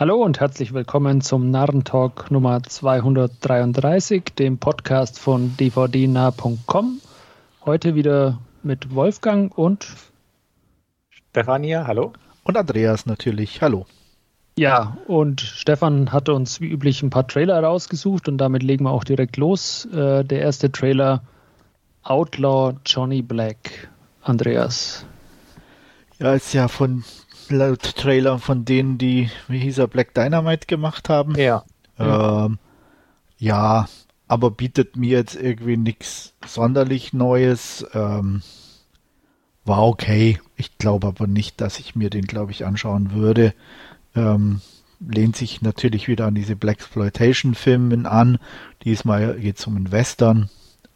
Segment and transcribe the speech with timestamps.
[0.00, 7.02] Hallo und herzlich willkommen zum Narrentalk Nummer 233, dem Podcast von dvdnah.com.
[7.66, 9.88] Heute wieder mit Wolfgang und
[11.10, 12.14] Stefania, hallo.
[12.44, 13.84] Und Andreas natürlich, hallo.
[14.56, 18.92] Ja, und Stefan hatte uns wie üblich ein paar Trailer rausgesucht und damit legen wir
[18.92, 19.84] auch direkt los.
[19.92, 21.20] Äh, der erste Trailer
[22.04, 23.90] Outlaw Johnny Black.
[24.22, 25.04] Andreas.
[26.18, 27.04] Ja, ist ja von
[27.50, 31.34] laut Trailer von denen, die, wie hieß er, Black Dynamite gemacht haben.
[31.34, 31.64] Ja.
[31.98, 32.58] Ähm,
[33.38, 33.88] ja,
[34.28, 37.86] aber bietet mir jetzt irgendwie nichts sonderlich Neues.
[37.94, 38.42] Ähm,
[39.64, 40.40] war okay.
[40.56, 43.54] Ich glaube aber nicht, dass ich mir den, glaube ich, anschauen würde.
[44.14, 44.60] Ähm,
[45.00, 48.38] lehnt sich natürlich wieder an diese Black Exploitation Filmen an.
[48.84, 50.50] Diesmal geht es um einen Western.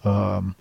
[0.04, 0.54] Ähm,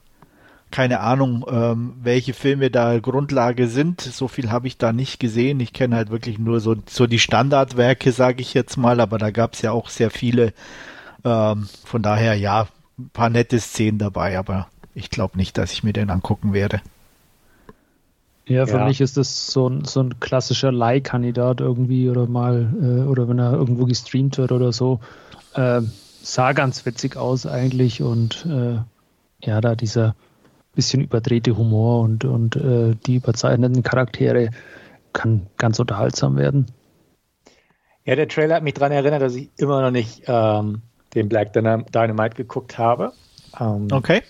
[0.73, 4.01] keine Ahnung, ähm, welche Filme da Grundlage sind.
[4.01, 5.59] So viel habe ich da nicht gesehen.
[5.59, 9.29] Ich kenne halt wirklich nur so, so die Standardwerke, sage ich jetzt mal, aber da
[9.29, 10.51] gab es ja auch sehr viele.
[11.23, 12.67] Ähm, von daher, ja,
[12.97, 16.81] ein paar nette Szenen dabei, aber ich glaube nicht, dass ich mir den angucken werde.
[18.47, 18.85] Ja, für ja.
[18.85, 23.37] mich ist das so ein, so ein klassischer Leihkandidat irgendwie oder mal, äh, oder wenn
[23.37, 25.01] er irgendwo gestreamt wird oder so.
[25.53, 25.81] Äh,
[26.23, 28.79] sah ganz witzig aus eigentlich und äh,
[29.47, 30.15] ja, da dieser
[30.75, 34.49] bisschen überdrehte Humor und, und äh, die überzeichneten Charaktere
[35.13, 36.67] kann ganz unterhaltsam werden.
[38.05, 40.81] Ja, der Trailer hat mich daran erinnert, dass ich immer noch nicht ähm,
[41.13, 43.13] den Black Dynamite geguckt habe.
[43.59, 44.21] Ähm, okay.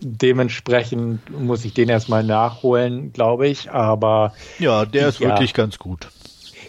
[0.00, 3.70] Dementsprechend muss ich den erstmal nachholen, glaube ich.
[3.70, 6.08] Aber ja, der ist ja, wirklich ganz gut.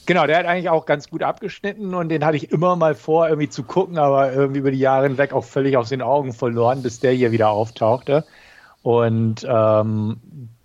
[0.06, 3.28] Genau, der hat eigentlich auch ganz gut abgeschnitten und den hatte ich immer mal vor,
[3.28, 6.84] irgendwie zu gucken, aber irgendwie über die Jahre hinweg auch völlig aus den Augen verloren,
[6.84, 8.24] bis der hier wieder auftauchte.
[8.86, 10.18] Und ähm,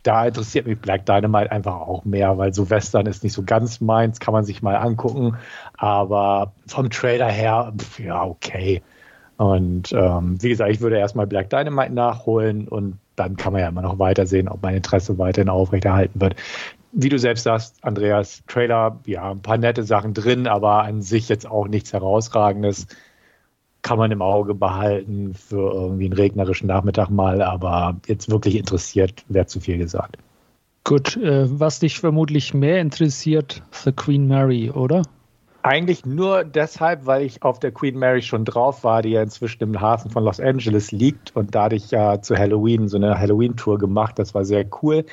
[0.03, 3.81] da interessiert mich Black Dynamite einfach auch mehr, weil so Western ist nicht so ganz
[3.81, 5.39] meins, kann man sich mal angucken.
[5.79, 8.83] Aber vom Trailer her, pf, ja, okay.
[9.39, 13.69] Und ähm, wie gesagt, ich würde erstmal Black Dynamite nachholen und dann kann man ja
[13.69, 16.35] immer noch weitersehen, ob mein Interesse weiterhin aufrechterhalten wird.
[16.93, 21.31] Wie du selbst sagst, Andreas, Trailer, ja, ein paar nette Sachen drin, aber an sich
[21.31, 22.87] jetzt auch nichts herausragendes
[23.83, 29.25] kann man im Auge behalten für irgendwie einen regnerischen Nachmittag mal, aber jetzt wirklich interessiert,
[29.29, 30.17] wäre zu viel gesagt.
[30.85, 35.03] Gut, äh, was dich vermutlich mehr interessiert, The Queen Mary, oder?
[35.63, 39.63] Eigentlich nur deshalb, weil ich auf der Queen Mary schon drauf war, die ja inzwischen
[39.63, 43.19] im Hafen von Los Angeles liegt und da hatte ich ja zu Halloween so eine
[43.19, 44.19] Halloween-Tour gemacht.
[44.19, 45.05] Das war sehr cool.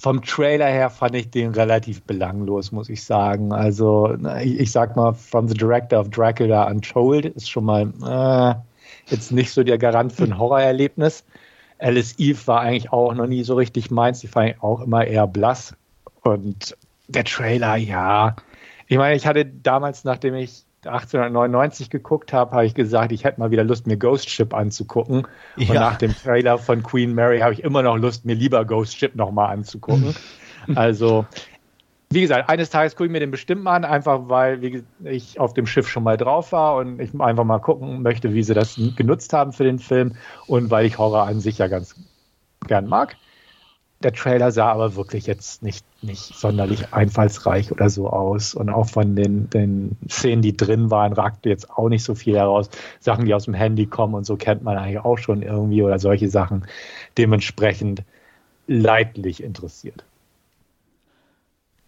[0.00, 3.52] Vom Trailer her fand ich den relativ belanglos, muss ich sagen.
[3.52, 8.54] Also, ich, ich sag mal, from the director of Dracula Untold ist schon mal äh,
[9.10, 11.24] jetzt nicht so der Garant für ein Horrorerlebnis.
[11.80, 14.20] Alice Eve war eigentlich auch noch nie so richtig meins.
[14.20, 15.74] Die fand ich auch immer eher blass.
[16.22, 16.76] Und
[17.08, 18.36] der Trailer, ja.
[18.86, 23.40] Ich meine, ich hatte damals, nachdem ich 1899 geguckt habe, habe ich gesagt, ich hätte
[23.40, 25.26] mal wieder Lust, mir Ghost Ship anzugucken.
[25.56, 25.68] Ja.
[25.68, 28.96] Und nach dem Trailer von Queen Mary habe ich immer noch Lust, mir lieber Ghost
[28.96, 30.14] Ship nochmal anzugucken.
[30.74, 31.26] also,
[32.10, 35.54] wie gesagt, eines Tages gucke ich mir den bestimmt mal an, einfach weil ich auf
[35.54, 38.80] dem Schiff schon mal drauf war und ich einfach mal gucken möchte, wie sie das
[38.96, 40.14] genutzt haben für den Film
[40.46, 41.94] und weil ich Horror an sich ja ganz
[42.66, 43.16] gern mag.
[44.02, 48.54] Der Trailer sah aber wirklich jetzt nicht, nicht sonderlich einfallsreich oder so aus.
[48.54, 52.36] Und auch von den, den Szenen, die drin waren, ragte jetzt auch nicht so viel
[52.36, 52.70] heraus.
[53.00, 55.98] Sachen, die aus dem Handy kommen und so kennt man eigentlich auch schon irgendwie oder
[55.98, 56.66] solche Sachen.
[57.16, 58.04] Dementsprechend
[58.68, 60.04] leidlich interessiert.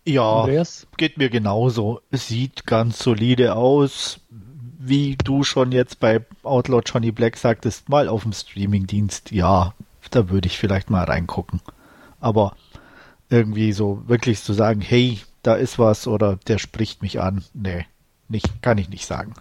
[0.04, 0.88] Ja, Andreas?
[0.96, 2.00] geht mir genauso.
[2.10, 4.20] Sieht ganz solide aus.
[4.82, 9.30] Wie du schon jetzt bei Outlaw Johnny Black sagtest, mal auf dem Streamingdienst.
[9.30, 9.74] Ja,
[10.10, 11.60] da würde ich vielleicht mal reingucken.
[12.20, 12.54] Aber
[13.28, 17.86] irgendwie so wirklich zu sagen, hey, da ist was oder der spricht mich an, nee,
[18.28, 19.34] nicht, kann ich nicht sagen.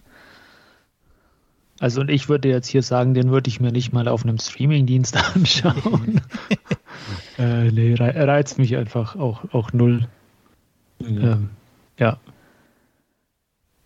[1.78, 4.38] Also und ich würde jetzt hier sagen, den würde ich mir nicht mal auf einem
[4.38, 6.20] Streamingdienst anschauen.
[7.38, 10.06] äh, nee, reizt mich einfach auch, auch null.
[10.98, 11.24] Mhm.
[11.24, 11.50] Ähm,
[11.98, 12.18] ja.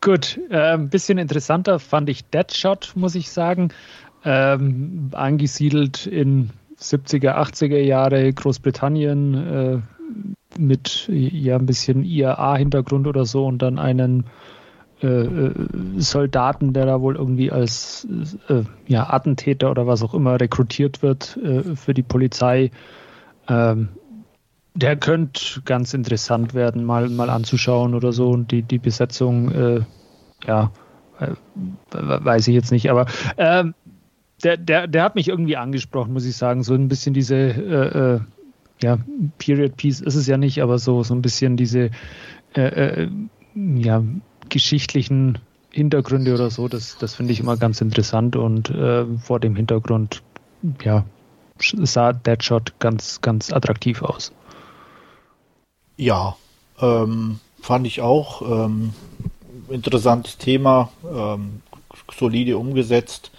[0.00, 3.73] Gut, äh, ein bisschen interessanter fand ich Deadshot, muss ich sagen.
[4.25, 6.50] Ähm, angesiedelt in
[6.93, 9.79] 70er, 80er Jahre Großbritannien äh,
[10.59, 14.25] mit ja ein bisschen IAA-Hintergrund oder so und dann einen
[15.03, 15.53] äh, äh,
[15.97, 18.07] Soldaten, der da wohl irgendwie als
[18.49, 22.71] äh, ja, Attentäter oder was auch immer rekrutiert wird äh, für die Polizei.
[23.49, 23.89] Ähm,
[24.75, 28.31] der könnte ganz interessant werden, mal, mal anzuschauen oder so.
[28.31, 29.81] Und die, die Besetzung, äh,
[30.47, 30.71] ja,
[31.93, 32.91] weiß ich jetzt nicht.
[32.91, 33.75] Aber ähm,
[34.44, 36.62] der, der, der hat mich irgendwie angesprochen, muss ich sagen.
[36.62, 38.20] So ein bisschen diese, äh, äh,
[38.82, 38.99] ja,
[39.38, 41.91] Period Piece ist es ja nicht, aber so, so ein bisschen diese,
[42.55, 43.08] äh, äh,
[43.55, 44.02] ja,
[44.49, 45.38] geschichtlichen
[45.70, 50.23] Hintergründe oder so, das, das finde ich immer ganz interessant und äh, vor dem Hintergrund,
[50.82, 51.05] ja,
[51.58, 54.32] sah Deadshot ganz, ganz attraktiv aus.
[55.97, 56.37] Ja,
[56.81, 58.43] ähm, fand ich auch.
[58.43, 58.93] Ähm,
[59.69, 61.62] interessantes Thema, ähm,
[62.17, 63.31] solide umgesetzt.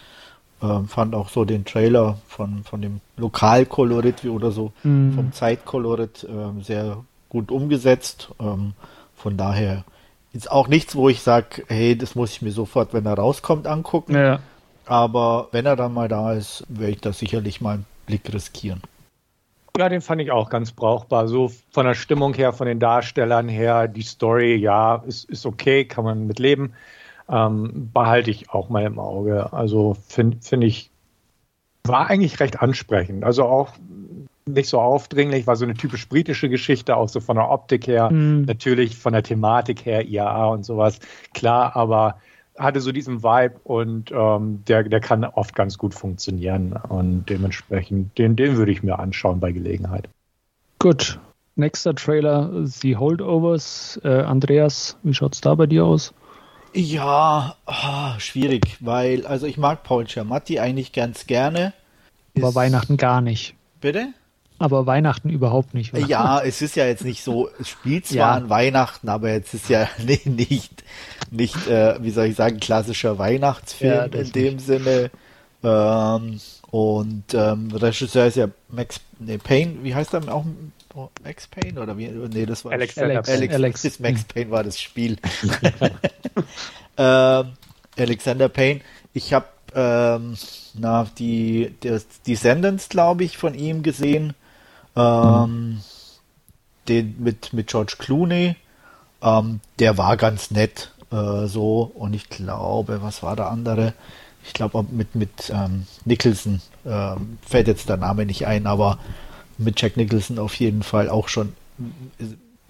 [0.65, 5.13] Ähm, fand auch so den Trailer von, von dem Lokalkolorit oder so, mhm.
[5.13, 8.29] vom Zeitkolorit ähm, sehr gut umgesetzt.
[8.39, 8.73] Ähm,
[9.15, 9.83] von daher
[10.33, 13.67] ist auch nichts, wo ich sage, hey, das muss ich mir sofort, wenn er rauskommt,
[13.67, 14.15] angucken.
[14.15, 14.39] Ja.
[14.85, 18.81] Aber wenn er dann mal da ist, werde ich das sicherlich mal einen Blick riskieren.
[19.77, 21.27] Ja, den fand ich auch ganz brauchbar.
[21.27, 25.85] So von der Stimmung her, von den Darstellern her, die Story, ja, ist, ist okay,
[25.85, 26.73] kann man mit leben.
[27.27, 29.51] Ähm, behalte ich auch mal im Auge.
[29.51, 30.91] Also finde find ich,
[31.83, 33.23] war eigentlich recht ansprechend.
[33.23, 33.73] Also auch
[34.47, 38.11] nicht so aufdringlich, war so eine typisch britische Geschichte, auch so von der Optik her,
[38.11, 38.43] mhm.
[38.45, 40.99] natürlich von der Thematik her, IAA und sowas,
[41.33, 42.19] klar, aber
[42.57, 48.17] hatte so diesen Vibe und ähm, der, der kann oft ganz gut funktionieren und dementsprechend,
[48.17, 50.07] den, den würde ich mir anschauen bei Gelegenheit.
[50.79, 51.19] Gut,
[51.55, 53.99] nächster Trailer, The Holdovers.
[54.03, 56.13] Äh, Andreas, wie schaut es da bei dir aus?
[56.75, 61.71] Ja, ah, schwierig, weil, also ich mag Paul Giamatti eigentlich ganz gerne.
[62.35, 63.55] Aber ist, Weihnachten gar nicht.
[63.79, 64.09] Bitte?
[64.59, 65.93] Aber Weihnachten überhaupt nicht.
[65.93, 66.05] Oder?
[66.05, 68.31] Ja, es ist ja jetzt nicht so, es spielt zwar ja.
[68.33, 70.83] an Weihnachten, aber jetzt ist ja nicht, nicht,
[71.31, 74.65] nicht äh, wie soll ich sagen, klassischer Weihnachtsfilm ja, in dem nicht.
[74.65, 75.11] Sinne.
[75.63, 76.41] Ähm,
[76.75, 80.43] und ähm, Regisseur ist ja Max nee, Payne, wie heißt er auch?
[81.23, 82.07] Max Payne oder wie?
[82.07, 83.99] Nee, das war Alex, Alex, Alex, Alex.
[84.01, 85.15] Max Payne war das Spiel.
[86.97, 87.53] ähm,
[87.97, 88.81] Alexander Payne.
[89.13, 90.35] Ich habe ähm,
[90.73, 91.73] na die
[92.27, 94.33] Descendants, glaube ich, von ihm gesehen.
[94.97, 95.79] Ähm,
[96.89, 98.57] den mit, mit George Clooney.
[99.21, 101.89] Ähm, der war ganz nett äh, so.
[101.95, 103.93] Und ich glaube, was war der andere?
[104.45, 106.61] Ich glaube mit, mit ähm, Nicholson.
[106.85, 108.99] Ähm, fällt jetzt der Name nicht ein, aber
[109.57, 111.53] mit Jack Nicholson auf jeden Fall auch schon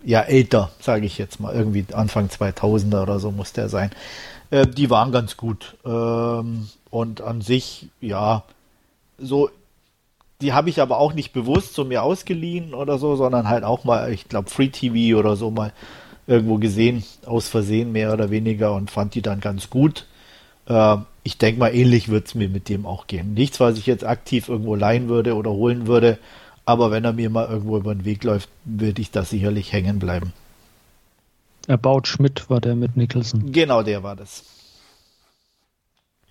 [0.03, 1.53] ja älter, sage ich jetzt mal.
[1.53, 3.91] Irgendwie Anfang 2000er oder so muss der sein.
[4.51, 5.75] Äh, die waren ganz gut.
[5.85, 8.43] Ähm, und an sich, ja,
[9.17, 9.49] so
[10.41, 13.83] die habe ich aber auch nicht bewusst so mir ausgeliehen oder so, sondern halt auch
[13.83, 15.71] mal, ich glaube, Free TV oder so mal
[16.27, 20.07] irgendwo gesehen, aus Versehen mehr oder weniger und fand die dann ganz gut.
[20.67, 23.33] Äh, ich denke mal, ähnlich wird es mir mit dem auch gehen.
[23.33, 26.19] Nichts, was ich jetzt aktiv irgendwo leihen würde oder holen würde,
[26.65, 29.99] aber wenn er mir mal irgendwo über den Weg läuft, würde ich da sicherlich hängen
[29.99, 30.33] bleiben.
[31.67, 33.51] About Schmidt war der mit Nicholson.
[33.51, 34.43] Genau, der war das.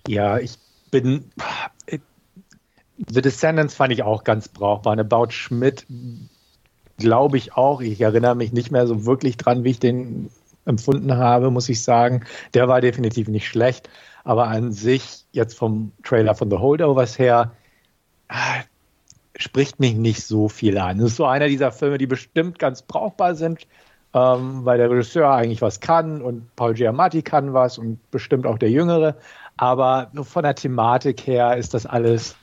[0.07, 0.57] Ja, ich
[0.91, 1.31] bin
[2.97, 4.93] The Descendants fand ich auch ganz brauchbar.
[4.93, 5.85] Eine Baut Schmidt
[6.97, 7.81] glaube ich auch.
[7.81, 10.29] Ich erinnere mich nicht mehr so wirklich dran, wie ich den
[10.65, 12.23] empfunden habe, muss ich sagen.
[12.53, 13.89] Der war definitiv nicht schlecht.
[14.25, 17.51] Aber an sich, jetzt vom Trailer von The Holdovers her,
[18.27, 18.63] ah,
[19.37, 20.99] spricht mich nicht so viel an.
[20.99, 23.67] Es ist so einer dieser Filme, die bestimmt ganz brauchbar sind,
[24.13, 28.57] ähm, weil der Regisseur eigentlich was kann und Paul Giamatti kann was und bestimmt auch
[28.57, 29.15] der Jüngere.
[29.57, 32.35] Aber von der Thematik her ist das alles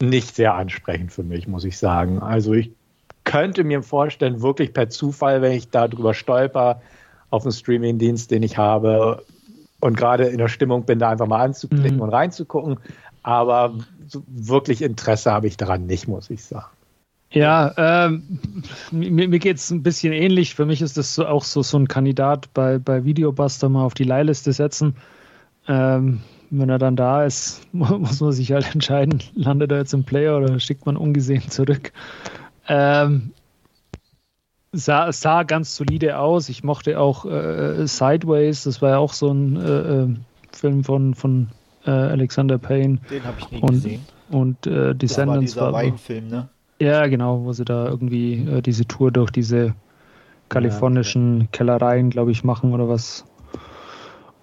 [0.00, 2.20] nicht sehr ansprechend für mich, muss ich sagen.
[2.20, 2.70] Also ich
[3.24, 6.80] könnte mir vorstellen, wirklich per Zufall, wenn ich darüber stolper,
[7.30, 9.22] auf einen Streaming-Dienst, den ich habe
[9.80, 12.02] und gerade in der Stimmung bin, da einfach mal anzuklicken mhm.
[12.02, 12.78] und reinzugucken.
[13.22, 13.74] Aber
[14.06, 16.70] so wirklich Interesse habe ich daran nicht, muss ich sagen.
[17.30, 18.40] Ja, ähm,
[18.90, 20.54] mir, mir geht es ein bisschen ähnlich.
[20.54, 24.04] Für mich ist das auch so, so ein Kandidat bei, bei Videobuster mal auf die
[24.04, 24.96] Leihliste setzen.
[25.66, 30.04] Ähm, wenn er dann da ist, muss man sich halt entscheiden, landet er jetzt im
[30.04, 31.92] Player oder schickt man ungesehen zurück.
[32.66, 33.32] Ähm,
[34.72, 36.48] sah, sah ganz solide aus.
[36.48, 40.08] Ich mochte auch äh, Sideways, das war ja auch so ein äh, äh
[40.50, 41.48] Film von, von
[41.84, 42.98] äh, Alexander Payne.
[43.10, 44.00] Den habe ich nie und, gesehen.
[44.30, 46.48] Und äh, Descendants das war dieser Weinfilm, ne?
[46.80, 49.74] Ja, genau, wo sie da irgendwie äh, diese Tour durch diese
[50.48, 51.48] kalifornischen ja, okay.
[51.52, 53.24] Kellereien, glaube ich, machen oder was.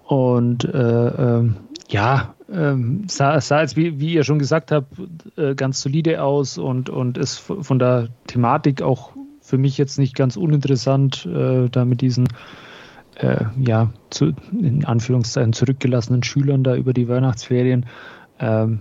[0.04, 1.56] Und äh, ähm,
[1.88, 4.92] ja, ähm, sah, sah jetzt, wie, wie ihr schon gesagt habt,
[5.36, 9.15] äh, ganz solide aus und, und ist von der Thematik auch
[9.46, 12.26] für mich jetzt nicht ganz uninteressant, äh, da mit diesen
[13.14, 17.86] äh, ja, zu, in Anführungszeichen zurückgelassenen Schülern da über die Weihnachtsferien.
[18.40, 18.80] Ähm,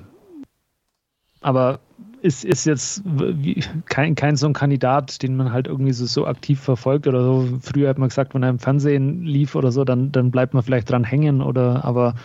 [1.40, 1.80] aber
[2.24, 6.26] ist, ist jetzt wie, kein, kein so ein Kandidat, den man halt irgendwie so, so
[6.26, 7.60] aktiv verfolgt oder so.
[7.62, 10.64] Früher hat man gesagt, wenn er im Fernsehen lief oder so, dann, dann bleibt man
[10.64, 12.16] vielleicht dran hängen oder aber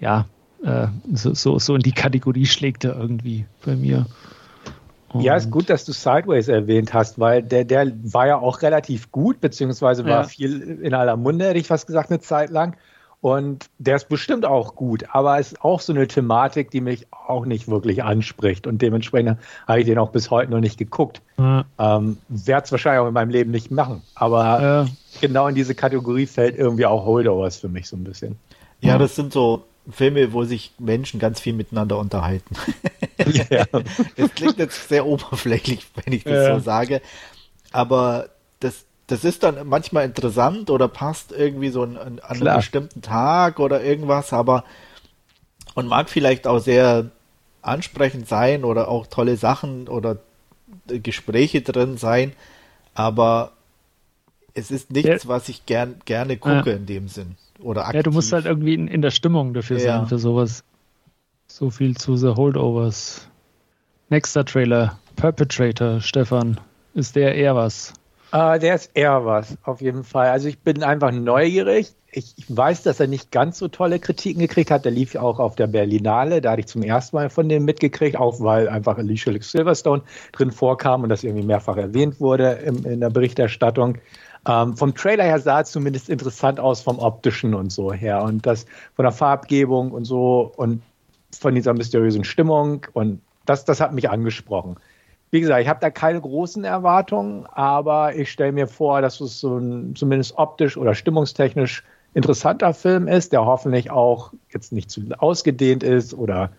[0.00, 0.24] ja,
[0.64, 4.06] äh, so, so, so in die Kategorie schlägt er irgendwie bei mir.
[5.20, 9.10] Ja, ist gut, dass du Sideways erwähnt hast, weil der, der war ja auch relativ
[9.12, 10.24] gut, beziehungsweise war ja.
[10.24, 12.76] viel in aller Munde, hätte ich fast gesagt, eine Zeit lang.
[13.20, 17.06] Und der ist bestimmt auch gut, aber es ist auch so eine Thematik, die mich
[17.10, 18.66] auch nicht wirklich anspricht.
[18.66, 21.22] Und dementsprechend habe ich den auch bis heute noch nicht geguckt.
[21.38, 21.64] Ja.
[21.78, 24.02] Ähm, Werde es wahrscheinlich auch in meinem Leben nicht machen.
[24.14, 24.86] Aber ja.
[25.20, 28.36] genau in diese Kategorie fällt irgendwie auch Holdovers für mich so ein bisschen.
[28.80, 32.54] Ja, das sind so Filme, wo sich Menschen ganz viel miteinander unterhalten.
[33.50, 33.64] Ja.
[34.16, 36.54] das klingt jetzt sehr oberflächlich, wenn ich das ja.
[36.54, 37.00] so sage.
[37.72, 38.28] Aber
[38.60, 43.60] das, das ist dann manchmal interessant oder passt irgendwie so an, an einem bestimmten Tag
[43.60, 44.64] oder irgendwas, aber
[45.74, 47.10] und mag vielleicht auch sehr
[47.62, 50.18] ansprechend sein oder auch tolle Sachen oder
[50.86, 52.32] Gespräche drin sein,
[52.94, 53.52] aber
[54.54, 55.28] es ist nichts, ja.
[55.28, 56.76] was ich gern, gerne gucke ja.
[56.76, 57.36] in dem Sinn.
[57.60, 57.96] Oder aktiv.
[57.96, 59.98] Ja, du musst halt irgendwie in, in der Stimmung dafür ja.
[59.98, 60.64] sein, für sowas.
[61.48, 63.28] So viel zu The Holdovers.
[64.08, 66.60] Nächster Trailer, Perpetrator, Stefan.
[66.94, 67.94] Ist der eher was?
[68.32, 70.28] Uh, der ist eher was, auf jeden Fall.
[70.28, 71.94] Also ich bin einfach neugierig.
[72.10, 74.84] Ich, ich, weiß, dass er nicht ganz so tolle Kritiken gekriegt hat.
[74.84, 76.40] Der lief ja auch auf der Berlinale.
[76.40, 80.50] Da hatte ich zum ersten Mal von dem mitgekriegt, auch weil einfach Alicia Silverstone drin
[80.50, 83.98] vorkam und das irgendwie mehrfach erwähnt wurde im, in der Berichterstattung.
[84.48, 88.22] Ähm, vom Trailer her sah es zumindest interessant aus, vom optischen und so her.
[88.22, 90.82] Und das von der Farbgebung und so und
[91.42, 92.86] von dieser mysteriösen Stimmung.
[92.92, 94.76] Und das, das hat mich angesprochen.
[95.30, 99.40] Wie gesagt, ich habe da keine großen Erwartungen, aber ich stelle mir vor, dass es
[99.40, 101.82] so ein zumindest optisch oder stimmungstechnisch
[102.14, 106.50] interessanter Film ist, der hoffentlich auch jetzt nicht zu ausgedehnt ist oder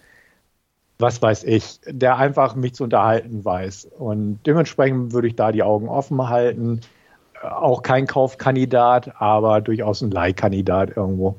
[1.00, 3.86] was weiß ich, der einfach mich zu unterhalten weiß.
[3.98, 6.81] Und dementsprechend würde ich da die Augen offen halten
[7.41, 11.36] auch kein Kaufkandidat, aber durchaus ein Leihkandidat irgendwo.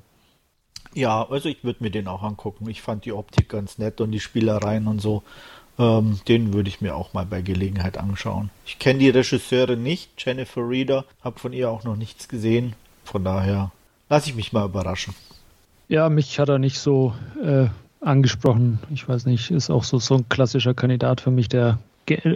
[0.94, 2.68] Ja, also ich würde mir den auch angucken.
[2.68, 5.22] Ich fand die Optik ganz nett und die Spielereien und so.
[5.78, 8.50] Ähm, den würde ich mir auch mal bei Gelegenheit anschauen.
[8.66, 12.74] Ich kenne die Regisseurin nicht, Jennifer Reeder, habe von ihr auch noch nichts gesehen.
[13.04, 13.70] Von daher
[14.08, 15.14] lasse ich mich mal überraschen.
[15.88, 17.66] Ja, mich hat er nicht so äh,
[18.00, 18.80] angesprochen.
[18.90, 21.78] Ich weiß nicht, ist auch so, so ein klassischer Kandidat für mich, der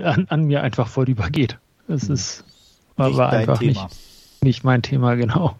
[0.04, 1.58] an, an mir einfach vorübergeht.
[1.88, 2.14] Es hm.
[2.14, 2.44] ist
[2.96, 3.84] war, war einfach Thema.
[3.84, 5.56] Nicht, nicht mein Thema, genau.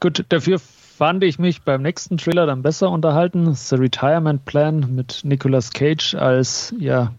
[0.00, 0.60] Gut, dafür
[0.98, 3.54] fand ich mich beim nächsten Trailer dann besser unterhalten.
[3.54, 7.14] The Retirement Plan mit Nicolas Cage als ja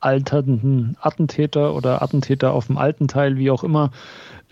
[0.00, 3.90] alternden Attentäter oder Attentäter auf dem alten Teil, wie auch immer,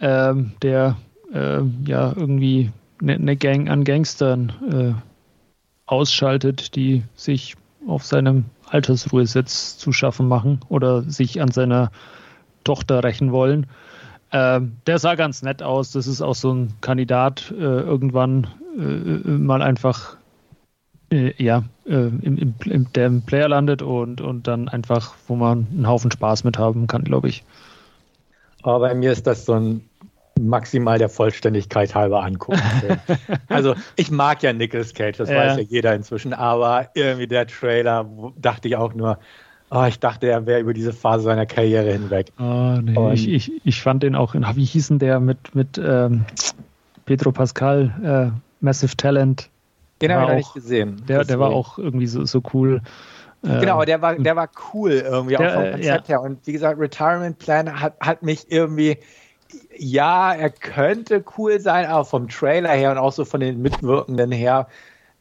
[0.01, 0.97] ähm, der
[1.35, 2.73] äh, ja irgendwie
[3.03, 4.53] eine ne Gang an Gangstern
[4.97, 5.03] äh,
[5.85, 11.91] ausschaltet, die sich auf seinem Altersruhesitz zu schaffen machen oder sich an seiner
[12.65, 13.67] Tochter rächen wollen.
[14.33, 15.93] Ähm, der sah ganz nett aus.
[15.93, 18.47] Das ist auch so ein Kandidat, äh, irgendwann
[18.79, 20.17] äh, äh mal einfach
[21.13, 25.37] äh, ja, äh, im, im, im, der im Player landet und, und dann einfach, wo
[25.37, 27.45] man einen Haufen Spaß mit haben kann, glaube ich.
[28.63, 29.89] Aber bei mir ist das so ein
[30.41, 32.63] maximal der Vollständigkeit halber angucken.
[33.49, 35.37] also ich mag ja Nicolas Cage, das ja.
[35.37, 39.19] weiß ja jeder inzwischen, aber irgendwie der Trailer dachte ich auch nur,
[39.75, 42.27] Oh, ich dachte, er wäre über diese Phase seiner Karriere hinweg.
[42.39, 43.15] Oh, nee.
[43.15, 46.27] ich, ich, ich fand den auch, in, wie hieß denn der mit, mit ähm,
[47.07, 49.49] Pedro Pascal, äh, Massive Talent?
[50.03, 51.03] Den habe ich noch nicht gesehen.
[51.09, 52.83] Der, der war auch irgendwie so, so cool.
[53.43, 56.15] Äh, genau, aber der war, der war cool irgendwie der, auch vom Konzept ja.
[56.17, 56.21] her.
[56.21, 58.99] Und wie gesagt, Retirement Plan hat, hat mich irgendwie,
[59.75, 64.33] ja, er könnte cool sein, aber vom Trailer her und auch so von den Mitwirkenden
[64.33, 64.69] her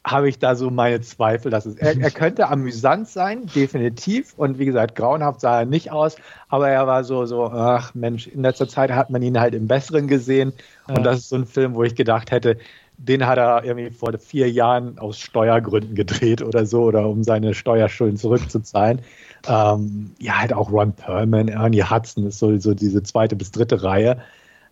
[0.04, 4.34] habe ich da so meine Zweifel, dass es, er, er, könnte amüsant sein, definitiv.
[4.36, 6.16] Und wie gesagt, grauenhaft sah er nicht aus,
[6.48, 9.68] aber er war so, so, ach Mensch, in letzter Zeit hat man ihn halt im
[9.68, 10.52] Besseren gesehen.
[10.88, 10.96] Ja.
[10.96, 12.58] Und das ist so ein Film, wo ich gedacht hätte,
[12.98, 17.54] den hat er irgendwie vor vier Jahren aus Steuergründen gedreht oder so, oder um seine
[17.54, 19.00] Steuerschulden zurückzuzahlen.
[19.46, 23.82] Ähm, ja, halt auch Ron Perlman, Ernie Hudson ist so, so diese zweite bis dritte
[23.82, 24.18] Reihe.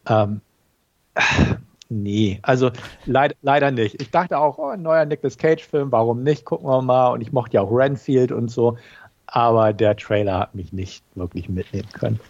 [0.09, 0.41] Ähm,
[1.93, 2.71] Nee, also
[3.05, 4.01] leid, leider nicht.
[4.01, 6.45] Ich dachte auch, oh, ein neuer Nicolas Cage-Film, warum nicht?
[6.45, 7.09] Gucken wir mal.
[7.09, 8.79] Und ich mochte ja auch Renfield und so.
[9.27, 12.21] Aber der Trailer hat mich nicht wirklich mitnehmen können.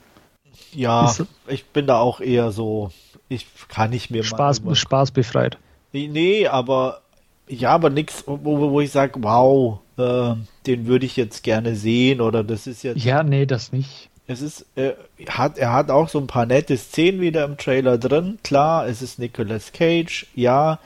[0.72, 1.14] Ja,
[1.46, 2.90] ich bin da auch eher so,
[3.28, 4.74] ich kann nicht mehr Spaß, mal.
[4.74, 5.58] Spaß befreit.
[5.92, 7.02] Nee, aber
[7.48, 10.34] ja, aber nichts, wo, wo ich sage, wow, äh,
[10.66, 13.02] den würde ich jetzt gerne sehen oder das ist jetzt.
[13.04, 14.09] Ja, nee, das nicht.
[14.30, 14.92] Es ist, äh,
[15.28, 18.38] hat, er hat auch so ein paar nette Szenen wieder im Trailer drin.
[18.44, 20.78] Klar, es ist Nicolas Cage, ja,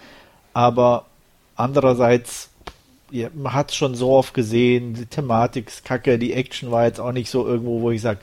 [0.55, 1.05] aber
[1.55, 2.49] andererseits,
[3.11, 6.87] ja, man hat es schon so oft gesehen, die Thematik ist kacke, die Action war
[6.87, 8.21] jetzt auch nicht so irgendwo, wo ich sage,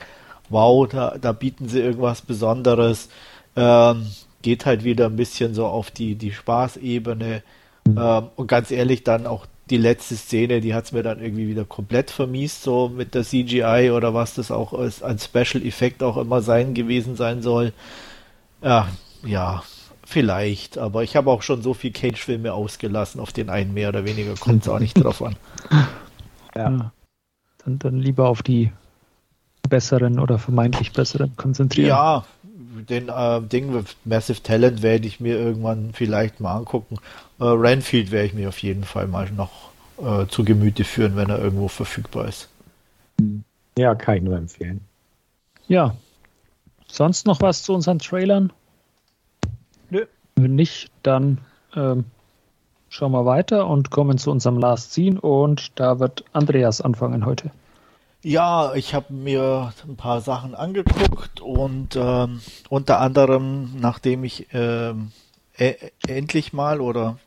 [0.48, 3.08] wow, da, da bieten sie irgendwas Besonderes.
[3.54, 4.06] Ähm,
[4.42, 7.44] geht halt wieder ein bisschen so auf die, die Spaßebene.
[7.86, 7.96] Mhm.
[7.96, 11.48] Ähm, und ganz ehrlich, dann auch die letzte Szene, die hat es mir dann irgendwie
[11.48, 16.02] wieder komplett vermiest, so mit der CGI oder was das auch als, als Special Effekt
[16.02, 17.72] auch immer sein gewesen sein soll.
[18.60, 18.88] Ja,
[19.24, 19.62] ja,
[20.04, 24.04] vielleicht, aber ich habe auch schon so viel Cage-Filme ausgelassen, auf den einen mehr oder
[24.04, 25.36] weniger kommt es auch nicht drauf an.
[26.54, 26.92] Ja.
[27.64, 28.70] Dann, dann lieber auf die
[29.70, 31.88] besseren oder vermeintlich besseren konzentrieren.
[31.88, 32.26] Ja,
[32.88, 36.96] den äh, Ding Massive Talent werde ich mir irgendwann vielleicht mal angucken.
[37.38, 41.30] Äh, Renfield werde ich mir auf jeden Fall mal noch äh, zu Gemüte führen, wenn
[41.30, 42.48] er irgendwo verfügbar ist.
[43.76, 44.80] Ja, kann ich nur empfehlen.
[45.68, 45.96] Ja.
[46.86, 48.52] Sonst noch was zu unseren Trailern?
[49.90, 50.04] Nö.
[50.36, 51.38] Wenn nicht, dann
[51.74, 52.04] ähm,
[52.88, 57.50] schauen wir weiter und kommen zu unserem Last Scene und da wird Andreas anfangen heute.
[58.24, 65.10] Ja, ich habe mir ein paar Sachen angeguckt und ähm, unter anderem, nachdem ich ähm,
[65.58, 65.74] e
[66.06, 67.18] endlich mal oder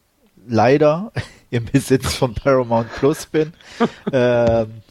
[0.47, 1.11] leider
[1.51, 3.51] im Besitz von Paramount Plus bin,
[4.13, 4.81] ähm,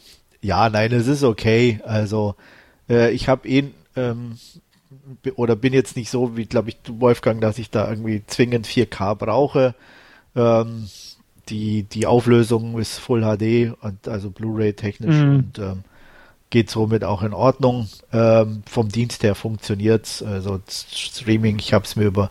[0.43, 1.81] ja, nein, es ist okay.
[1.85, 2.35] Also
[2.91, 4.37] äh, ich habe ihn ähm,
[5.37, 9.15] oder bin jetzt nicht so wie, glaube ich, Wolfgang, dass ich da irgendwie zwingend 4K
[9.15, 9.75] brauche.
[10.37, 10.87] Ähm,
[11.49, 15.37] die, die Auflösung ist Full HD und also Blu-ray technisch mhm.
[15.37, 15.85] und ähm,
[16.51, 17.89] geht somit auch in Ordnung.
[18.13, 20.23] Ähm, vom Dienst her funktioniert's.
[20.23, 22.31] Also Streaming, ich habe es mir über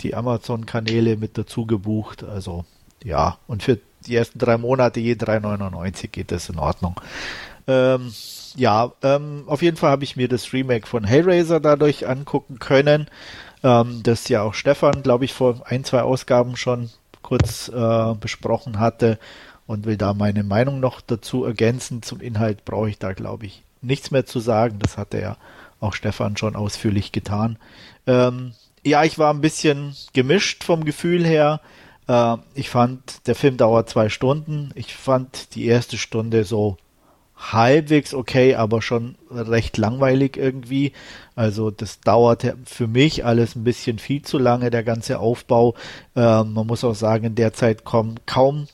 [0.00, 2.24] die Amazon-Kanäle mit dazu gebucht.
[2.24, 2.64] Also
[3.02, 7.00] ja, und für die ersten drei Monate je 3,99 geht das in Ordnung.
[7.66, 8.12] Ähm,
[8.56, 13.08] ja, ähm, auf jeden Fall habe ich mir das Remake von Hellraiser dadurch angucken können.
[13.62, 16.90] Ähm, das ja auch Stefan, glaube ich, vor ein, zwei Ausgaben schon
[17.22, 19.18] kurz äh, besprochen hatte
[19.66, 22.02] und will da meine Meinung noch dazu ergänzen.
[22.02, 24.78] Zum Inhalt brauche ich da, glaube ich, nichts mehr zu sagen.
[24.78, 25.36] Das hatte ja
[25.80, 27.58] auch Stefan schon ausführlich getan.
[28.06, 28.52] Ähm,
[28.84, 31.60] ja, ich war ein bisschen gemischt vom Gefühl her.
[32.08, 34.70] Äh, ich fand, der Film dauert zwei Stunden.
[34.74, 36.76] Ich fand die erste Stunde so
[37.36, 40.92] halbwegs okay, aber schon recht langweilig irgendwie.
[41.34, 45.74] Also das dauert für mich alles ein bisschen viel zu lange, der ganze Aufbau.
[46.14, 48.68] Ähm, man muss auch sagen, in der Zeit kommen kaum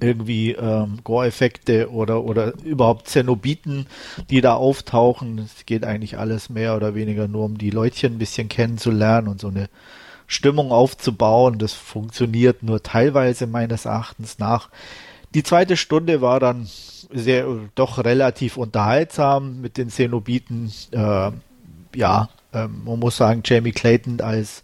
[0.00, 3.86] irgendwie ähm, Gore-Effekte oder, oder überhaupt Zenobiten,
[4.30, 5.38] die da auftauchen.
[5.38, 9.40] Es geht eigentlich alles mehr oder weniger nur um die Leutchen ein bisschen kennenzulernen und
[9.40, 9.68] so eine
[10.26, 11.58] Stimmung aufzubauen.
[11.58, 14.68] Das funktioniert nur teilweise meines Erachtens nach.
[15.34, 16.68] Die zweite Stunde war dann
[17.12, 20.72] sehr, doch relativ unterhaltsam mit den Zenobiten.
[20.92, 21.30] Äh,
[21.94, 24.62] ja, äh, man muss sagen, Jamie Clayton als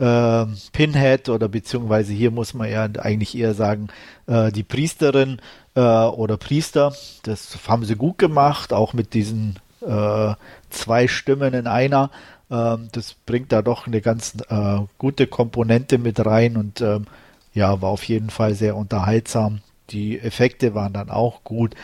[0.00, 3.88] äh, Pinhead oder beziehungsweise hier muss man ja eigentlich eher sagen,
[4.26, 5.40] äh, die Priesterin
[5.74, 6.94] äh, oder Priester.
[7.22, 10.34] Das haben sie gut gemacht, auch mit diesen äh,
[10.70, 12.10] zwei Stimmen in einer.
[12.50, 17.06] Ähm, das bringt da doch eine ganz äh, gute Komponente mit rein und ähm,
[17.52, 19.60] ja, war auf jeden Fall sehr unterhaltsam.
[19.90, 21.74] Die Effekte waren dann auch gut.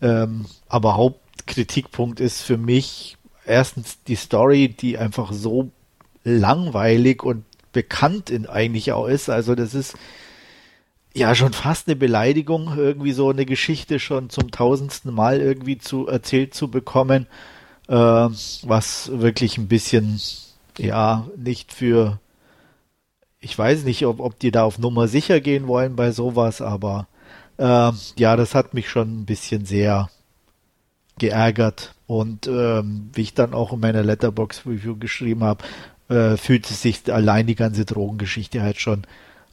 [0.00, 5.70] Ähm, aber Hauptkritikpunkt ist für mich erstens die Story, die einfach so
[6.24, 7.44] langweilig und
[7.76, 9.28] bekannt in eigentlich auch ist.
[9.28, 9.96] Also das ist
[11.12, 16.06] ja schon fast eine Beleidigung, irgendwie so eine Geschichte schon zum tausendsten Mal irgendwie zu
[16.06, 17.26] erzählt zu bekommen,
[17.88, 20.18] äh, was wirklich ein bisschen
[20.78, 22.18] ja nicht für
[23.40, 27.08] ich weiß nicht, ob, ob die da auf Nummer sicher gehen wollen bei sowas, aber
[27.58, 30.08] äh, ja, das hat mich schon ein bisschen sehr
[31.18, 31.94] geärgert.
[32.06, 35.62] Und ähm, wie ich dann auch in meiner Letterbox Review geschrieben habe,
[36.08, 39.04] äh, fühlte sich allein die ganze Drogengeschichte halt schon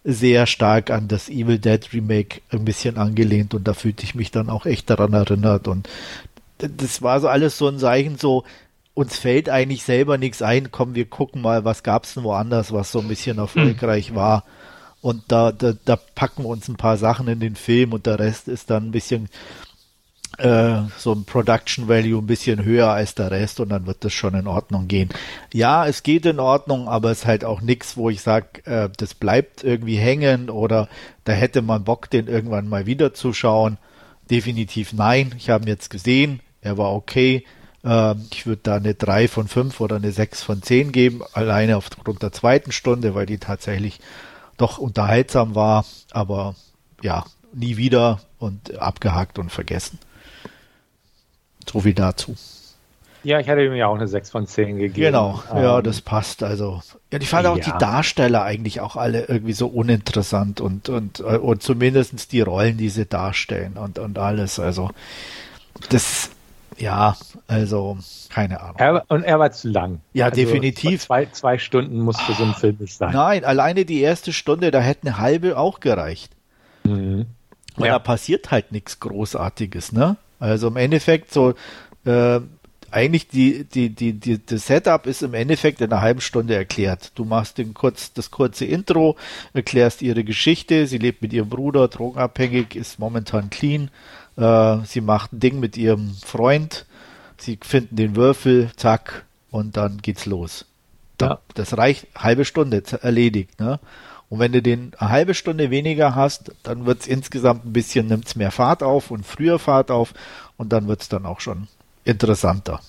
[0.03, 4.31] sehr stark an das Evil Dead Remake ein bisschen angelehnt und da fühlte ich mich
[4.31, 5.87] dann auch echt daran erinnert und
[6.57, 8.43] das war so alles so ein Zeichen so,
[8.93, 12.91] uns fällt eigentlich selber nichts ein, komm, wir gucken mal, was gab's denn woanders, was
[12.91, 14.15] so ein bisschen erfolgreich mhm.
[14.15, 14.43] war
[15.01, 18.19] und da, da, da packen wir uns ein paar Sachen in den Film und der
[18.19, 19.29] Rest ist dann ein bisschen
[20.37, 24.13] äh, so ein Production Value ein bisschen höher als der Rest und dann wird das
[24.13, 25.09] schon in Ordnung gehen.
[25.53, 28.89] Ja, es geht in Ordnung, aber es ist halt auch nichts, wo ich sage, äh,
[28.97, 30.89] das bleibt irgendwie hängen oder
[31.23, 33.77] da hätte man Bock, den irgendwann mal wieder zu schauen.
[34.29, 35.33] Definitiv nein.
[35.37, 37.45] Ich habe ihn jetzt gesehen, er war okay.
[37.83, 41.77] Äh, ich würde da eine 3 von 5 oder eine 6 von 10 geben, alleine
[41.77, 43.99] aufgrund der zweiten Stunde, weil die tatsächlich
[44.57, 46.55] doch unterhaltsam war, aber
[47.01, 49.99] ja, nie wieder und abgehakt und vergessen.
[51.71, 52.35] So viel dazu.
[53.23, 55.05] Ja, ich hatte ihm ja auch eine 6 von 10 gegeben.
[55.05, 56.43] Genau, ja, ähm, das passt.
[56.43, 57.63] Also, ja, ich fand auch ja.
[57.63, 62.77] die Darsteller eigentlich auch alle irgendwie so uninteressant und, und, äh, und zumindest die Rollen,
[62.77, 64.59] die sie darstellen und, und alles.
[64.59, 64.89] Also,
[65.89, 66.31] das,
[66.77, 67.15] ja,
[67.47, 67.97] also,
[68.29, 68.75] keine Ahnung.
[68.77, 70.01] Er, und er war zu lang.
[70.11, 71.03] Ja, also, definitiv.
[71.03, 73.13] Zwei, zwei Stunden muss für so einen Film nicht sein.
[73.13, 76.33] Nein, alleine die erste Stunde, da hätte eine halbe auch gereicht.
[76.83, 77.27] Mhm.
[77.77, 77.93] Weil ja.
[77.93, 80.17] da passiert halt nichts Großartiges, ne?
[80.43, 81.53] Also im Endeffekt so,
[82.03, 82.41] äh,
[82.91, 87.13] eigentlich die, die, die, die, das Setup ist im Endeffekt in einer halben Stunde erklärt.
[87.15, 89.15] Du machst den kurz, das kurze Intro,
[89.53, 90.85] erklärst ihre Geschichte.
[90.85, 93.89] Sie lebt mit ihrem Bruder, drogenabhängig, ist momentan clean.
[94.35, 96.85] Äh, sie macht ein Ding mit ihrem Freund.
[97.37, 100.65] Sie finden den Würfel, zack, und dann geht's los.
[101.21, 101.39] Ja.
[101.53, 103.61] Das reicht, halbe Stunde erledigt.
[103.61, 103.79] Ne?
[104.33, 108.35] Und wenn du den eine halbe Stunde weniger hast, dann wird's insgesamt ein bisschen, nimmt's
[108.35, 110.15] mehr Fahrt auf und früher Fahrt auf
[110.57, 111.67] und dann wird's dann auch schon
[112.03, 112.79] interessanter.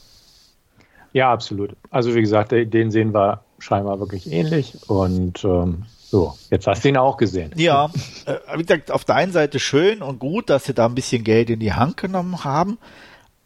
[1.12, 1.76] Ja, absolut.
[1.90, 6.88] Also wie gesagt, den sehen wir scheinbar wirklich ähnlich und ähm, so, jetzt hast du
[6.88, 7.52] ihn auch gesehen.
[7.56, 7.90] Ja,
[8.24, 11.24] äh, wie gesagt, auf der einen Seite schön und gut, dass sie da ein bisschen
[11.24, 12.78] Geld in die Hand genommen haben,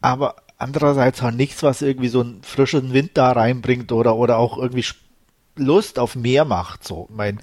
[0.01, 4.57] aber andererseits auch nichts, was irgendwie so einen frischen Wind da reinbringt oder, oder auch
[4.57, 4.85] irgendwie
[5.57, 6.87] Lust auf mehr macht.
[6.87, 7.39] So, ich meine,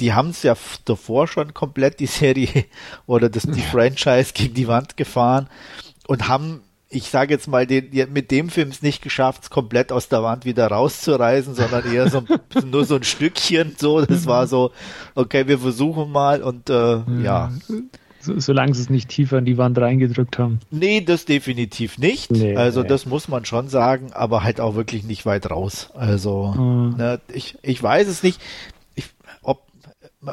[0.00, 2.64] die haben es ja davor schon komplett die Serie
[3.06, 5.48] oder das, die Franchise gegen die Wand gefahren
[6.06, 6.60] und haben
[6.94, 10.22] ich sage jetzt mal, den, mit dem Film es nicht geschafft, es komplett aus der
[10.22, 12.22] Wand wieder rauszureißen, sondern eher so
[12.64, 13.74] nur so ein Stückchen.
[13.76, 14.70] So, das war so,
[15.14, 17.50] okay, wir versuchen mal und äh, ja.
[18.20, 20.60] So, solange sie es nicht tiefer in die Wand reingedrückt haben.
[20.70, 22.30] Nee, das definitiv nicht.
[22.30, 22.88] Nee, also nee.
[22.88, 25.90] das muss man schon sagen, aber halt auch wirklich nicht weit raus.
[25.94, 26.96] Also mhm.
[26.96, 28.40] ne, ich, ich weiß es nicht.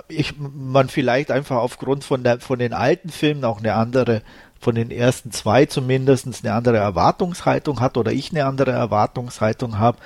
[0.07, 4.21] Ich, man vielleicht einfach aufgrund von, der, von den alten Filmen auch eine andere
[4.61, 9.97] von den ersten zwei zumindest eine andere Erwartungshaltung hat oder ich eine andere Erwartungshaltung habe.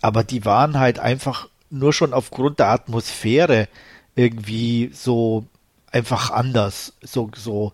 [0.00, 3.68] Aber die waren halt einfach nur schon aufgrund der Atmosphäre
[4.14, 5.44] irgendwie so
[5.90, 6.92] einfach anders.
[7.02, 7.72] So, so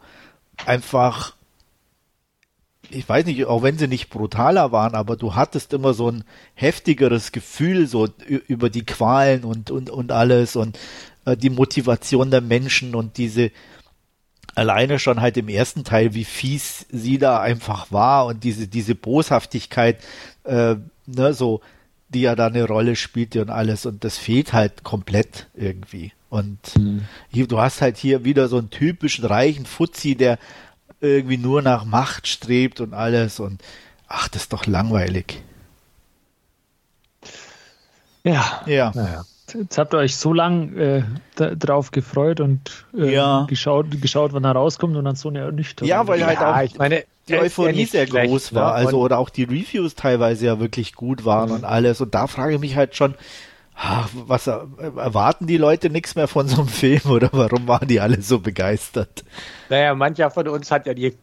[0.65, 1.35] einfach,
[2.91, 6.25] ich weiß nicht, auch wenn sie nicht brutaler waren, aber du hattest immer so ein
[6.55, 10.79] heftigeres Gefühl so über die Qualen und, und, und alles und
[11.25, 13.51] äh, die Motivation der Menschen und diese,
[14.55, 18.95] alleine schon halt im ersten Teil, wie fies sie da einfach war und diese, diese
[18.95, 19.99] Boshaftigkeit,
[20.45, 21.61] äh, ne, so,
[22.09, 26.13] die ja da eine Rolle spielte und alles und das fehlt halt komplett irgendwie.
[26.29, 27.05] Und mhm.
[27.29, 30.39] hier, du hast halt hier wieder so einen typischen reichen Fuzzi, der
[31.01, 33.63] irgendwie nur nach Macht strebt und alles und
[34.09, 35.43] ach, das ist doch langweilig.
[38.25, 38.63] Ja.
[38.67, 38.93] Ja.
[38.95, 39.25] Naja.
[39.55, 41.03] Jetzt habt ihr euch so lang äh,
[41.37, 43.47] drauf gefreut und äh, ja.
[43.49, 45.89] geschaut, geschaut, wann er rauskommt und dann so eine Ernüchterung.
[45.89, 48.73] Ja, weil halt auch ich meine, die Euphorie ja sehr schlecht, groß war.
[48.73, 48.75] Ne?
[48.75, 51.57] Also oder auch die Reviews teilweise ja wirklich gut waren mhm.
[51.57, 52.01] und alles.
[52.01, 53.15] Und da frage ich mich halt schon,
[53.77, 58.01] ach, was erwarten die Leute nichts mehr von so einem Film oder warum waren die
[58.01, 59.25] alle so begeistert?
[59.69, 61.17] Naja, mancher von uns hat ja die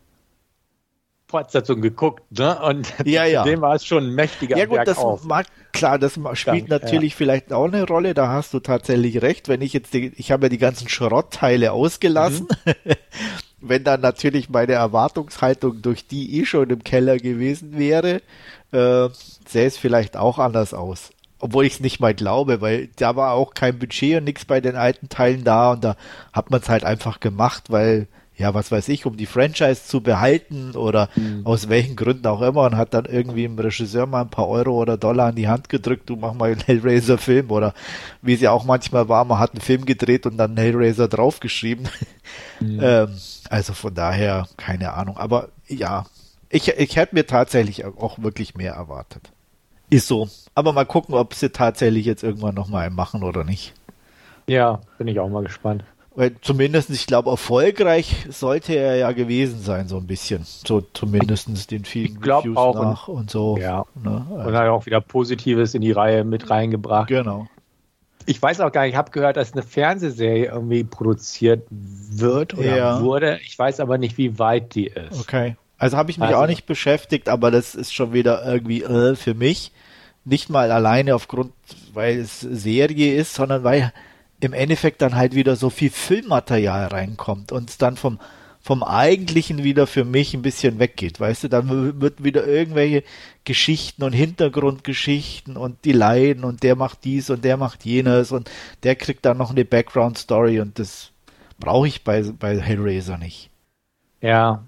[1.27, 2.61] Fortsetzung geguckt, ne?
[2.61, 3.43] Und ja, ja.
[3.43, 5.23] dem war es schon ein mächtiger Ja gut, Berg das auf.
[5.23, 7.17] mag klar, das spielt Dank, natürlich ja.
[7.17, 8.13] vielleicht auch eine Rolle.
[8.13, 9.49] Da hast du tatsächlich recht.
[9.49, 12.47] Wenn ich jetzt, die, ich habe ja die ganzen Schrottteile ausgelassen.
[12.65, 12.73] Mhm.
[13.65, 18.21] Wenn dann natürlich meine Erwartungshaltung durch die eh schon im Keller gewesen wäre,
[18.73, 19.07] äh,
[19.47, 21.12] sähe es vielleicht auch anders aus.
[21.43, 24.61] Obwohl ich es nicht mal glaube, weil da war auch kein Budget und nichts bei
[24.61, 25.97] den alten Teilen da und da
[26.31, 29.99] hat man es halt einfach gemacht, weil ja, was weiß ich, um die Franchise zu
[30.01, 31.45] behalten oder mhm.
[31.45, 34.71] aus welchen Gründen auch immer und hat dann irgendwie dem Regisseur mal ein paar Euro
[34.71, 37.73] oder Dollar in die Hand gedrückt, du mach mal einen Hellraiser-Film oder
[38.21, 41.07] wie es ja auch manchmal war, man hat einen Film gedreht und dann einen Hellraiser
[41.07, 41.89] draufgeschrieben.
[42.59, 42.79] Mhm.
[42.81, 43.17] ähm,
[43.49, 46.05] also von daher, keine Ahnung, aber ja,
[46.49, 49.31] ich, ich hätte mir tatsächlich auch wirklich mehr erwartet.
[49.93, 50.27] Ist so.
[50.55, 53.73] Aber mal gucken, ob sie tatsächlich jetzt irgendwann nochmal machen oder nicht.
[54.47, 55.83] Ja, bin ich auch mal gespannt.
[56.15, 60.45] Weil zumindest, ich glaube, erfolgreich sollte er ja gewesen sein, so ein bisschen.
[60.45, 63.57] So zumindest den vielen ich Reviews auch nach und, und so.
[63.57, 63.85] Ja.
[63.93, 64.25] Ne?
[64.31, 64.49] Also.
[64.49, 67.09] Und hat auch wieder Positives in die Reihe mit reingebracht.
[67.09, 67.47] Genau.
[68.25, 72.77] Ich weiß auch gar nicht, ich habe gehört, dass eine Fernsehserie irgendwie produziert wird oder
[72.77, 73.01] ja.
[73.01, 73.39] wurde.
[73.45, 75.19] Ich weiß aber nicht, wie weit die ist.
[75.19, 75.55] Okay.
[75.77, 76.39] Also habe ich mich also.
[76.39, 79.71] auch nicht beschäftigt, aber das ist schon wieder irgendwie äh, für mich.
[80.25, 81.53] Nicht mal alleine aufgrund,
[81.93, 83.93] weil es Serie ist, sondern weil
[84.39, 88.19] im Endeffekt dann halt wieder so viel Filmmaterial reinkommt und es dann vom,
[88.61, 91.19] vom Eigentlichen wieder für mich ein bisschen weggeht.
[91.19, 93.03] Weißt du, dann wird wieder irgendwelche
[93.43, 98.49] Geschichten und Hintergrundgeschichten und die Leiden und der macht dies und der macht jenes und
[98.83, 101.11] der kriegt dann noch eine Background Story und das
[101.59, 103.49] brauche ich bei, bei Hellraiser nicht.
[104.21, 104.63] Ja,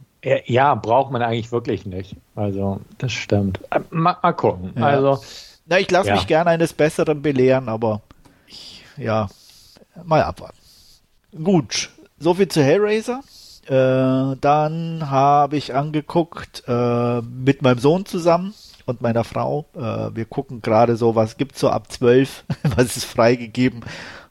[0.45, 2.15] ja, braucht man eigentlich wirklich nicht.
[2.35, 3.59] Also, das stimmt.
[3.71, 4.73] Äh, mal, mal gucken.
[4.75, 4.85] Ja.
[4.85, 5.23] Also,
[5.65, 6.15] Na, ich lasse ja.
[6.15, 8.01] mich gerne eines Besseren belehren, aber
[8.47, 9.27] ich, ja,
[10.03, 10.57] mal abwarten.
[11.43, 13.21] Gut, soviel zu Hellraiser.
[13.67, 18.53] Äh, dann habe ich angeguckt äh, mit meinem Sohn zusammen
[18.85, 19.65] und meiner Frau.
[19.75, 23.83] Äh, wir gucken gerade so, was gibt's so ab zwölf, was ist freigegeben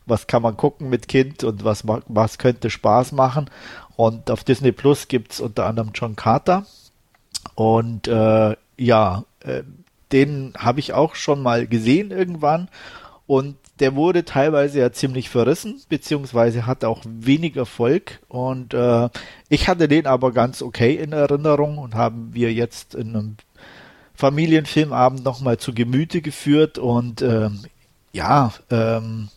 [0.06, 3.50] was kann man gucken mit Kind und was, was könnte Spaß machen.
[3.96, 6.66] Und auf Disney Plus gibt es unter anderem John Carter.
[7.54, 9.62] Und äh, ja, äh,
[10.12, 12.68] den habe ich auch schon mal gesehen irgendwann.
[13.26, 18.20] Und der wurde teilweise ja ziemlich verrissen, beziehungsweise hat auch wenig Erfolg.
[18.28, 19.08] Und äh,
[19.48, 23.36] ich hatte den aber ganz okay in Erinnerung und haben wir jetzt in einem
[24.14, 26.78] Familienfilmabend nochmal zu Gemüte geführt.
[26.78, 27.64] Und ähm,
[28.12, 29.28] ja, ähm,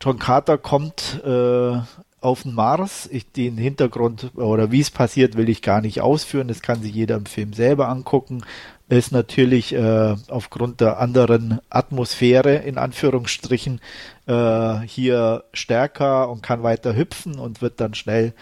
[0.00, 1.78] John Carter kommt äh,
[2.20, 3.08] auf den Mars.
[3.10, 6.48] Ich, den Hintergrund oder wie es passiert, will ich gar nicht ausführen.
[6.48, 8.42] Das kann sich jeder im Film selber angucken.
[8.88, 13.80] Ist natürlich äh, aufgrund der anderen Atmosphäre in Anführungsstrichen
[14.26, 18.32] äh, hier stärker und kann weiter hüpfen und wird dann schnell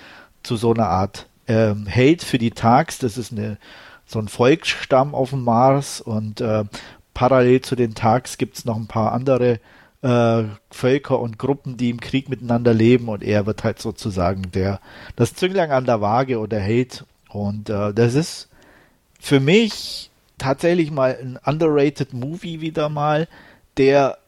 [0.43, 2.99] zu so einer Art ähm, Held für die Tags.
[2.99, 3.59] Das ist eine
[4.07, 6.65] so ein Volksstamm auf dem Mars und äh,
[7.13, 9.59] parallel zu den Tags gibt es noch ein paar andere
[10.03, 14.81] äh, Völker und Gruppen, die im Krieg miteinander leben und er wird halt sozusagen der
[15.17, 18.49] das Zünglein an der Waage oder Held und äh, das ist
[19.21, 23.29] für mich tatsächlich mal ein underrated Movie wieder mal,
[23.77, 24.19] der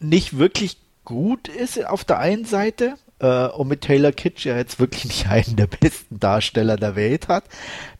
[0.00, 4.78] nicht wirklich gut ist auf der einen Seite äh, und mit Taylor Kitsch ja jetzt
[4.78, 7.44] wirklich nicht einen der besten Darsteller der Welt hat,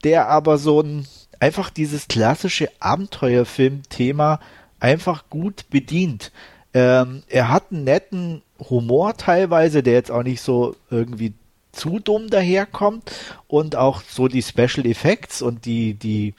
[0.04, 1.06] der aber so ein
[1.40, 4.40] einfach dieses klassische Abenteuerfilm-Thema
[4.80, 6.32] einfach gut bedient.
[6.74, 11.32] Ähm, er hat einen netten Humor teilweise, der jetzt auch nicht so irgendwie
[11.72, 13.10] zu dumm daherkommt
[13.48, 16.34] und auch so die Special Effects und die, die,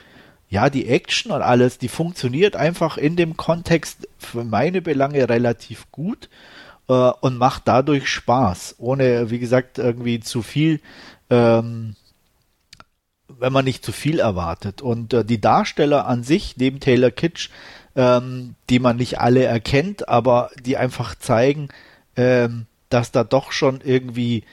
[0.50, 5.91] ja, die Action und alles, die funktioniert einfach in dem Kontext für meine Belange relativ
[5.91, 6.30] gut
[6.88, 10.80] äh, und macht dadurch Spaß, ohne, wie gesagt, irgendwie zu viel,
[11.30, 11.95] ähm,
[13.28, 14.82] wenn man nicht zu viel erwartet.
[14.82, 17.50] Und äh, die Darsteller an sich, neben Taylor Kitsch,
[17.95, 21.69] ähm, die man nicht alle erkennt, aber die einfach zeigen,
[22.15, 24.43] ähm, dass da doch schon irgendwie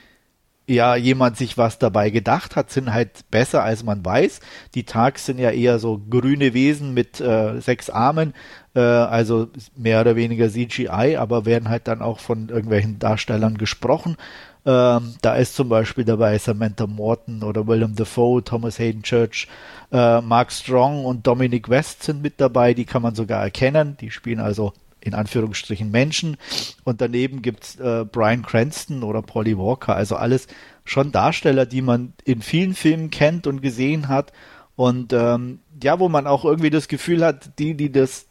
[0.65, 4.39] ja jemand sich was dabei gedacht hat, sind halt besser als man weiß.
[4.75, 8.33] Die Tags sind ja eher so grüne Wesen mit äh, sechs Armen,
[8.75, 14.15] äh, also mehr oder weniger CGI, aber werden halt dann auch von irgendwelchen Darstellern gesprochen.
[14.65, 19.49] Ähm, da ist zum Beispiel dabei Samantha Morton oder William Defoe, Thomas Hayden Church,
[19.93, 23.95] äh, Mark Strong und Dominic West sind mit dabei, die kann man sogar erkennen.
[24.01, 26.37] Die spielen also in Anführungsstrichen Menschen.
[26.83, 30.47] Und daneben gibt's äh, Brian Cranston oder Polly Walker, also alles
[30.85, 34.33] schon Darsteller, die man in vielen Filmen kennt und gesehen hat.
[34.75, 38.25] Und ähm, ja, wo man auch irgendwie das Gefühl hat, die, die das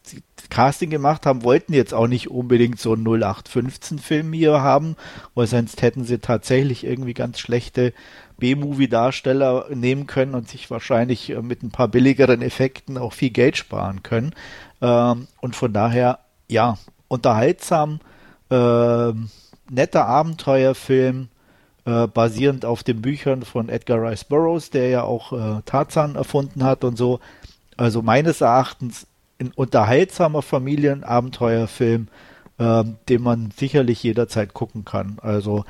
[0.50, 4.96] Casting gemacht haben, wollten jetzt auch nicht unbedingt so einen 0815-Film hier haben,
[5.34, 7.92] weil sonst hätten sie tatsächlich irgendwie ganz schlechte
[8.38, 13.56] B-Movie-Darsteller nehmen können und sich wahrscheinlich äh, mit ein paar billigeren Effekten auch viel Geld
[13.56, 14.34] sparen können.
[14.80, 16.18] Ähm, und von daher,
[16.48, 18.00] ja, unterhaltsam,
[18.50, 19.12] äh,
[19.70, 21.28] netter Abenteuerfilm,
[21.84, 26.64] äh, basierend auf den Büchern von Edgar Rice Burroughs, der ja auch äh, Tarzan erfunden
[26.64, 27.20] hat und so.
[27.76, 29.06] Also meines Erachtens
[29.40, 32.08] ein unterhaltsamer Familienabenteuerfilm,
[32.58, 35.18] äh, den man sicherlich jederzeit gucken kann.
[35.20, 35.64] Also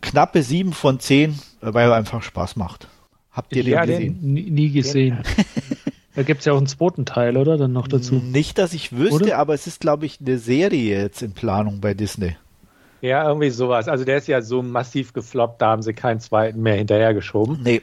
[0.00, 2.88] knappe sieben von zehn, äh, weil er einfach Spaß macht.
[3.30, 4.34] Habt ihr ja, den gesehen?
[4.34, 5.18] Den nie gesehen.
[6.14, 7.56] da gibt es ja auch einen zweiten Teil, oder?
[7.56, 8.16] Dann noch dazu.
[8.16, 9.38] Nicht, dass ich wüsste, oder?
[9.38, 12.36] aber es ist, glaube ich, eine Serie jetzt in Planung bei Disney.
[13.00, 13.86] Ja, irgendwie sowas.
[13.88, 17.60] Also der ist ja so massiv gefloppt, da haben sie keinen zweiten mehr hinterhergeschoben.
[17.62, 17.82] Nee.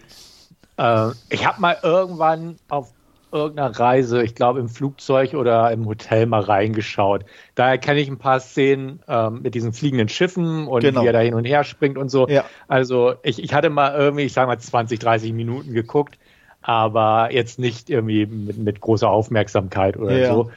[0.78, 2.91] Äh, ich habe mal irgendwann auf
[3.36, 7.26] irgendeiner Reise, ich glaube im Flugzeug oder im Hotel mal reingeschaut.
[7.54, 11.04] Daher kenne ich ein paar Szenen ähm, mit diesen fliegenden Schiffen und genau.
[11.04, 12.28] wie er da hin und her springt und so.
[12.28, 12.45] Ja.
[12.67, 16.17] Also ich, ich hatte mal irgendwie, ich sage mal 20, 30 Minuten geguckt,
[16.62, 20.34] aber jetzt nicht irgendwie mit, mit großer Aufmerksamkeit oder ja.
[20.34, 20.52] so.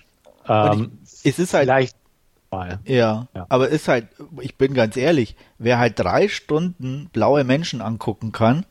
[0.48, 1.98] Ähm, ich, es ist halt vielleicht
[2.50, 2.78] Mal.
[2.86, 4.06] Ja, ja, aber ist halt,
[4.40, 8.64] ich bin ganz ehrlich, wer halt drei Stunden blaue Menschen angucken kann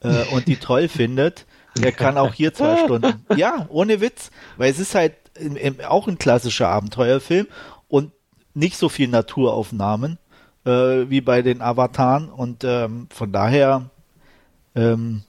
[0.00, 1.46] äh, und die toll findet,
[1.76, 3.24] der kann auch hier zwei Stunden.
[3.36, 7.46] Ja, ohne Witz, weil es ist halt im, im, auch ein klassischer Abenteuerfilm
[7.88, 8.12] und
[8.54, 10.18] nicht so viel Naturaufnahmen
[10.64, 10.70] äh,
[11.08, 13.90] wie bei den Avataren und ähm, von daher
[14.74, 15.22] ähm,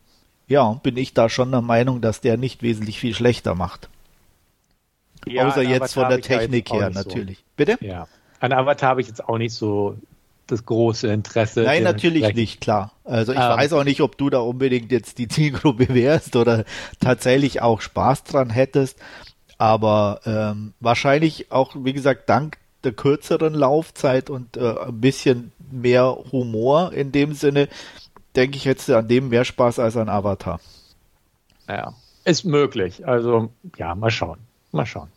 [0.47, 3.89] ja, bin ich da schon der Meinung, dass der nicht wesentlich viel schlechter macht.
[5.25, 7.37] Ja, Außer jetzt Avatar von der Technik her natürlich.
[7.37, 7.43] So.
[7.55, 7.77] Bitte?
[7.79, 8.07] Ja.
[8.39, 9.95] An Avatar habe ich jetzt auch nicht so
[10.51, 11.63] das große Interesse.
[11.63, 12.91] Nein, natürlich nicht, klar.
[13.03, 16.65] Also ich ähm, weiß auch nicht, ob du da unbedingt jetzt die Zielgruppe wärst oder
[16.99, 18.97] tatsächlich auch Spaß dran hättest.
[19.57, 26.17] Aber ähm, wahrscheinlich auch, wie gesagt, dank der kürzeren Laufzeit und äh, ein bisschen mehr
[26.31, 27.69] Humor in dem Sinne,
[28.35, 30.59] denke ich, hättest du an dem mehr Spaß als an Avatar.
[31.67, 31.93] Ja,
[32.25, 33.07] ist möglich.
[33.07, 34.39] Also ja, mal schauen.
[34.71, 35.09] Mal schauen.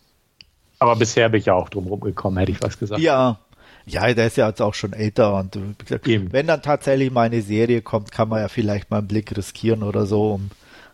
[0.79, 3.01] Aber bisher bin ich ja auch drum rumgekommen, hätte ich was gesagt.
[3.01, 3.38] Ja,
[3.87, 7.42] Ja, der ist ja jetzt auch schon älter und gesagt, wenn dann tatsächlich mal eine
[7.42, 10.51] Serie kommt, kann man ja vielleicht mal einen Blick riskieren oder so, um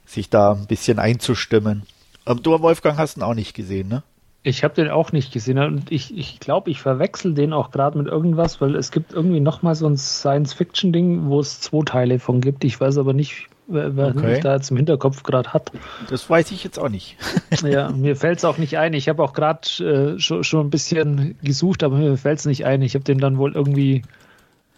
[0.06, 1.84] sich da ein bisschen einzustimmen.
[2.24, 4.02] Aber du, Wolfgang, hast ihn auch nicht gesehen, ne?
[4.42, 7.98] Ich habe den auch nicht gesehen und ich, ich glaube, ich verwechsel den auch gerade
[7.98, 12.40] mit irgendwas, weil es gibt irgendwie nochmal so ein Science-Fiction-Ding, wo es zwei Teile von
[12.40, 12.64] gibt.
[12.64, 14.40] Ich weiß aber nicht, wer, wer okay.
[14.40, 15.72] da jetzt im Hinterkopf gerade hat.
[16.08, 17.16] Das weiß ich jetzt auch nicht.
[17.62, 18.94] ja, mir fällt es auch nicht ein.
[18.94, 22.66] Ich habe auch gerade äh, schon, schon ein bisschen gesucht, aber mir fällt es nicht
[22.66, 22.82] ein.
[22.82, 24.02] Ich habe den dann wohl irgendwie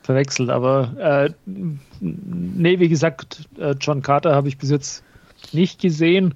[0.02, 0.50] verwechselt.
[0.50, 1.31] Aber äh,
[2.00, 5.05] nee, wie gesagt, äh, John Carter habe ich bis jetzt
[5.52, 6.35] nicht gesehen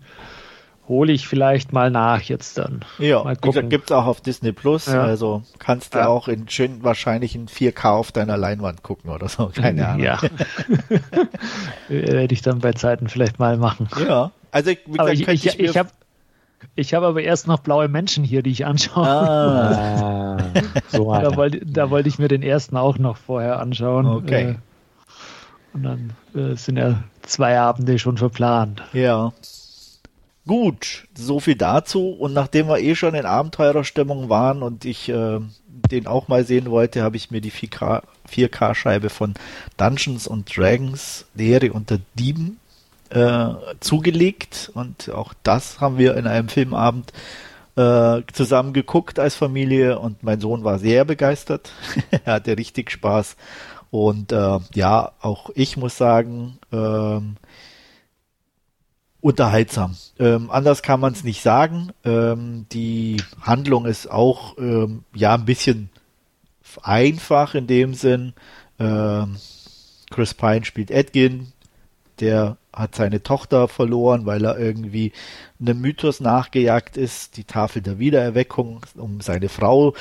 [0.88, 2.84] hole ich vielleicht mal nach jetzt dann.
[2.98, 5.02] Ja, mal wie gesagt, gibt es auch auf Disney Plus, ja.
[5.02, 6.06] also kannst du ja.
[6.06, 10.04] auch in schön wahrscheinlich in 4K auf deiner Leinwand gucken oder so, keine Ahnung.
[10.04, 10.20] Ja.
[11.88, 13.88] Werde ich dann bei Zeiten vielleicht mal machen.
[14.06, 15.90] Ja, also wie gesagt, ich, ich, ich, ich habe
[16.74, 19.06] ich habe aber erst noch blaue Menschen hier, die ich anschaue.
[19.06, 20.38] Ah,
[20.88, 24.06] so da, wollte, da wollte ich mir den ersten auch noch vorher anschauen.
[24.06, 24.50] Okay.
[24.50, 24.54] Äh,
[25.74, 28.82] und dann äh, sind ja zwei Abende schon verplant.
[28.92, 29.32] Ja.
[30.46, 32.10] Gut, so viel dazu.
[32.10, 35.40] Und nachdem wir eh schon in Abenteurerstimmung waren und ich äh,
[35.90, 39.34] den auch mal sehen wollte, habe ich mir die 4K-Scheibe von
[39.76, 42.58] Dungeons and Dragons, Lehre unter Dieben,
[43.10, 43.48] äh,
[43.80, 44.70] zugelegt.
[44.74, 47.12] Und auch das haben wir in einem Filmabend
[47.74, 51.72] äh, zusammen geguckt als Familie und mein Sohn war sehr begeistert.
[52.24, 53.36] er hatte richtig Spaß.
[53.90, 57.36] Und äh, ja, auch ich muss sagen, ähm,
[59.26, 59.96] unterhaltsam.
[60.20, 61.90] Ähm, anders kann man es nicht sagen.
[62.04, 65.90] Ähm, die Handlung ist auch ähm, ja ein bisschen
[66.80, 68.34] einfach in dem Sinn.
[68.78, 69.36] Ähm,
[70.10, 71.48] Chris Pine spielt Edgin,
[72.20, 75.10] der hat seine Tochter verloren, weil er irgendwie
[75.60, 79.94] einem Mythos nachgejagt ist, die Tafel der Wiedererweckung, um seine Frau,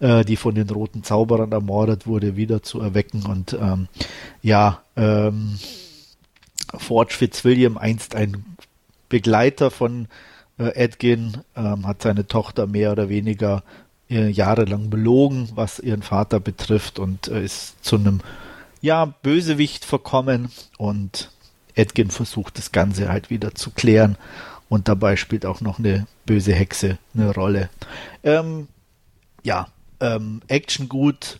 [0.00, 3.26] äh, die von den roten Zauberern ermordet wurde, wieder zu erwecken.
[3.26, 3.86] Und ähm,
[4.42, 5.56] ja, ähm,
[6.76, 8.51] Forge Fitzwilliam, einst ein
[9.12, 10.08] Begleiter von
[10.58, 13.62] äh, Edgin, ähm, hat seine Tochter mehr oder weniger
[14.08, 18.20] äh, jahrelang belogen, was ihren Vater betrifft und äh, ist zu einem
[18.80, 21.30] ja, Bösewicht verkommen und
[21.74, 24.16] Edgin versucht das Ganze halt wieder zu klären
[24.70, 27.68] und dabei spielt auch noch eine böse Hexe eine Rolle.
[28.24, 28.66] Ähm,
[29.42, 29.68] ja,
[30.00, 31.38] ähm, Action gut,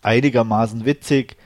[0.00, 1.36] einigermaßen witzig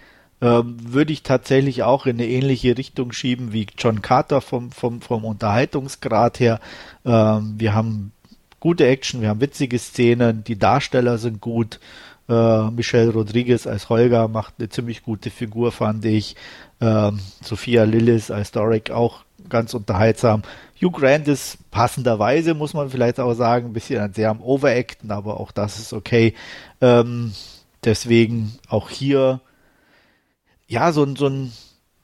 [0.40, 5.24] würde ich tatsächlich auch in eine ähnliche Richtung schieben wie John Carter vom, vom, vom
[5.24, 6.60] Unterhaltungsgrad her.
[7.04, 8.12] Ähm, wir haben
[8.60, 11.80] gute Action, wir haben witzige Szenen, die Darsteller sind gut.
[12.28, 16.36] Äh, Michelle Rodriguez als Holger macht eine ziemlich gute Figur, fand ich.
[16.80, 20.42] Ähm, Sophia Lillis als Doric auch ganz unterhaltsam.
[20.80, 25.40] Hugh Grant ist passenderweise, muss man vielleicht auch sagen, ein bisschen sehr am Overacten, aber
[25.40, 26.34] auch das ist okay.
[26.80, 27.32] Ähm,
[27.84, 29.40] deswegen auch hier
[30.68, 31.52] ja, so ein, so ein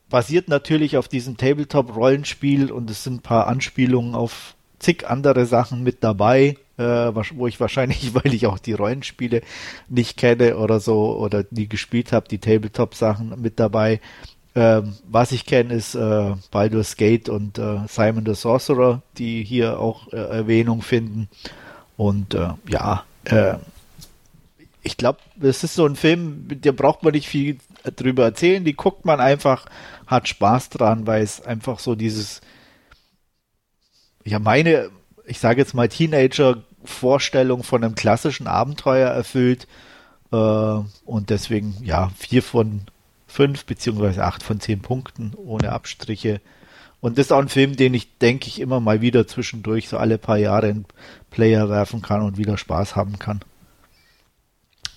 [0.09, 5.83] basiert natürlich auf diesem Tabletop-Rollenspiel und es sind ein paar Anspielungen auf zig andere Sachen
[5.83, 9.43] mit dabei, äh, wo ich wahrscheinlich, weil ich auch die Rollenspiele
[9.89, 14.01] nicht kenne oder so oder nie gespielt habe, die Tabletop-Sachen mit dabei.
[14.57, 19.81] Ähm, was ich kenne, ist äh, Baldur's Gate und äh, Simon the Sorcerer, die hier
[19.81, 21.29] auch äh, Erwähnung finden.
[21.97, 23.55] Und äh, ja, äh,
[24.85, 27.59] ich glaube, das ist so ein Film, der braucht man nicht viel
[27.97, 28.65] drüber erzählen.
[28.65, 29.67] Die guckt man einfach,
[30.07, 32.43] hat Spaß dran, weil es einfach so dieses,
[34.25, 34.91] ja, meine,
[35.27, 39.67] ich sage jetzt mal Teenager-Vorstellung von einem klassischen Abenteuer erfüllt.
[40.31, 42.83] Äh, und deswegen, ja, vier von
[43.27, 46.43] fünf beziehungsweise acht von zehn Punkten ohne Abstriche.
[47.01, 49.97] Und das ist auch ein Film, den ich, denke ich, immer mal wieder zwischendurch so
[49.97, 50.85] alle paar Jahre in
[51.31, 53.41] Player werfen kann und wieder Spaß haben kann.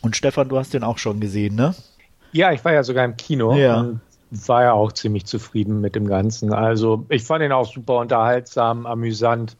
[0.01, 1.75] Und Stefan, du hast den auch schon gesehen, ne?
[2.31, 3.79] Ja, ich war ja sogar im Kino ja.
[3.79, 6.53] und war ja auch ziemlich zufrieden mit dem Ganzen.
[6.53, 9.55] Also ich fand ihn auch super unterhaltsam, amüsant.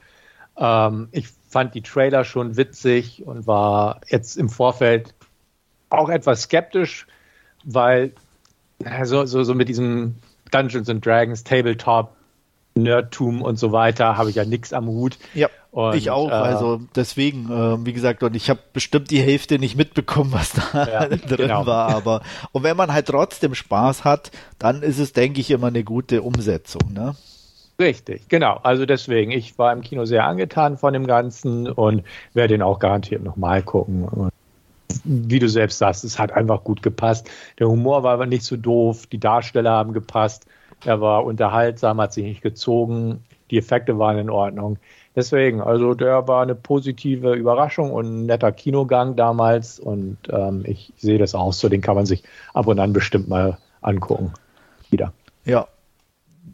[0.58, 5.14] Ähm, ich fand die Trailer schon witzig und war jetzt im Vorfeld
[5.90, 7.08] auch etwas skeptisch,
[7.64, 8.12] weil
[9.04, 10.16] so, so, so mit diesem
[10.52, 12.12] Dungeons and Dragons Tabletop
[12.76, 15.18] Nerdtum und so weiter habe ich ja nichts am Hut.
[15.34, 16.30] Ja, und, ich auch.
[16.30, 20.54] Äh, also deswegen, äh, wie gesagt, und ich habe bestimmt die Hälfte nicht mitbekommen, was
[20.54, 21.68] da ja, drin genau.
[21.68, 21.90] war.
[21.90, 25.84] Aber und wenn man halt trotzdem Spaß hat, dann ist es, denke ich, immer eine
[25.84, 26.82] gute Umsetzung.
[26.94, 27.16] Ne?
[27.80, 28.60] Richtig, genau.
[28.64, 32.02] Also deswegen, ich war im Kino sehr angetan von dem Ganzen und
[32.34, 34.06] werde den auch garantiert nochmal gucken.
[34.06, 34.34] Und
[35.04, 37.30] wie du selbst sagst, es hat einfach gut gepasst.
[37.60, 40.48] Der Humor war aber nicht so doof, die Darsteller haben gepasst.
[40.86, 44.80] Er war unterhaltsam, hat sich nicht gezogen, die Effekte waren in Ordnung.
[45.18, 50.94] Deswegen, also der war eine positive Überraschung und ein netter Kinogang damals und ähm, ich
[50.96, 52.22] sehe das auch so, den kann man sich
[52.54, 54.32] ab und an bestimmt mal angucken.
[54.92, 55.14] Wieder.
[55.44, 55.68] Ja.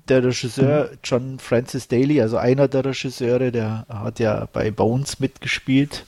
[0.08, 6.06] Der Regisseur John Francis Daly, also einer der Regisseure, der hat ja bei Bones mitgespielt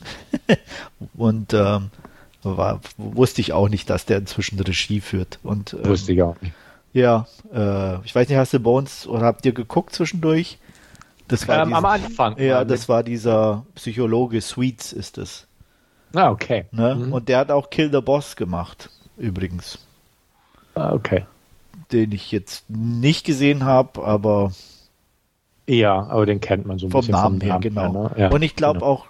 [1.18, 1.90] und ähm,
[2.42, 5.40] war, wusste ich auch nicht, dass der inzwischen Regie führt.
[5.44, 6.54] Und, ähm, wusste ich auch nicht.
[6.94, 10.58] Ja, äh, ich weiß nicht, hast du Bones oder habt ihr geguckt zwischendurch?
[11.28, 12.38] Das war ähm, dieser, am Anfang.
[12.38, 15.48] Ja, das war dieser Psychologe Sweets ist es.
[16.14, 16.66] Ah, okay.
[16.72, 16.96] Ne?
[16.96, 17.14] Mhm.
[17.14, 19.80] Und der hat auch Kill the Boss gemacht, übrigens.
[20.76, 21.26] Ah, okay.
[21.92, 24.52] Den ich jetzt nicht gesehen habe, aber.
[25.68, 28.10] Ja, aber den kennt man so ein vom bisschen Namen vom Namen her, genau.
[28.10, 28.22] Her, ne?
[28.22, 28.92] ja, Und ich glaube genau.
[28.92, 29.06] auch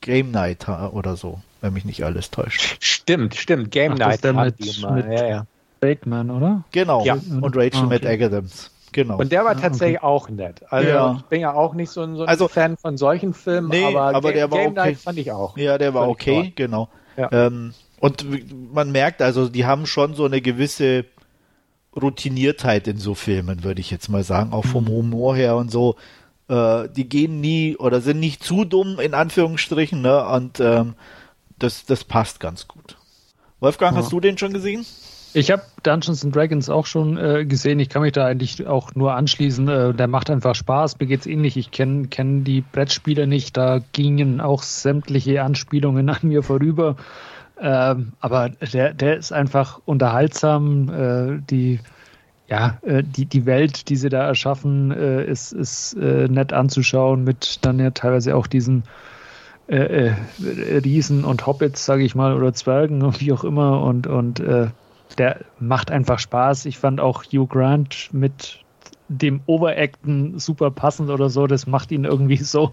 [0.00, 2.76] Game Night oder so, wenn mich nicht alles täuscht.
[2.80, 3.70] Stimmt, stimmt.
[3.70, 4.24] Game Ach, Night.
[4.24, 5.46] Das mit, mit ja, ja.
[5.80, 6.64] Bateman, oder?
[6.72, 7.04] Genau.
[7.04, 7.14] Ja.
[7.14, 8.16] Und Rachel ah, okay.
[8.16, 8.70] McAdams.
[8.92, 9.18] Genau.
[9.18, 10.06] Und der war ah, tatsächlich okay.
[10.06, 10.62] auch nett.
[10.70, 11.16] Also ja.
[11.18, 13.84] ich bin ja auch nicht so ein, so ein also, Fan von solchen Filmen, nee,
[13.84, 14.80] aber, aber der war Game okay.
[14.80, 15.56] Night fand ich auch.
[15.56, 16.88] Ja, der war okay, genau.
[17.16, 17.30] Ja.
[17.32, 18.26] Ähm, und
[18.72, 21.04] man merkt also, die haben schon so eine gewisse
[22.00, 24.90] Routiniertheit in so Filmen, würde ich jetzt mal sagen, auch vom mhm.
[24.90, 25.96] Humor her und so.
[26.48, 30.26] Äh, die gehen nie oder sind nicht zu dumm in Anführungsstrichen, ne?
[30.26, 30.94] Und ähm,
[31.58, 32.96] das, das passt ganz gut.
[33.60, 34.02] Wolfgang, ja.
[34.02, 34.86] hast du den schon gesehen?
[35.38, 37.78] Ich habe Dungeons and Dragons auch schon äh, gesehen.
[37.78, 39.68] Ich kann mich da eigentlich auch nur anschließen.
[39.68, 40.98] Äh, der macht einfach Spaß.
[40.98, 41.56] Mir geht's ähnlich.
[41.56, 43.56] Ich kenne kenn die Brettspiele nicht.
[43.56, 46.96] Da gingen auch sämtliche Anspielungen an mir vorüber.
[47.60, 50.88] Ähm, aber der, der ist einfach unterhaltsam.
[50.88, 51.78] Äh, die,
[52.48, 57.22] ja, äh, die, die Welt, die sie da erschaffen, äh, ist, ist äh, nett anzuschauen.
[57.22, 58.82] Mit dann ja teilweise auch diesen
[59.70, 63.82] Riesen und Hobbits, sage ich mal, oder Zwergen, wie auch immer.
[63.82, 64.42] Und, und
[65.16, 66.66] der macht einfach Spaß.
[66.66, 68.60] Ich fand auch Hugh Grant mit
[69.08, 71.46] dem Overacten super passend oder so.
[71.46, 72.72] Das macht ihn irgendwie so,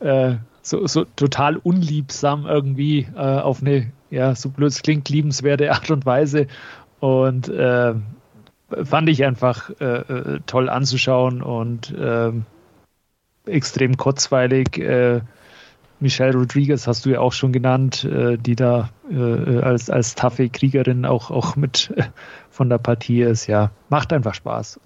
[0.00, 5.90] äh, so, so total unliebsam irgendwie äh, auf eine, ja, so blöd klingt, liebenswerte Art
[5.90, 6.46] und Weise.
[6.98, 7.94] Und äh,
[8.84, 12.44] fand ich einfach äh, äh, toll anzuschauen und ähm,
[13.46, 14.78] extrem kurzweilig.
[16.00, 20.14] Äh, Michelle Rodriguez hast du ja auch schon genannt, äh, die da äh, als, als
[20.14, 22.04] taffe Kriegerin auch, auch mit äh,
[22.50, 23.46] von der Partie ist.
[23.46, 24.80] Ja, macht einfach Spaß.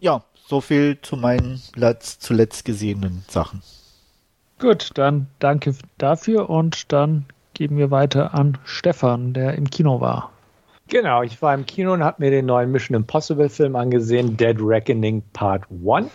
[0.00, 1.60] Ja, so viel zu meinen
[2.00, 3.62] zuletzt gesehenen Sachen.
[4.58, 10.30] Gut, dann danke dafür und dann geben wir weiter an Stefan, der im Kino war.
[10.88, 14.56] Genau, ich war im Kino und habe mir den neuen Mission Impossible Film angesehen, Dead
[14.60, 16.10] Reckoning Part 1.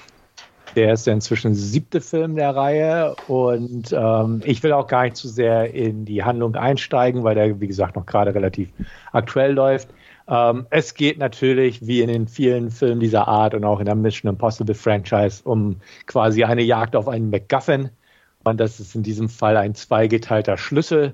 [0.80, 5.04] Der ist ja inzwischen der siebte Film der Reihe und ähm, ich will auch gar
[5.04, 8.70] nicht zu sehr in die Handlung einsteigen, weil der, wie gesagt, noch gerade relativ
[9.12, 9.90] aktuell läuft.
[10.30, 13.96] Ähm, es geht natürlich, wie in den vielen Filmen dieser Art und auch in der
[13.96, 17.90] Mission Impossible Franchise, um quasi eine Jagd auf einen MacGuffin.
[18.46, 21.14] Und das ist in diesem Fall ein zweigeteilter Schlüssel,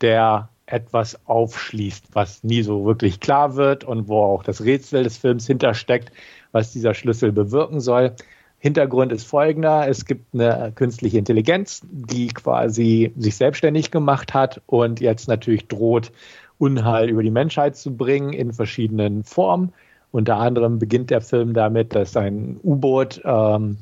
[0.00, 5.18] der etwas aufschließt, was nie so wirklich klar wird und wo auch das Rätsel des
[5.18, 6.10] Films hintersteckt,
[6.50, 8.16] was dieser Schlüssel bewirken soll.
[8.62, 9.88] Hintergrund ist folgender.
[9.88, 16.12] Es gibt eine künstliche Intelligenz, die quasi sich selbstständig gemacht hat und jetzt natürlich droht,
[16.58, 19.72] Unheil über die Menschheit zu bringen in verschiedenen Formen.
[20.12, 23.78] Unter anderem beginnt der Film damit, dass ein U-Boot ähm,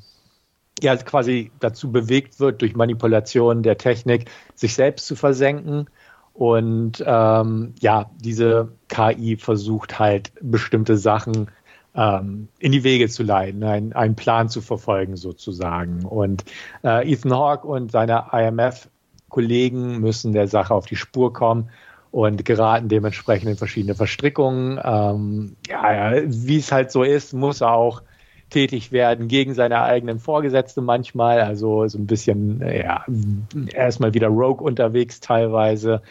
[0.80, 5.90] ja quasi dazu bewegt wird, durch Manipulation der Technik sich selbst zu versenken.
[6.32, 11.50] Und ähm, ja, diese KI versucht halt bestimmte Sachen
[11.94, 16.04] ähm, in die Wege zu leiten, ein, einen Plan zu verfolgen sozusagen.
[16.04, 16.44] Und
[16.84, 21.70] äh, Ethan Hawke und seine IMF-Kollegen müssen der Sache auf die Spur kommen
[22.10, 24.80] und geraten dementsprechend in verschiedene Verstrickungen.
[24.82, 28.02] Ähm, ja, wie es halt so ist, muss er auch
[28.50, 31.40] tätig werden gegen seine eigenen Vorgesetzte manchmal.
[31.40, 33.04] Also so ein bisschen, ja,
[33.72, 36.02] erstmal wieder Rogue unterwegs teilweise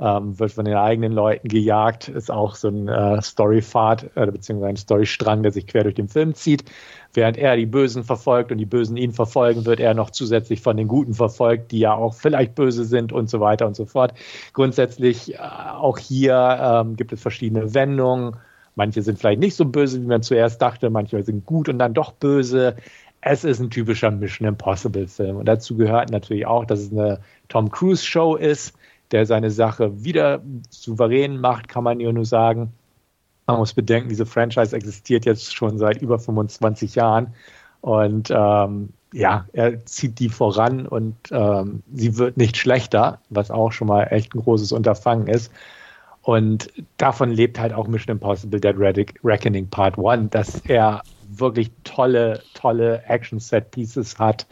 [0.00, 4.70] ähm, wird von den eigenen Leuten gejagt, ist auch so ein äh, Storypfad äh, beziehungsweise
[4.70, 6.64] ein Storystrang, der sich quer durch den Film zieht.
[7.12, 10.76] Während er die Bösen verfolgt und die Bösen ihn verfolgen, wird er noch zusätzlich von
[10.76, 14.14] den Guten verfolgt, die ja auch vielleicht böse sind und so weiter und so fort.
[14.52, 18.36] Grundsätzlich äh, auch hier ähm, gibt es verschiedene Wendungen.
[18.74, 21.94] Manche sind vielleicht nicht so böse, wie man zuerst dachte, manche sind gut und dann
[21.94, 22.74] doch böse.
[23.20, 25.36] Es ist ein typischer Mission Impossible Film.
[25.36, 28.74] Und dazu gehört natürlich auch, dass es eine Tom Cruise Show ist
[29.14, 32.72] der seine Sache wieder souverän macht, kann man ja nur sagen.
[33.46, 37.34] Man muss bedenken, diese Franchise existiert jetzt schon seit über 25 Jahren
[37.80, 43.70] und ähm, ja, er zieht die voran und ähm, sie wird nicht schlechter, was auch
[43.70, 45.52] schon mal echt ein großes Unterfangen ist.
[46.22, 48.74] Und davon lebt halt auch Mission Impossible Dead
[49.22, 54.46] Reckoning Part 1, dass er wirklich tolle, tolle Action-Set-Pieces hat,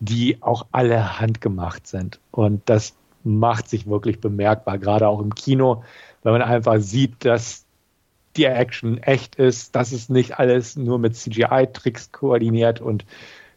[0.00, 2.18] die auch alle handgemacht sind.
[2.32, 2.94] Und das
[3.24, 5.84] macht sich wirklich bemerkbar, gerade auch im Kino,
[6.22, 7.64] wenn man einfach sieht, dass
[8.36, 13.04] die Action echt ist, dass es nicht alles nur mit CGI-Tricks koordiniert und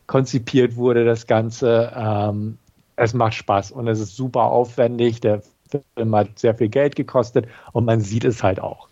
[0.07, 1.91] konzipiert wurde, das Ganze.
[1.95, 2.57] Ähm,
[2.97, 5.21] es macht Spaß und es ist super aufwendig.
[5.21, 5.41] Der
[5.95, 8.87] Film hat sehr viel Geld gekostet und man sieht es halt auch.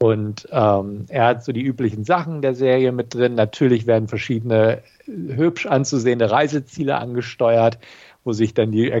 [0.00, 3.34] Und ähm, er hat so die üblichen Sachen der Serie mit drin.
[3.34, 7.78] Natürlich werden verschiedene hübsch anzusehende Reiseziele angesteuert,
[8.22, 8.92] wo sich dann die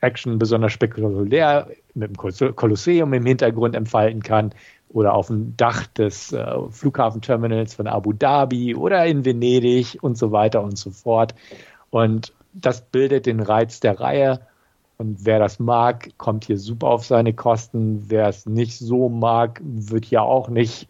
[0.00, 4.52] Action besonders spektakulär mit dem Kolosseum im Hintergrund entfalten kann
[4.90, 10.32] oder auf dem Dach des äh, Flughafenterminals von Abu Dhabi oder in Venedig und so
[10.32, 11.34] weiter und so fort.
[11.90, 14.40] Und das bildet den Reiz der Reihe.
[14.96, 18.04] Und wer das mag, kommt hier super auf seine Kosten.
[18.08, 20.88] Wer es nicht so mag, wird hier auch nicht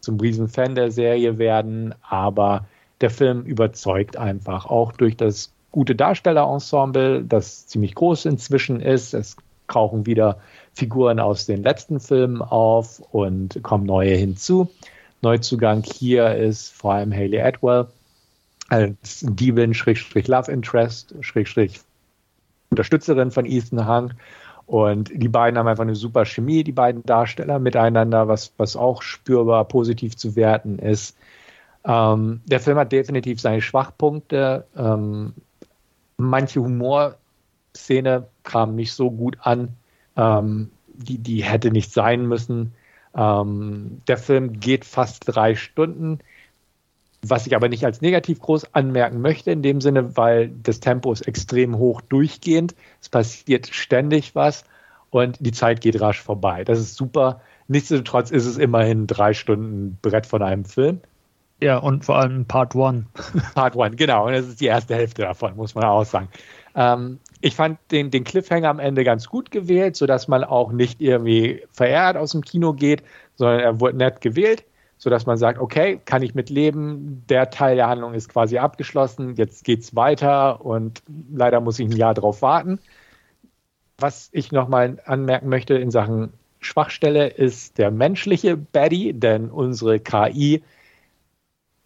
[0.00, 1.94] zum Riesenfan der Serie werden.
[2.02, 2.66] Aber
[3.00, 9.12] der Film überzeugt einfach, auch durch das gute Darstellerensemble, das ziemlich groß inzwischen ist.
[9.12, 10.38] Es krauchen wieder
[10.72, 14.70] Figuren aus den letzten Filmen auf und kommen neue hinzu.
[15.20, 17.88] Neuzugang hier ist vor allem Haley Atwell
[18.70, 21.78] als Diebin, Schrägstrich Love Interest, Schrägstrich
[22.70, 24.14] Unterstützerin von Ethan Hunt.
[24.64, 29.02] Und die beiden haben einfach eine super Chemie, die beiden Darsteller miteinander, was, was auch
[29.02, 31.18] spürbar positiv zu werten ist.
[31.84, 34.64] Ähm, der Film hat definitiv seine Schwachpunkte.
[34.74, 35.34] Ähm,
[36.16, 39.76] manche Humorszene kam nicht so gut an.
[40.16, 42.72] Ähm, die, die hätte nicht sein müssen.
[43.14, 46.20] Ähm, der Film geht fast drei Stunden
[47.30, 51.12] was ich aber nicht als negativ groß anmerken möchte, in dem Sinne, weil das Tempo
[51.12, 52.74] ist extrem hoch durchgehend.
[53.00, 54.64] Es passiert ständig was
[55.10, 56.64] und die Zeit geht rasch vorbei.
[56.64, 57.40] Das ist super.
[57.68, 61.00] Nichtsdestotrotz ist es immerhin drei Stunden Brett von einem Film.
[61.60, 63.06] Ja, und vor allem Part One.
[63.54, 64.26] Part One, genau.
[64.26, 66.28] Und das ist die erste Hälfte davon, muss man auch sagen.
[66.74, 71.00] Ähm, ich fand den, den Cliffhanger am Ende ganz gut gewählt, sodass man auch nicht
[71.00, 73.02] irgendwie verärgert aus dem Kino geht,
[73.36, 74.64] sondern er wurde nett gewählt
[74.98, 79.34] sodass man sagt, okay, kann ich mit leben, der Teil der Handlung ist quasi abgeschlossen,
[79.36, 81.02] jetzt geht's weiter und
[81.32, 82.78] leider muss ich ein Jahr drauf warten.
[83.98, 90.62] Was ich nochmal anmerken möchte in Sachen Schwachstelle ist der menschliche Baddy, denn unsere KI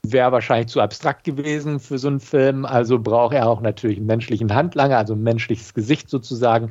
[0.07, 4.07] wäre wahrscheinlich zu abstrakt gewesen für so einen Film, also braucht er auch natürlich einen
[4.07, 6.71] menschlichen Handlanger, also ein menschliches Gesicht sozusagen,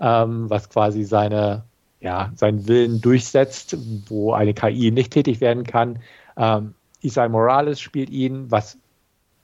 [0.00, 1.64] ähm, was quasi seine
[2.00, 3.76] ja, seinen Willen durchsetzt,
[4.08, 5.98] wo eine KI nicht tätig werden kann.
[6.36, 8.78] Ähm, Isai Morales spielt ihn, was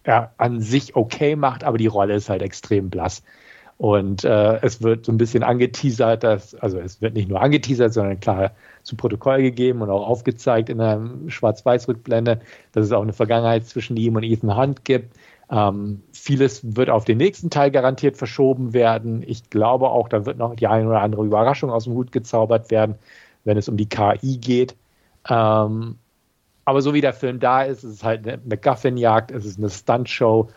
[0.05, 3.23] er an sich okay macht, aber die Rolle ist halt extrem blass.
[3.79, 7.93] Und äh, es wird so ein bisschen angeteasert, dass, also es wird nicht nur angeteasert,
[7.93, 8.53] sondern klar
[8.87, 13.97] zu Protokoll gegeben und auch aufgezeigt in einer Schwarz-Weiß-Rückblende, dass es auch eine Vergangenheit zwischen
[13.97, 15.17] ihm und Ethan Hunt gibt.
[15.51, 19.25] Ähm, vieles wird auf den nächsten Teil garantiert verschoben werden.
[19.27, 22.71] Ich glaube auch, da wird noch die eine oder andere Überraschung aus dem Hut gezaubert
[22.71, 22.95] werden,
[23.45, 24.77] wenn es um die KI geht.
[25.29, 25.97] Ähm,
[26.65, 29.69] aber so wie der Film da ist, ist es halt eine MacGuffin-Jagd, es ist eine
[29.69, 30.49] Stunt-Show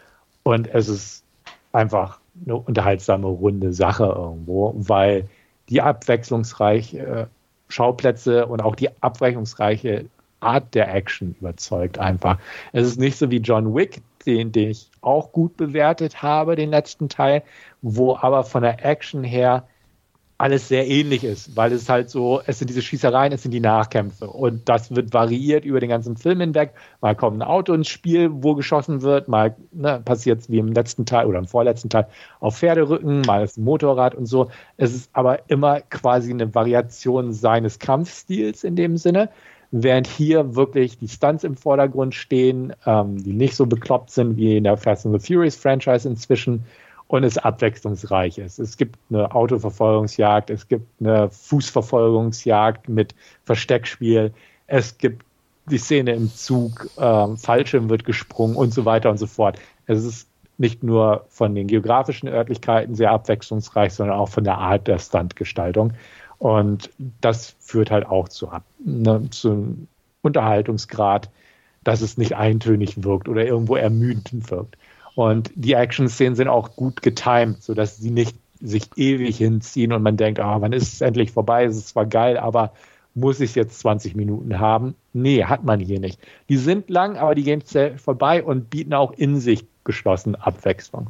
[0.44, 1.24] und es ist
[1.72, 5.28] einfach eine unterhaltsame, runde Sache irgendwo, weil
[5.70, 7.26] die abwechslungsreiche äh,
[7.70, 10.06] Schauplätze und auch die abwechslungsreiche
[10.40, 12.40] Art der Action überzeugt einfach.
[12.72, 16.70] Es ist nicht so wie John Wick, den, den ich auch gut bewertet habe, den
[16.72, 17.44] letzten Teil,
[17.82, 19.68] wo aber von der Action her
[20.40, 23.60] alles sehr ähnlich ist, weil es halt so, es sind diese Schießereien, es sind die
[23.60, 26.74] Nachkämpfe und das wird variiert über den ganzen Film hinweg.
[27.02, 30.72] Mal kommt ein Auto ins Spiel, wo geschossen wird, mal ne, passiert es wie im
[30.72, 32.08] letzten Teil oder im vorletzten Teil
[32.40, 34.50] auf Pferderücken, mal ist ein Motorrad und so.
[34.78, 39.30] Es ist aber immer quasi eine Variation seines Kampfstils in dem Sinne
[39.72, 44.58] während hier wirklich die Stunts im Vordergrund stehen, ähm, die nicht so bekloppt sind wie
[44.58, 46.66] in der Fast and the Furious Franchise inzwischen
[47.10, 48.60] und es abwechslungsreich ist.
[48.60, 54.32] Es gibt eine Autoverfolgungsjagd, es gibt eine Fußverfolgungsjagd mit Versteckspiel,
[54.68, 55.26] es gibt
[55.66, 59.60] die Szene im Zug, ähm, Fallschirm wird gesprungen und so weiter und so fort.
[59.88, 60.30] Es ist
[60.60, 65.94] nicht nur von den geografischen Örtlichkeiten sehr abwechslungsreich, sondern auch von der Art der Stuntgestaltung.
[66.38, 66.92] Und
[67.22, 68.52] das führt halt auch zu,
[68.86, 69.88] ne, zu einem
[70.22, 71.32] Unterhaltungsgrad,
[71.84, 74.78] dass es nicht eintönig wirkt oder irgendwo ermüdend wirkt.
[75.20, 80.16] Und die Action-Szenen sind auch gut getimed, sodass sie nicht sich ewig hinziehen und man
[80.16, 81.66] denkt, ah, wann ist es endlich vorbei?
[81.66, 82.72] Es ist zwar geil, aber
[83.16, 84.96] muss ich jetzt 20 Minuten haben?
[85.12, 86.22] Nee, hat man hier nicht.
[86.48, 87.62] Die sind lang, aber die gehen
[87.98, 91.08] vorbei und bieten auch in sich geschlossen Abwechslung.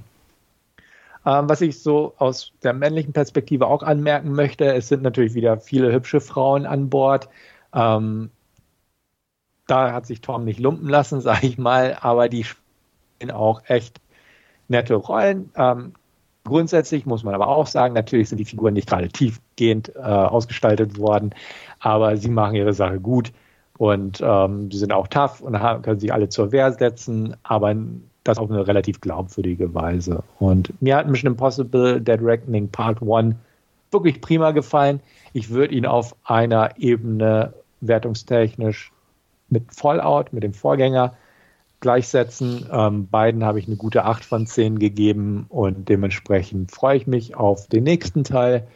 [1.24, 5.60] Ähm, was ich so aus der männlichen Perspektive auch anmerken möchte, es sind natürlich wieder
[5.60, 7.30] viele hübsche Frauen an Bord.
[7.76, 8.32] Ähm,
[9.68, 12.45] da hat sich Tom nicht lumpen lassen, sage ich mal, aber die
[13.32, 14.00] auch echt
[14.68, 15.52] nette Rollen.
[15.56, 15.94] Ähm,
[16.46, 20.98] grundsätzlich muss man aber auch sagen, natürlich sind die Figuren nicht gerade tiefgehend äh, ausgestaltet
[20.98, 21.32] worden,
[21.80, 23.32] aber sie machen ihre Sache gut
[23.78, 27.76] und ähm, sie sind auch tough und haben, können sich alle zur Wehr setzen, aber
[28.24, 30.24] das auf eine relativ glaubwürdige Weise.
[30.40, 33.36] Und mir hat Mission Impossible Dead Reckoning Part 1
[33.92, 35.00] wirklich prima gefallen.
[35.34, 38.92] Ich würde ihn auf einer Ebene wertungstechnisch
[39.50, 41.14] mit Fallout, mit dem Vorgänger,
[41.80, 42.66] gleichsetzen.
[42.72, 47.36] Ähm, beiden habe ich eine gute 8 von 10 gegeben und dementsprechend freue ich mich
[47.36, 48.68] auf den nächsten Teil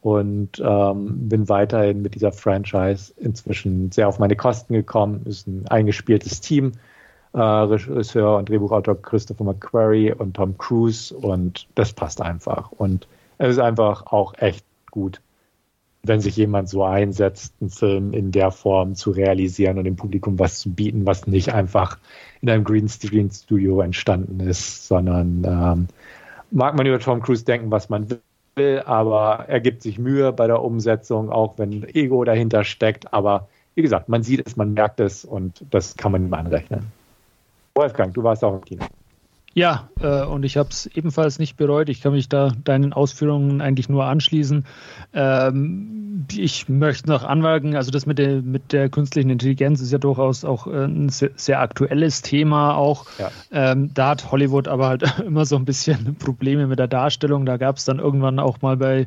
[0.00, 5.24] und ähm, bin weiterhin mit dieser Franchise inzwischen sehr auf meine Kosten gekommen.
[5.24, 6.72] Ist ein eingespieltes Team.
[7.32, 12.70] Äh, Regisseur und Drehbuchautor Christopher McQuarrie und Tom Cruise und das passt einfach.
[12.70, 15.20] Und es ist einfach auch echt gut
[16.04, 20.38] wenn sich jemand so einsetzt, einen Film in der Form zu realisieren und dem Publikum
[20.38, 21.98] was zu bieten, was nicht einfach
[22.42, 25.88] in einem Greenscreen-Studio entstanden ist, sondern ähm,
[26.50, 28.08] mag man über Tom Cruise denken, was man
[28.56, 33.12] will, aber er gibt sich Mühe bei der Umsetzung, auch wenn Ego dahinter steckt.
[33.12, 36.92] Aber wie gesagt, man sieht es, man merkt es und das kann man ihm anrechnen.
[37.74, 38.84] Wolfgang, du warst auch im Kino.
[39.54, 41.88] Ja, äh, und ich habe es ebenfalls nicht bereut.
[41.88, 44.66] Ich kann mich da deinen Ausführungen eigentlich nur anschließen.
[45.12, 49.98] Ähm, ich möchte noch anmerken, also das mit der, mit der künstlichen Intelligenz ist ja
[49.98, 53.06] durchaus auch äh, ein sehr, sehr, aktuelles Thema auch.
[53.18, 53.30] Ja.
[53.52, 57.46] Ähm, da hat Hollywood aber halt immer so ein bisschen Probleme mit der Darstellung.
[57.46, 59.06] Da gab es dann irgendwann auch mal bei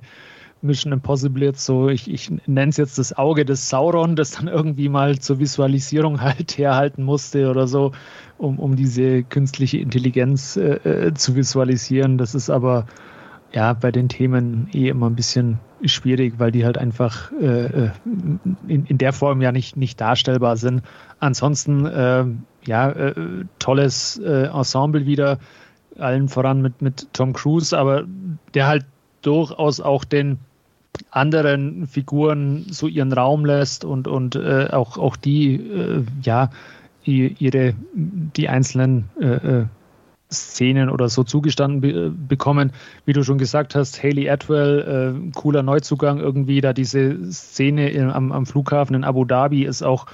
[0.67, 4.47] Mission Impossible jetzt so, ich, ich nenne es jetzt das Auge des Sauron, das dann
[4.47, 7.93] irgendwie mal zur Visualisierung halt herhalten musste oder so,
[8.37, 12.17] um, um diese künstliche Intelligenz äh, äh, zu visualisieren.
[12.17, 12.85] Das ist aber
[13.53, 17.89] ja bei den Themen eh immer ein bisschen schwierig, weil die halt einfach äh, äh
[18.67, 20.81] in, in der Form ja nicht, nicht darstellbar sind.
[21.19, 22.25] Ansonsten, äh,
[22.65, 25.39] ja, äh, tolles Ensemble wieder,
[25.97, 28.03] allen voran mit, mit Tom Cruise, aber
[28.53, 28.85] der halt
[29.21, 30.39] durchaus auch den
[31.11, 36.49] anderen Figuren so ihren Raum lässt und, und äh, auch, auch die, äh, ja,
[37.03, 39.65] ihre, die einzelnen äh, äh,
[40.29, 42.73] Szenen oder so zugestanden be bekommen.
[43.05, 48.09] Wie du schon gesagt hast, Haley Atwell, äh, cooler Neuzugang irgendwie, da diese Szene in,
[48.09, 50.05] am, am Flughafen in Abu Dhabi ist auch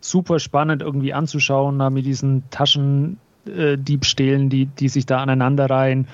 [0.00, 6.08] super spannend irgendwie anzuschauen, da mit diesen Taschendiebstählen, äh, die, die sich da aneinanderreihen.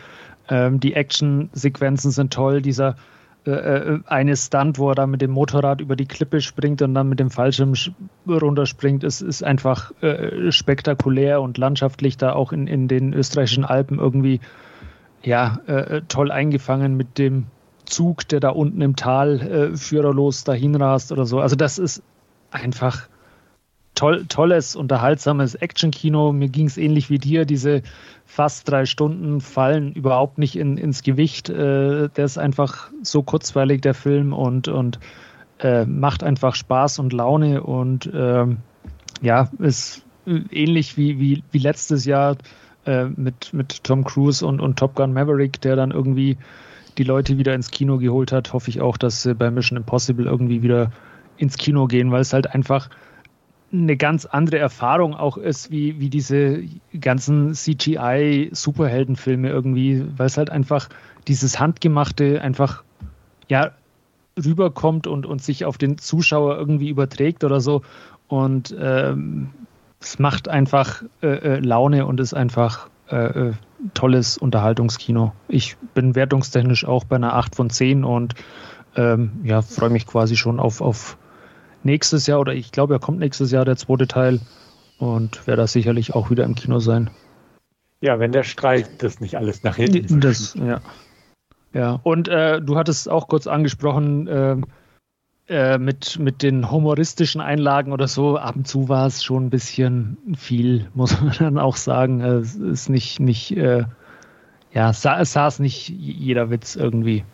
[0.49, 2.97] Ähm, die Action-Sequenzen sind toll, dieser
[3.47, 6.95] äh, äh, eine Stunt, wo er dann mit dem Motorrad über die Klippe springt und
[6.95, 7.75] dann mit dem Fallschirm
[8.27, 13.99] runterspringt, ist, ist einfach äh, spektakulär und landschaftlich da auch in, in den österreichischen Alpen
[13.99, 14.41] irgendwie
[15.23, 17.47] ja, äh, toll eingefangen mit dem
[17.85, 21.41] Zug, der da unten im Tal äh, führerlos dahin rast oder so.
[21.41, 22.03] Also das ist
[22.51, 23.09] einfach
[23.95, 26.33] toll, tolles, unterhaltsames Actionkino.
[26.33, 27.45] Mir ging es ähnlich wie dir.
[27.45, 27.83] Diese
[28.27, 31.49] fast drei Stunden fallen überhaupt nicht in, ins Gewicht.
[31.49, 34.99] Äh, der ist einfach so kurzweilig, der Film, und, und
[35.61, 37.63] äh, macht einfach Spaß und Laune.
[37.63, 38.59] Und ähm,
[39.23, 42.37] ja, ist ähnlich wie, wie, wie letztes Jahr
[42.87, 46.37] äh, mit, mit Tom Cruise und, und Top Gun Maverick, der dann irgendwie
[46.99, 48.53] die Leute wieder ins Kino geholt hat.
[48.53, 50.91] Hoffe ich auch, dass sie bei Mission Impossible irgendwie wieder
[51.37, 52.89] ins Kino gehen, weil es halt einfach
[53.75, 56.63] eine ganz andere Erfahrung auch ist, wie, wie diese
[56.99, 60.89] ganzen CGI-Superheldenfilme irgendwie, weil es halt einfach
[61.27, 62.85] dieses Handgemachte einfach
[63.49, 63.73] ja
[64.43, 67.83] rüberkommt und, und sich auf den Zuschauer irgendwie überträgt oder so.
[68.29, 69.51] Und ähm,
[70.01, 73.53] es macht einfach äh, äh Laune und ist einfach äh, äh,
[73.93, 75.33] tolles Unterhaltungskino.
[75.49, 78.35] Ich bin wertungstechnisch auch bei einer 8 von 10 und
[78.97, 81.19] ähm, ja, freue mich quasi schon auf, auf
[81.85, 84.41] nächstes Jahr, oder ich glaube, er kommt nächstes Jahr, der zweite Teil.
[84.99, 87.11] Und werde da sicherlich auch wieder im Kino sein.
[88.01, 90.81] Ja, wenn der Streik das nicht alles nach hinten das, ja.
[91.73, 94.57] ja, und äh, du hattest auch kurz angesprochen, äh,
[95.47, 99.51] äh, mit, mit den humoristischen Einlagen oder so, ab und zu war es schon ein
[99.51, 102.21] bisschen viel, muss man dann auch sagen.
[102.21, 103.85] Es ist nicht, nicht, äh,
[104.73, 107.25] ja, es saß nicht jeder Witz irgendwie.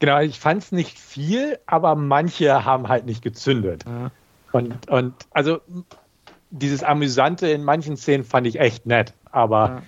[0.00, 3.84] Genau, ich fand es nicht viel, aber manche haben halt nicht gezündet.
[3.86, 4.10] Ja.
[4.52, 5.60] Und, und also
[6.50, 9.82] dieses Amüsante in manchen Szenen fand ich echt nett, aber ja.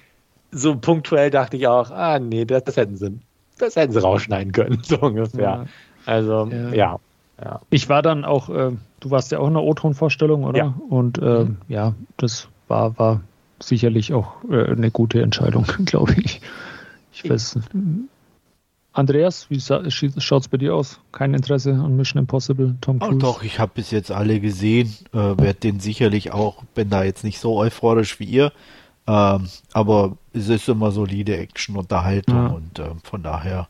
[0.53, 3.19] so punktuell dachte ich auch, ah nee, das, das, hätten sie,
[3.59, 5.43] das hätten sie rausschneiden können, so ungefähr.
[5.43, 5.67] Ja.
[6.05, 6.99] Also ja.
[7.43, 7.61] ja.
[7.71, 10.59] Ich war dann auch, äh, du warst ja auch in der O-Ton-Vorstellung, oder?
[10.59, 10.75] Ja.
[10.89, 11.57] Und äh, mhm.
[11.69, 13.21] ja, das war, war
[13.61, 16.43] sicherlich auch äh, eine gute Entscheidung, glaube ich.
[17.13, 17.59] Ich weiß,
[18.95, 21.01] Andreas, wie schaut es bei dir aus?
[21.13, 23.15] Kein Interesse an Mission Impossible, Tom Cruise?
[23.15, 24.95] Oh, doch, ich habe bis jetzt alle gesehen.
[25.13, 28.53] Äh, Werde den sicherlich auch, bin da jetzt nicht so euphorisch wie ihr,
[29.07, 32.47] Ähm, aber es ist immer solide Action-Unterhaltung ja.
[32.49, 33.69] und äh, von daher,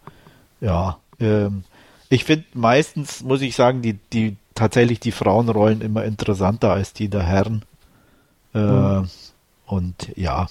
[0.61, 0.99] ja.
[1.19, 1.65] Ähm,
[2.11, 7.09] ich finde meistens, muss ich sagen, die, die tatsächlich die Frauenrollen immer interessanter als die
[7.09, 7.65] der Herren.
[8.55, 9.09] Äh, mhm.
[9.65, 10.49] Und ja,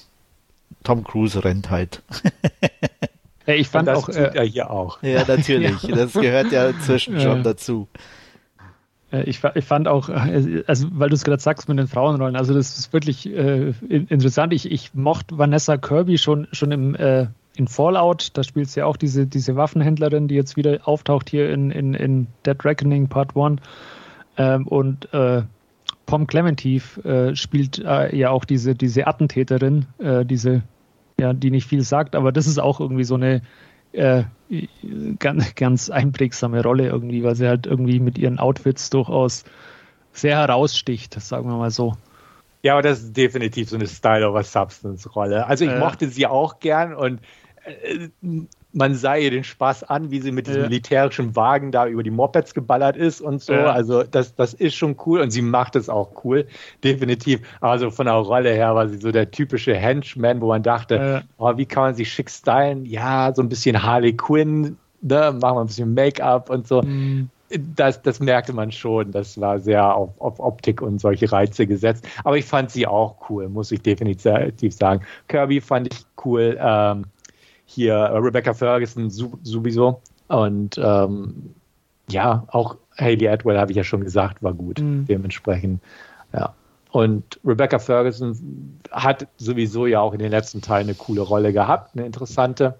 [0.83, 2.01] Tom Cruise rennt halt.
[3.45, 5.01] ja, ich fand auch, äh, ja hier auch.
[5.01, 5.81] Ja, natürlich.
[5.83, 5.95] ja.
[5.95, 7.87] Das gehört ja inzwischen schon dazu.
[9.11, 12.53] Ich, ich, fand auch, äh, also weil du es gerade sagst mit den Frauenrollen, also
[12.53, 14.53] das ist wirklich äh, interessant.
[14.53, 18.85] Ich, ich mochte Vanessa Kirby schon, schon im, äh, in Fallout, da spielt sie ja
[18.85, 23.35] auch diese, diese Waffenhändlerin, die jetzt wieder auftaucht hier in, in, in Dead Reckoning Part
[23.35, 23.61] 1.
[24.37, 25.43] Ähm, und äh,
[26.05, 30.63] Pom Clementif äh, spielt äh, ja auch diese, diese Attentäterin, äh, diese,
[31.21, 33.43] ja, die nicht viel sagt, aber das ist auch irgendwie so eine
[33.93, 34.23] äh,
[35.19, 39.45] ganz, ganz einprägsame Rolle irgendwie, weil sie halt irgendwie mit ihren Outfits durchaus
[40.13, 41.95] sehr heraussticht, sagen wir mal so.
[42.63, 45.45] Ja, aber das ist definitiv so eine Style over Substance Rolle.
[45.45, 47.21] Also ich äh, mochte sie auch gern und
[47.65, 48.09] äh,
[48.73, 52.11] man sah ihr den Spaß an, wie sie mit diesem militärischen Wagen da über die
[52.11, 53.53] Mopeds geballert ist und so.
[53.53, 53.71] Ja.
[53.71, 56.47] Also das, das ist schon cool und sie macht es auch cool,
[56.83, 57.41] definitiv.
[57.59, 61.21] Also von der Rolle her war sie so der typische Henchman, wo man dachte, ja.
[61.37, 62.85] oh, wie kann man sie schick stylen?
[62.85, 65.37] Ja, so ein bisschen Harley Quinn, ne?
[65.41, 66.81] machen wir ein bisschen Make-up und so.
[66.81, 67.29] Mhm.
[67.75, 69.11] Das, das merkte man schon.
[69.11, 72.07] Das war sehr auf, auf Optik und solche Reize gesetzt.
[72.23, 75.01] Aber ich fand sie auch cool, muss ich definitiv sagen.
[75.27, 76.57] Kirby fand ich cool.
[76.57, 77.03] Ähm,
[77.71, 80.01] hier Rebecca Ferguson sowieso.
[80.27, 81.55] Und ähm,
[82.09, 84.79] ja, auch Haley Atwell, habe ich ja schon gesagt, war gut.
[84.79, 85.05] Mhm.
[85.07, 85.81] Dementsprechend,
[86.33, 86.53] ja.
[86.91, 91.95] Und Rebecca Ferguson hat sowieso ja auch in den letzten Teilen eine coole Rolle gehabt,
[91.95, 92.77] eine interessante.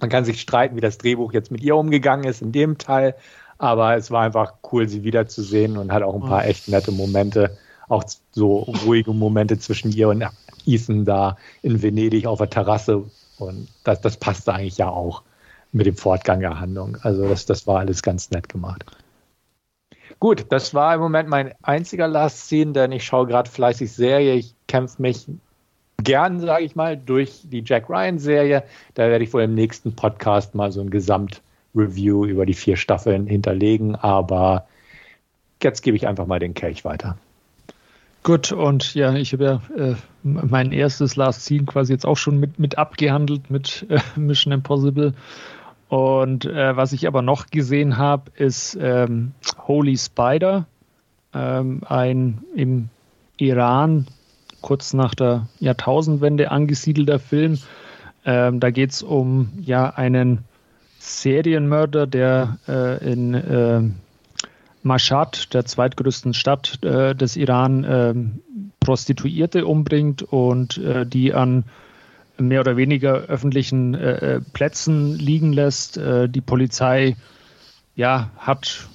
[0.00, 3.16] Man kann sich streiten, wie das Drehbuch jetzt mit ihr umgegangen ist in dem Teil,
[3.58, 6.48] aber es war einfach cool, sie wiederzusehen und hat auch ein paar mhm.
[6.48, 7.56] echt nette Momente,
[7.88, 10.24] auch so ruhige Momente zwischen ihr und
[10.64, 13.04] Ethan da in Venedig auf der Terrasse,
[13.38, 15.22] und das, das passte eigentlich ja auch
[15.72, 16.96] mit dem Fortgang der Handlung.
[17.02, 18.84] Also das, das war alles ganz nett gemacht.
[20.20, 24.34] Gut, das war im Moment mein einziger Last Scene, denn ich schaue gerade fleißig Serie.
[24.34, 25.26] Ich kämpfe mich
[26.02, 28.62] gern, sage ich mal, durch die Jack Ryan-Serie.
[28.94, 33.26] Da werde ich wohl im nächsten Podcast mal so ein Gesamtreview über die vier Staffeln
[33.26, 33.96] hinterlegen.
[33.96, 34.66] Aber
[35.62, 37.18] jetzt gebe ich einfach mal den Kelch weiter.
[38.24, 42.40] Gut, und ja, ich habe ja äh, mein erstes Last Scene quasi jetzt auch schon
[42.40, 45.12] mit, mit abgehandelt mit äh, Mission Impossible.
[45.90, 49.32] Und äh, was ich aber noch gesehen habe, ist ähm,
[49.68, 50.66] Holy Spider,
[51.34, 52.88] ähm, ein im
[53.36, 54.06] Iran
[54.62, 57.58] kurz nach der Jahrtausendwende angesiedelter Film.
[58.24, 60.44] Ähm, da geht es um ja einen
[60.98, 63.94] Serienmörder, der äh, in ähm,
[64.84, 68.14] Mashhad, der zweitgrößten Stadt äh, des Iran, äh,
[68.80, 71.64] Prostituierte umbringt und äh, die an
[72.38, 75.96] mehr oder weniger öffentlichen äh, äh, Plätzen liegen lässt.
[75.96, 77.16] Äh, die Polizei
[77.96, 78.88] ja, hat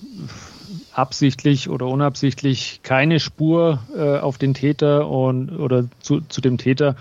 [0.94, 3.80] absichtlich oder unabsichtlich keine Spur
[4.22, 6.98] auf den Täter und oder zu, zu dem Täter.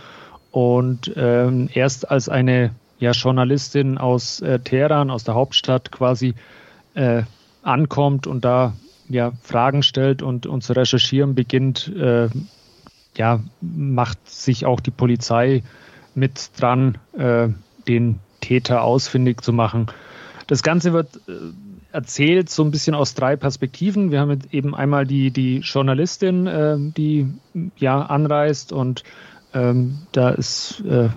[0.53, 2.71] Und ähm, erst als eine
[3.01, 6.35] ja, Journalistin aus Teheran, aus der Hauptstadt, quasi
[7.69, 8.75] ankommt und da
[9.09, 12.29] ja Fragen stellt und, und zu recherchieren beginnt, äh,
[13.17, 15.63] ja, macht sich auch die Polizei
[16.15, 17.49] mit dran, äh,
[17.87, 19.87] den Täter ausfindig zu machen.
[20.47, 21.33] Das Ganze wird äh,
[21.93, 24.11] erzählt so ein bisschen aus drei Perspektiven.
[24.11, 27.29] Wir haben eben einmal die, die Journalistin, äh, die
[27.77, 29.05] ja anreist und
[29.55, 31.09] ähm, da ist äh,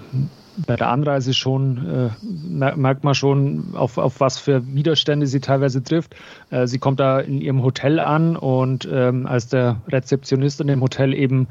[0.68, 5.84] bei der Anreise schon, äh, merkt man schon, auf, auf was für Widerstände sie teilweise
[5.84, 6.16] trifft.
[6.49, 10.82] Äh, sie kommt da in ihrem Hotel an und ähm, als der Rezeptionist in dem
[10.82, 11.47] Hotel eben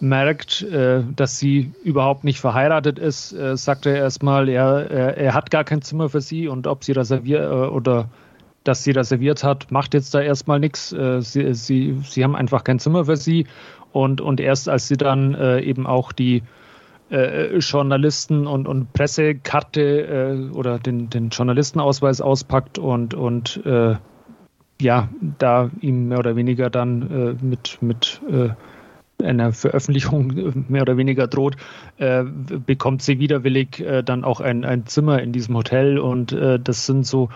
[0.00, 5.34] merkt, äh, dass sie überhaupt nicht verheiratet ist, äh, sagt er erstmal, er, er, er,
[5.34, 8.08] hat gar kein Zimmer für sie und ob sie reserviert äh, oder
[8.64, 10.92] dass sie reserviert hat, macht jetzt da erstmal nichts.
[10.92, 13.46] Äh, sie, sie, sie haben einfach kein Zimmer für sie
[13.92, 16.42] und, und erst als sie dann eben auch die
[17.14, 23.94] äh, Journalisten und, und Pressekarte äh, oder den, den Journalistenausweis auspackt und, und äh,
[24.80, 25.08] ja,
[25.38, 28.48] da ihm mehr oder weniger dann äh, mit, mit äh,
[29.24, 31.56] einer Veröffentlichung mehr oder weniger droht,
[32.66, 37.28] bekommt sie widerwillig dann auch ein, ein Zimmer in diesem Hotel und das sind so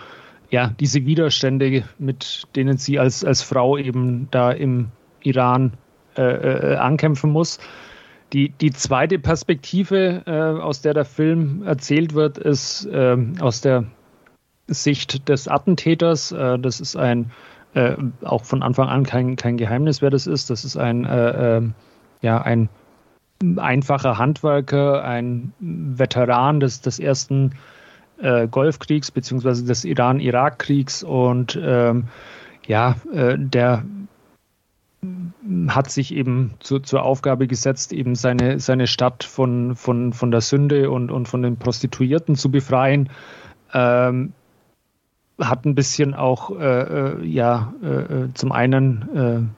[0.51, 4.89] ja, diese Widerstände, mit denen sie als, als Frau eben da im
[5.23, 5.71] Iran
[6.15, 7.59] ankämpfen muss.
[8.33, 13.85] Die, die zweite Perspektive, äh, aus der der Film erzählt wird, ist äh, aus der
[14.67, 16.31] Sicht des Attentäters.
[16.31, 17.31] Äh, das ist ein,
[17.73, 20.51] äh, auch von Anfang an kein, kein Geheimnis, wer das ist.
[20.51, 21.73] Das ist ein, äh, ähm,
[22.21, 22.69] ja, ein
[23.57, 27.53] einfacher Handwerker, ein Veteran des, des ersten
[28.21, 32.07] äh, Golfkriegs beziehungsweise des Iran-Irak-Kriegs und ähm,
[32.67, 33.83] ja, der
[35.69, 40.41] hat sich eben zu, zur Aufgabe gesetzt, eben seine, seine Stadt von, von, von der
[40.41, 43.09] Sünde und, und von den Prostituierten zu befreien.
[43.73, 44.33] Ähm,
[45.39, 49.53] hat ein bisschen auch, äh, äh ja, äh, äh, zum einen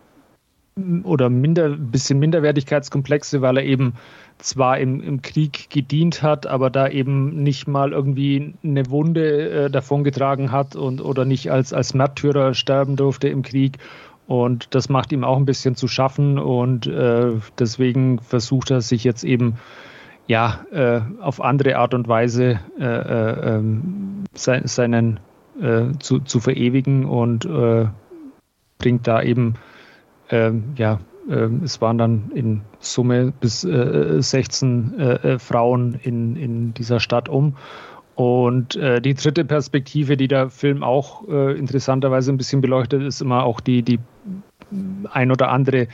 [0.77, 3.93] äh, oder minder, bisschen Minderwertigkeitskomplexe, weil er eben
[4.37, 9.69] zwar im, im Krieg gedient hat, aber da eben nicht mal irgendwie eine Wunde äh,
[9.69, 13.77] davongetragen hat und oder nicht als, als Märtyrer sterben durfte im Krieg
[14.31, 16.39] und das macht ihm auch ein bisschen zu schaffen.
[16.39, 19.55] Und äh, deswegen versucht er sich jetzt eben
[20.25, 25.19] ja äh, auf andere Art und Weise äh, äh ähm, se seinen
[25.61, 27.03] äh, zu, zu verewigen.
[27.03, 27.87] Und äh,
[28.77, 29.55] bringt da eben
[30.29, 37.27] ähm, ja ähm, es waren dann in Summe bis 16 Frauen in, in dieser Stadt
[37.27, 37.57] um
[38.21, 43.19] und äh, die dritte Perspektive, die der Film auch äh, interessanterweise ein bisschen beleuchtet, ist
[43.19, 43.97] immer auch die, die
[45.09, 45.87] ein oder andere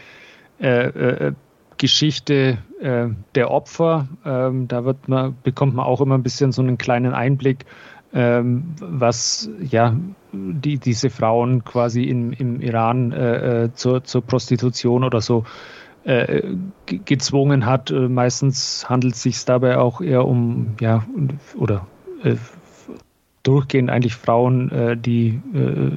[0.60, 1.34] äh, äh
[1.78, 4.10] Geschichte äh, der Opfer.
[4.26, 7.66] Ähm, da wird man, bekommt man auch immer ein bisschen so einen kleinen Einblick,
[8.14, 9.96] ähm, was ja
[10.34, 15.46] die, diese Frauen quasi in, im Iran äh, zur, zur Prostitution oder so
[16.86, 17.92] gezwungen hat.
[17.92, 21.06] meistens handelt es sich dabei auch eher um, ja,
[21.58, 21.86] oder
[23.48, 25.92] durchgehend eigentlich Frauen, äh, die äh,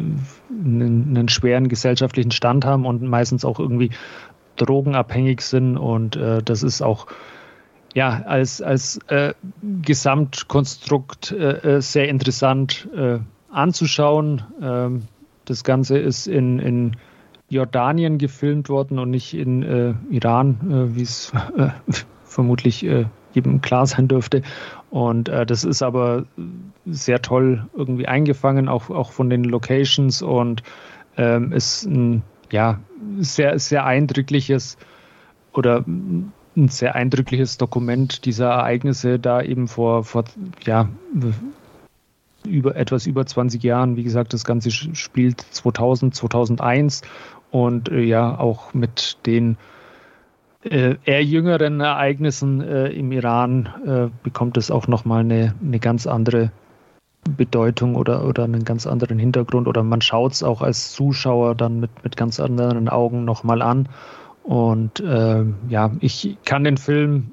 [0.51, 3.91] einen, schweren gesellschaftlichen Stand haben und meistens auch irgendwie
[4.57, 5.77] drogenabhängig sind.
[5.77, 7.09] Und äh, das ist auch
[7.93, 9.35] ja als, als äh,
[9.83, 12.89] Gesamtkonstrukt äh, sehr interessant
[13.51, 14.43] anzuschauen.
[14.63, 15.03] Ähm,
[15.45, 16.97] das Ganze ist in, in
[17.49, 21.33] Jordanien gefilmt worden und nicht in Iran, wie es
[22.25, 22.87] vermutlich
[23.33, 24.43] jedem klar sein dürfte.
[24.91, 26.25] Und äh, das ist aber
[26.87, 30.63] sehr toll irgendwie eingefangen, auch, auch von den Locations und
[31.17, 32.81] ähm, ist ein ja,
[33.19, 34.77] sehr, sehr eindrückliches
[35.53, 36.33] oder ein
[36.69, 40.25] sehr eindrückliches Dokument dieser Ereignisse da eben vor, vor
[40.65, 40.89] ja,
[42.45, 43.97] über etwas über 20 Jahren.
[43.97, 47.03] Wie gesagt, das Ganze spielt 2000, 2001
[47.51, 49.57] und äh, ja auch mit den
[50.63, 56.07] äh, eher jüngeren Ereignissen äh, im Iran äh, bekommt es auch nochmal eine, eine ganz
[56.07, 56.53] andere
[57.37, 61.81] Bedeutung oder, oder einen ganz anderen Hintergrund oder man schaut es auch als Zuschauer dann
[61.81, 63.89] mit, mit ganz anderen Augen nochmal an.
[64.43, 67.33] Und äh, ja, ich kann den Film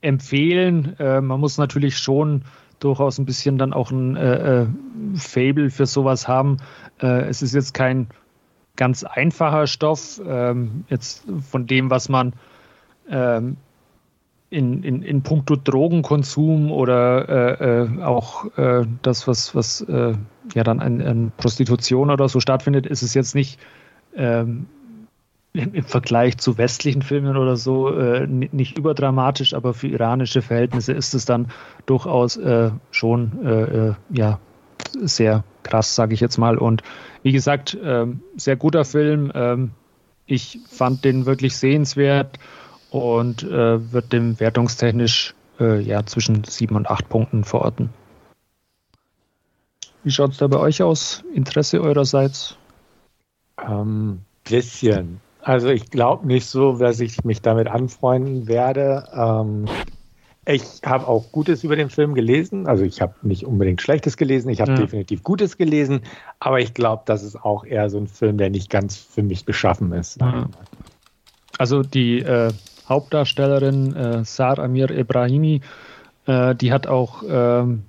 [0.00, 0.96] empfehlen.
[0.98, 2.42] Äh, man muss natürlich schon
[2.80, 4.66] durchaus ein bisschen dann auch ein äh, äh
[5.14, 6.58] Fable für sowas haben.
[7.00, 8.08] Äh, es ist jetzt kein
[8.76, 12.34] ganz einfacher Stoff, ähm, jetzt von dem, was man
[13.08, 13.56] ähm,
[14.50, 20.14] in, in, in puncto Drogenkonsum oder äh, äh, auch äh, das, was, was äh,
[20.54, 23.58] ja dann an, an, Prostitution oder so stattfindet, ist es jetzt nicht
[24.14, 24.66] ähm,
[25.52, 30.92] im, im, Vergleich zu westlichen Filmen oder so äh, nicht überdramatisch, aber für iranische Verhältnisse
[30.92, 31.48] ist es dann
[31.86, 34.38] durchaus äh, schon ja
[34.92, 36.58] sehr krass, sage ich jetzt mal.
[36.58, 36.82] Und
[37.22, 39.32] wie gesagt, ähm, sehr guter Film.
[39.34, 39.70] Ähm,
[40.26, 42.38] ich fand den wirklich sehenswert
[42.90, 47.90] und äh, wird dem wertungstechnisch äh, ja zwischen sieben und acht Punkten verorten.
[50.02, 51.24] Wie schaut es da bei euch aus?
[51.34, 52.56] Interesse eurerseits?
[53.60, 55.20] Ähm, bisschen.
[55.42, 59.08] Also ich glaube nicht so, dass ich mich damit anfreunden werde.
[59.12, 59.66] Ähm,
[60.46, 62.66] ich habe auch Gutes über den Film gelesen.
[62.66, 64.78] Also ich habe nicht unbedingt Schlechtes gelesen, ich habe ja.
[64.78, 66.00] definitiv Gutes gelesen,
[66.38, 69.44] aber ich glaube, das ist auch eher so ein Film, der nicht ganz für mich
[69.44, 70.20] geschaffen ist.
[70.20, 70.48] Ja.
[71.58, 72.52] Also die äh,
[72.88, 75.62] Hauptdarstellerin äh, Sar Amir Ebrahimi,
[76.26, 77.82] äh, die hat auch ähm,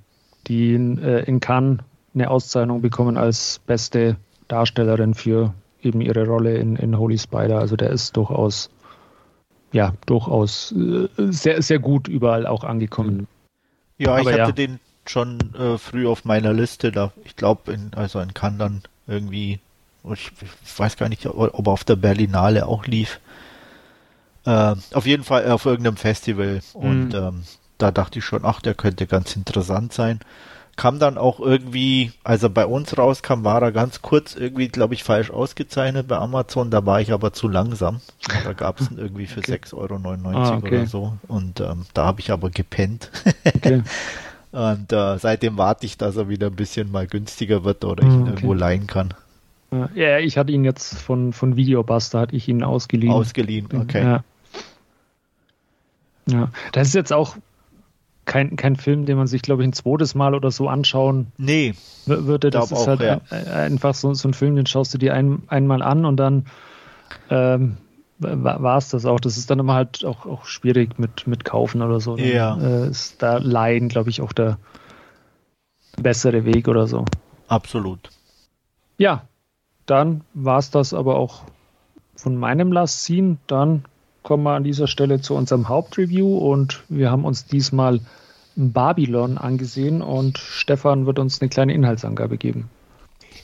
[0.47, 1.79] die äh, in Cannes
[2.15, 5.53] eine Auszeichnung bekommen als beste Darstellerin für
[5.83, 7.59] eben ihre Rolle in, in Holy Spider.
[7.59, 8.71] Also der ist durchaus
[9.71, 13.27] ja durchaus äh, sehr, sehr gut überall auch angekommen.
[13.97, 14.51] Ja, Aber ich hatte ja.
[14.51, 18.81] den schon äh, früh auf meiner Liste, da ich glaube, in, also in Cannes dann
[19.07, 19.59] irgendwie,
[20.11, 23.19] ich, ich, weiß gar nicht, ob er auf der Berlinale auch lief.
[24.45, 26.61] Äh, auf jeden Fall auf irgendeinem Festival.
[26.73, 26.81] Mhm.
[26.81, 27.43] Und ähm,
[27.77, 30.19] da dachte ich schon, ach, der könnte ganz interessant sein
[30.77, 34.93] kam dann auch irgendwie, als er bei uns rauskam, war er ganz kurz irgendwie, glaube
[34.93, 36.69] ich, falsch ausgezeichnet bei Amazon.
[36.69, 37.99] Da war ich aber zu langsam.
[38.43, 39.59] Da gab es ihn irgendwie für okay.
[39.63, 40.77] 6,99 Euro ah, okay.
[40.77, 41.17] oder so.
[41.27, 43.11] Und ähm, da habe ich aber gepennt.
[43.43, 43.81] Okay.
[44.51, 48.13] Und äh, seitdem warte ich, dass er wieder ein bisschen mal günstiger wird oder ich
[48.13, 49.13] ihn ah, irgendwo leihen kann.
[49.93, 53.11] Ja, ich hatte ihn jetzt von, von Videobuster, hatte ich ihn ausgeliehen.
[53.11, 54.03] Ausgeliehen, okay.
[54.03, 54.23] Ja.
[56.29, 57.35] Ja, das ist jetzt auch
[58.27, 61.73] kein, kein Film, den man sich, glaube ich, ein zweites Mal oder so anschauen nee,
[62.05, 62.51] würde.
[62.51, 63.21] Das ist auch, halt ja.
[63.31, 66.45] ein, einfach so, so, ein Film, den schaust du dir ein, einmal an und dann
[67.29, 67.77] ähm,
[68.19, 69.19] war es das auch.
[69.19, 72.17] Das ist dann immer halt auch, auch schwierig mit, mit Kaufen oder so.
[72.17, 72.57] Dann, ja.
[72.57, 74.59] Äh, ist da Leihen, glaube ich, auch der
[76.01, 77.05] bessere Weg oder so.
[77.47, 78.09] Absolut.
[78.97, 79.23] Ja,
[79.85, 81.43] dann war es das aber auch
[82.15, 83.37] von meinem Last Scene.
[83.47, 83.85] Dann
[84.27, 88.01] kommen wir an dieser Stelle zu unserem Hauptreview und wir haben uns diesmal
[88.57, 92.69] Babylon angesehen und Stefan wird uns eine kleine Inhaltsangabe geben.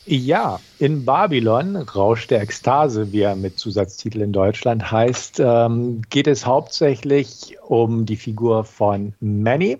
[0.05, 6.27] Ja, in Babylon, Rausch der Ekstase, wie er mit Zusatztitel in Deutschland heißt, ähm, geht
[6.27, 9.77] es hauptsächlich um die Figur von Manny.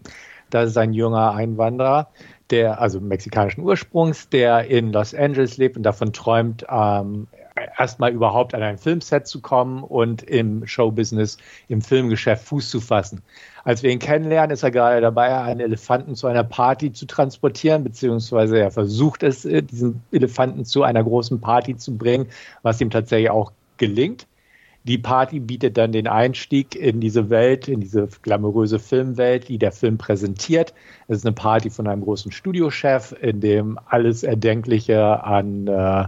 [0.52, 2.08] Das ist ein junger Einwanderer,
[2.50, 7.28] der, also mexikanischen Ursprungs, der in Los Angeles lebt und davon träumt, ähm,
[7.78, 11.38] erstmal überhaupt an ein Filmset zu kommen und im Showbusiness,
[11.68, 13.22] im Filmgeschäft Fuß zu fassen.
[13.64, 17.84] Als wir ihn kennenlernen, ist er gerade dabei, einen Elefanten zu einer Party zu transportieren,
[17.84, 22.28] beziehungsweise er versucht es, äh, diesen Elefanten zu einer großen Party zu bringen,
[22.62, 24.28] was ihm tatsächlich auch gelingt.
[24.86, 29.72] Die Party bietet dann den Einstieg in diese Welt, in diese glamouröse Filmwelt, die der
[29.72, 30.74] Film präsentiert.
[31.08, 36.08] Es ist eine Party von einem großen Studiochef, in dem alles Erdenkliche an äh,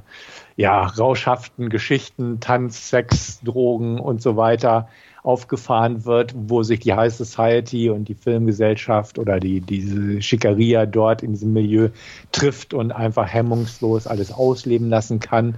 [0.57, 4.87] ja, rauschhaften Geschichten, Tanz, Sex, Drogen und so weiter
[5.25, 11.23] aufgefahren wird, wo sich die High Society und die Filmgesellschaft oder die, diese Schickeria dort
[11.23, 11.89] in diesem Milieu
[12.31, 15.55] trifft und einfach hemmungslos alles ausleben lassen kann.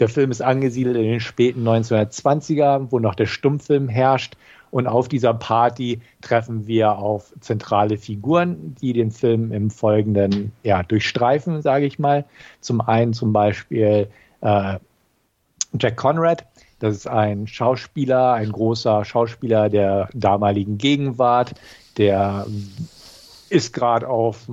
[0.00, 4.36] Der Film ist angesiedelt in den späten 1920er, wo noch der Stummfilm herrscht.
[4.70, 10.82] Und auf dieser Party treffen wir auf zentrale Figuren, die den Film im Folgenden ja,
[10.82, 12.26] durchstreifen, sage ich mal.
[12.60, 14.08] Zum einen zum Beispiel
[14.46, 14.78] äh,
[15.78, 16.46] Jack Conrad.
[16.78, 21.54] Das ist ein Schauspieler, ein großer Schauspieler der damaligen Gegenwart,
[21.96, 22.46] der
[23.48, 24.46] ist gerade auf,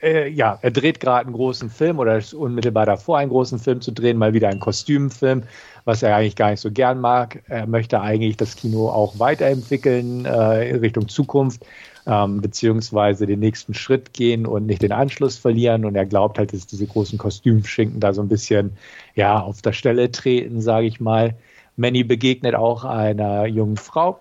[0.00, 3.80] äh, ja, er dreht gerade einen großen Film oder ist unmittelbar davor, einen großen Film
[3.80, 5.42] zu drehen, mal wieder einen Kostümfilm,
[5.84, 7.42] was er eigentlich gar nicht so gern mag.
[7.48, 11.66] Er möchte eigentlich das Kino auch weiterentwickeln äh, in Richtung Zukunft
[12.06, 15.84] ähm, beziehungsweise den nächsten Schritt gehen und nicht den Anschluss verlieren.
[15.84, 18.76] Und er glaubt halt, dass diese großen Kostümschinken da so ein bisschen
[19.14, 21.34] ja auf der Stelle treten, sage ich mal.
[21.76, 24.20] Manny begegnet auch einer jungen Frau,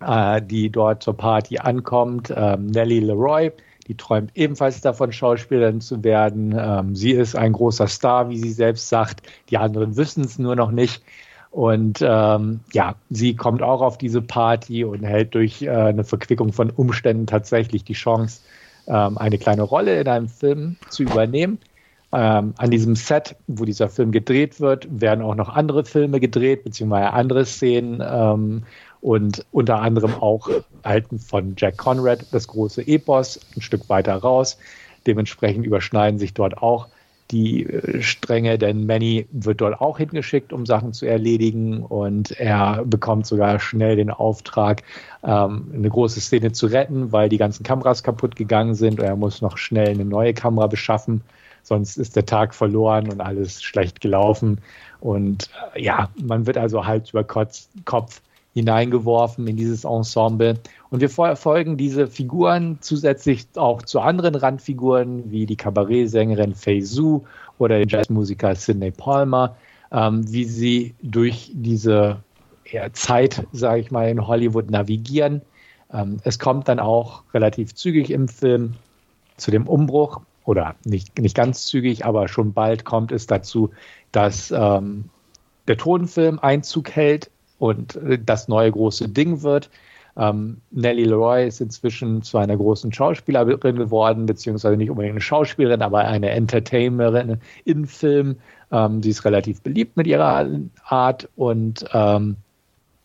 [0.00, 3.50] äh, die dort zur Party ankommt, ähm, Nellie Leroy.
[3.88, 6.54] Die träumt ebenfalls davon, Schauspielerin zu werden.
[6.56, 9.22] Ähm, sie ist ein großer Star, wie sie selbst sagt.
[9.50, 11.02] Die anderen wissen es nur noch nicht.
[11.52, 16.52] Und ähm, ja, sie kommt auch auf diese Party und hält durch äh, eine Verquickung
[16.54, 18.40] von Umständen tatsächlich die Chance,
[18.86, 21.58] ähm, eine kleine Rolle in einem Film zu übernehmen.
[22.10, 26.64] Ähm, an diesem Set, wo dieser Film gedreht wird, werden auch noch andere Filme gedreht,
[26.64, 28.62] beziehungsweise andere Szenen ähm,
[29.02, 30.48] und unter anderem auch
[30.82, 34.56] alten von Jack Conrad, das große Epos, ein Stück weiter raus.
[35.06, 36.88] Dementsprechend überschneiden sich dort auch
[37.32, 41.82] die äh, Stränge, denn Manny wird dort auch hingeschickt, um Sachen zu erledigen.
[41.82, 44.82] Und er bekommt sogar schnell den Auftrag,
[45.24, 49.00] ähm, eine große Szene zu retten, weil die ganzen Kameras kaputt gegangen sind.
[49.00, 51.22] Und er muss noch schnell eine neue Kamera beschaffen,
[51.62, 54.60] sonst ist der Tag verloren und alles schlecht gelaufen.
[55.00, 58.20] Und äh, ja, man wird also halt über Kopf
[58.54, 60.58] hineingeworfen in dieses Ensemble.
[60.90, 67.24] Und wir folgen diese Figuren zusätzlich auch zu anderen Randfiguren wie die Kabarettsängerin Fei Su
[67.58, 69.56] oder den Jazzmusiker Sidney Palmer,
[69.90, 72.18] ähm, wie sie durch diese
[72.70, 75.42] ja, Zeit, sage ich mal, in Hollywood navigieren.
[75.92, 78.74] Ähm, es kommt dann auch relativ zügig im Film
[79.36, 83.70] zu dem Umbruch oder nicht, nicht ganz zügig, aber schon bald kommt es dazu,
[84.10, 85.04] dass ähm,
[85.68, 87.30] der Tonfilm Einzug hält
[87.62, 89.70] und äh, das neue große Ding wird.
[90.16, 95.80] Ähm, Nellie Leroy ist inzwischen zu einer großen Schauspielerin geworden, beziehungsweise nicht unbedingt eine Schauspielerin,
[95.80, 98.36] aber eine Entertainerin in Film.
[98.72, 100.48] Ähm, sie ist relativ beliebt mit ihrer
[100.84, 102.36] Art und ähm,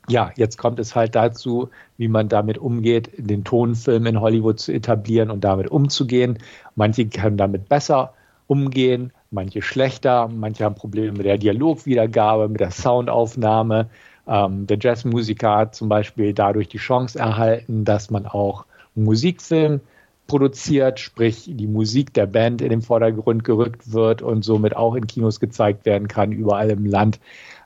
[0.10, 4.74] ja, jetzt kommt es halt dazu, wie man damit umgeht, den Tonfilm in Hollywood zu
[4.74, 6.40] etablieren und damit umzugehen.
[6.76, 8.14] Manche können damit besser
[8.48, 13.90] umgehen, manche schlechter, manche haben Probleme mit der Dialogwiedergabe, mit der Soundaufnahme.
[14.28, 18.66] Ähm, der Jazzmusiker hat zum Beispiel dadurch die Chance erhalten, dass man auch
[18.96, 19.82] Musikfilm
[20.28, 25.08] produziert, sprich die Musik der Band in den Vordergrund gerückt wird und somit auch in
[25.08, 27.20] Kinos gezeigt werden kann, überall im Land.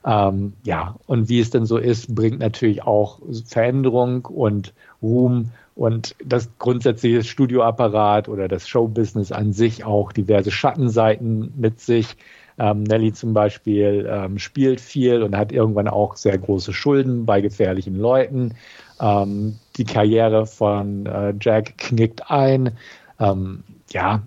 [0.05, 6.15] Ähm, ja, und wie es denn so ist, bringt natürlich auch Veränderung und Ruhm und
[6.23, 12.15] das grundsätzliche Studioapparat oder das Showbusiness an sich auch diverse Schattenseiten mit sich.
[12.61, 17.41] Ähm, Nelly zum Beispiel ähm, spielt viel und hat irgendwann auch sehr große Schulden bei
[17.41, 18.53] gefährlichen Leuten.
[18.99, 22.77] Ähm, die Karriere von äh, Jack knickt ein.
[23.19, 24.21] Ähm, ja,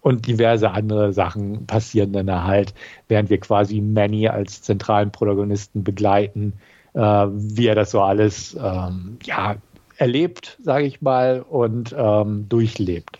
[0.00, 2.72] und diverse andere Sachen passieren dann halt,
[3.08, 6.52] während wir quasi Manny als zentralen Protagonisten begleiten,
[6.94, 9.56] äh, wie er das so alles ähm, ja,
[9.96, 13.18] erlebt, sage ich mal, und ähm, durchlebt.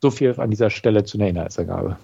[0.00, 1.96] So viel an dieser Stelle zu einer Inhaltsergabe.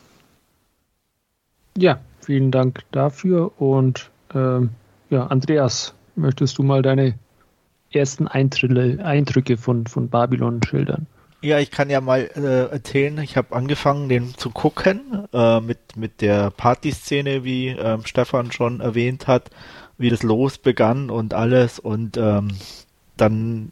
[1.76, 3.52] Ja, vielen Dank dafür.
[3.60, 4.70] Und ähm,
[5.10, 7.14] ja, Andreas, möchtest du mal deine
[7.90, 11.06] ersten Eindrücke, Eindrücke von, von Babylon schildern?
[11.42, 15.96] Ja, ich kann ja mal äh, erzählen, ich habe angefangen, den zu gucken, äh, mit,
[15.96, 19.50] mit der Partyszene, wie ähm, Stefan schon erwähnt hat,
[19.98, 21.78] wie das los begann und alles.
[21.78, 22.48] Und ähm,
[23.16, 23.70] dann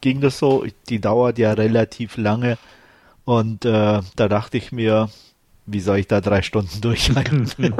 [0.00, 2.58] ging das so, die dauert ja relativ lange.
[3.24, 5.08] Und äh, da dachte ich mir,
[5.66, 7.50] wie soll ich da drei Stunden durchhalten?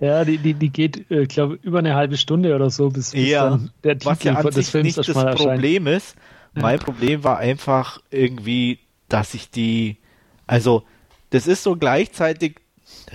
[0.00, 3.28] ja, die, die, die geht, äh, glaube über eine halbe Stunde oder so, bis, bis
[3.28, 6.14] ja, der Titel was ja an des Films nicht das Problem ist.
[6.54, 6.78] Mein.
[6.78, 8.78] Problem war einfach irgendwie,
[9.08, 9.96] dass ich die,
[10.46, 10.84] also
[11.30, 12.60] das ist so gleichzeitig,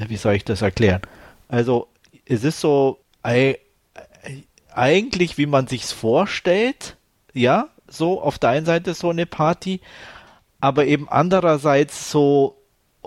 [0.07, 1.01] wie soll ich das erklären?
[1.47, 1.87] Also
[2.25, 2.99] es ist so
[4.73, 6.97] eigentlich, wie man sich's vorstellt,
[7.33, 9.81] ja, so auf der einen Seite so eine Party,
[10.59, 12.56] aber eben andererseits so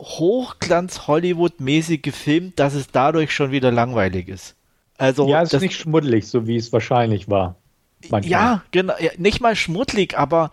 [0.01, 4.57] Hochglanz-Hollywood-mäßig gefilmt, dass es dadurch schon wieder langweilig ist.
[4.98, 7.57] Also, ja, es ist nicht schmuddelig, so wie es wahrscheinlich war.
[8.09, 8.30] Manchmal.
[8.30, 10.51] Ja, genau, ja, nicht mal schmuddelig, aber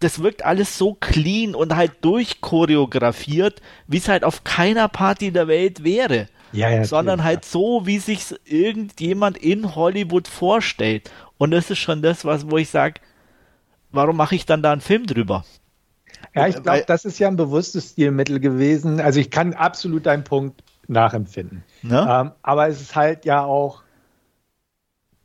[0.00, 5.48] das wirkt alles so clean und halt durchchoreografiert, wie es halt auf keiner Party der
[5.48, 6.28] Welt wäre.
[6.52, 11.10] Ja, ja, sondern halt so, wie sich irgendjemand in Hollywood vorstellt.
[11.38, 13.00] Und das ist schon das, was, wo ich sage,
[13.90, 15.44] warum mache ich dann da einen Film drüber?
[16.34, 19.00] Ja, ich glaube, das ist ja ein bewusstes Stilmittel gewesen.
[19.00, 21.64] Also ich kann absolut deinen Punkt nachempfinden.
[21.82, 22.06] Ne?
[22.08, 23.82] Ähm, aber es ist halt ja auch,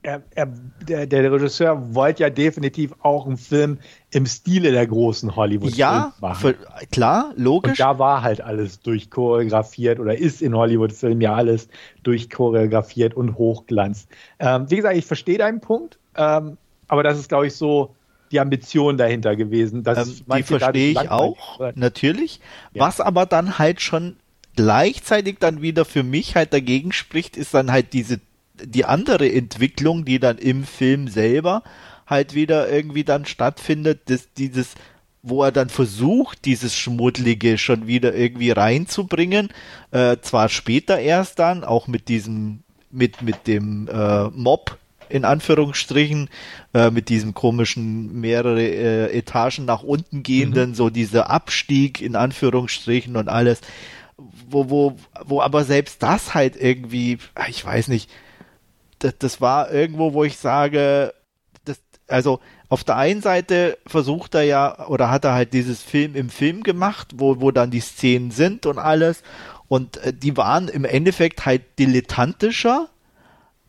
[0.04, 0.48] er, er,
[0.88, 3.78] der, der, Regisseur wollte ja definitiv auch einen Film
[4.10, 6.40] im Stile der großen hollywood ja, machen.
[6.40, 7.72] Für, klar, logisch.
[7.72, 11.68] Und da war halt alles durchchoreografiert oder ist in Hollywood-Filmen ja alles
[12.02, 14.08] durchchoreografiert und hochglanz.
[14.40, 17.96] Ähm, wie gesagt, ich verstehe deinen Punkt, ähm, aber das ist, glaube ich, so
[18.32, 19.84] die Ambition dahinter gewesen.
[19.86, 22.40] Ähm, die verstehe ich auch, natürlich.
[22.74, 22.86] Ja.
[22.86, 24.16] Was aber dann halt schon
[24.56, 28.20] gleichzeitig dann wieder für mich halt dagegen spricht, ist dann halt diese
[28.64, 31.64] die andere Entwicklung, die dann im Film selber
[32.06, 34.76] halt wieder irgendwie dann stattfindet, dass dieses
[35.24, 39.50] wo er dann versucht, dieses Schmuddlige schon wieder irgendwie reinzubringen,
[39.92, 44.78] äh, zwar später erst dann, auch mit diesem, mit, mit dem äh, Mob,
[45.12, 46.30] in Anführungsstrichen,
[46.74, 50.76] äh, mit diesem komischen mehrere äh, Etagen nach unten gehenden, mhm.
[50.76, 53.62] so dieser Abstieg in Anführungsstrichen und alles,
[54.50, 54.96] wo, wo,
[55.26, 58.10] wo aber selbst das halt irgendwie, ah, ich weiß nicht,
[59.00, 61.14] das, das war irgendwo, wo ich sage,
[61.66, 62.40] das, also
[62.70, 66.64] auf der einen Seite versucht er ja, oder hat er halt dieses Film im Film
[66.64, 69.24] gemacht, wo, wo dann die Szenen sind und alles.
[69.68, 72.90] Und äh, die waren im Endeffekt halt dilettantischer,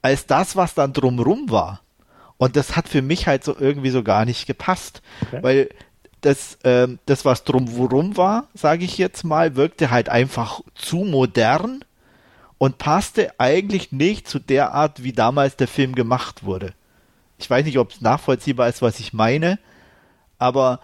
[0.03, 1.81] als das, was dann drumrum war.
[2.37, 5.01] Und das hat für mich halt so irgendwie so gar nicht gepasst.
[5.23, 5.43] Okay.
[5.43, 5.69] Weil
[6.23, 11.85] das, ähm, das, was drumherum war, sage ich jetzt mal, wirkte halt einfach zu modern
[12.59, 16.75] und passte eigentlich nicht zu der Art, wie damals der Film gemacht wurde.
[17.39, 19.59] Ich weiß nicht, ob es nachvollziehbar ist, was ich meine,
[20.39, 20.81] aber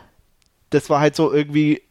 [0.70, 1.82] das war halt so irgendwie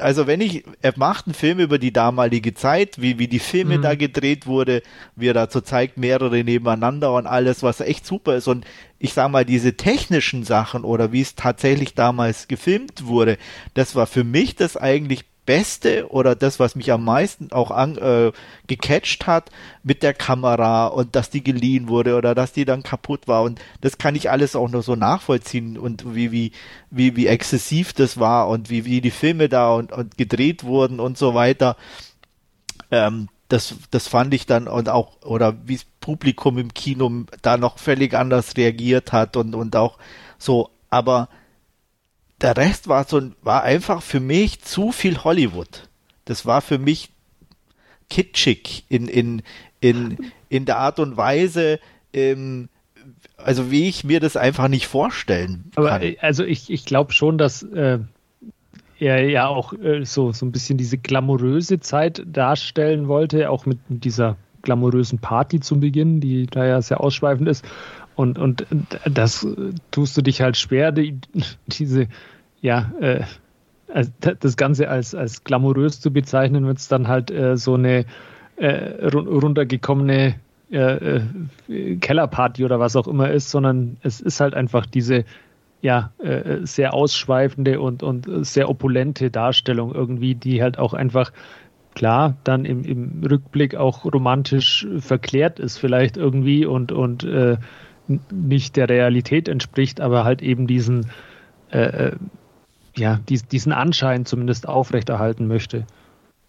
[0.00, 3.78] also wenn ich, er macht einen Film über die damalige Zeit, wie, wie die Filme
[3.78, 3.82] mhm.
[3.82, 4.82] da gedreht wurde,
[5.14, 8.48] wie er dazu zeigt, mehrere nebeneinander und alles, was echt super ist.
[8.48, 8.66] Und
[8.98, 13.38] ich sag mal, diese technischen Sachen oder wie es tatsächlich damals gefilmt wurde,
[13.74, 17.96] das war für mich das eigentlich Beste oder das, was mich am meisten auch an,
[17.96, 18.32] äh,
[18.66, 19.50] gecatcht hat
[19.82, 23.60] mit der Kamera und dass die geliehen wurde oder dass die dann kaputt war und
[23.80, 26.52] das kann ich alles auch noch so nachvollziehen und wie wie
[26.90, 31.00] wie wie exzessiv das war und wie wie die Filme da und, und gedreht wurden
[31.00, 31.76] und so weiter.
[32.90, 37.56] Ähm, das das fand ich dann und auch oder wie das Publikum im Kino da
[37.56, 39.98] noch völlig anders reagiert hat und und auch
[40.38, 41.28] so, aber
[42.40, 45.88] der Rest war so, war einfach für mich zu viel Hollywood.
[46.24, 47.10] Das war für mich
[48.10, 49.42] kitschig in, in,
[49.80, 50.18] in,
[50.48, 51.80] in der Art und Weise,
[52.12, 52.68] ähm,
[53.36, 55.86] also wie ich mir das einfach nicht vorstellen kann.
[55.86, 57.98] Aber äh, also ich, ich glaube schon, dass äh,
[58.98, 63.78] er ja auch äh, so, so ein bisschen diese glamouröse Zeit darstellen wollte, auch mit
[63.88, 67.64] dieser glamourösen Party zum Beginn, die da ja sehr ausschweifend ist.
[68.16, 68.66] Und, und
[69.04, 69.46] das
[69.90, 71.20] tust du dich halt schwer, die,
[71.66, 72.08] diese,
[72.60, 73.24] ja, äh,
[74.20, 78.04] das Ganze als, als glamourös zu bezeichnen, wird es dann halt äh, so eine
[78.56, 80.34] äh, runtergekommene
[80.70, 81.20] äh,
[81.68, 85.24] äh, Kellerparty oder was auch immer ist, sondern es ist halt einfach diese
[85.82, 91.32] ja, äh, sehr ausschweifende und, und sehr opulente Darstellung irgendwie, die halt auch einfach
[91.94, 97.58] klar dann im, im Rückblick auch romantisch verklärt ist vielleicht irgendwie und, und äh,
[98.30, 101.10] nicht der Realität entspricht, aber halt eben diesen
[101.70, 102.16] äh, äh
[102.98, 105.84] ja, dies, diesen Anschein zumindest aufrechterhalten möchte.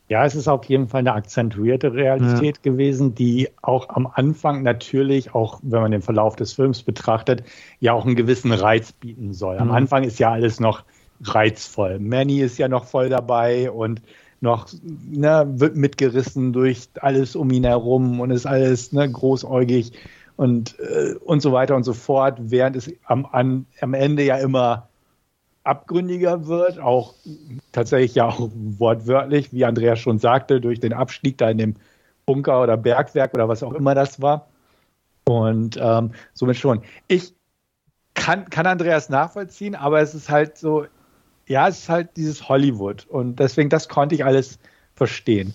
[0.09, 2.71] Ja, es ist auf jeden Fall eine akzentuierte Realität ja.
[2.71, 7.43] gewesen, die auch am Anfang natürlich, auch wenn man den Verlauf des Films betrachtet,
[7.81, 9.57] ja auch einen gewissen Reiz bieten soll.
[9.57, 9.73] Am mhm.
[9.73, 10.83] Anfang ist ja alles noch
[11.23, 11.99] reizvoll.
[11.99, 14.01] Manny ist ja noch voll dabei und
[14.39, 19.91] noch ne, wird mitgerissen durch alles um ihn herum und ist alles ne, großäugig
[20.37, 24.37] und, äh, und so weiter und so fort, während es am, an, am Ende ja
[24.37, 24.87] immer
[25.63, 27.13] abgründiger wird, auch
[27.73, 31.75] tatsächlich ja auch wortwörtlich, wie Andreas schon sagte, durch den Abstieg da in dem
[32.25, 34.47] Bunker oder Bergwerk oder was auch immer das war.
[35.25, 36.81] Und ähm, somit schon.
[37.07, 37.33] Ich
[38.13, 40.85] kann, kann Andreas nachvollziehen, aber es ist halt so,
[41.47, 43.05] ja, es ist halt dieses Hollywood.
[43.07, 44.59] Und deswegen, das konnte ich alles
[44.95, 45.53] verstehen.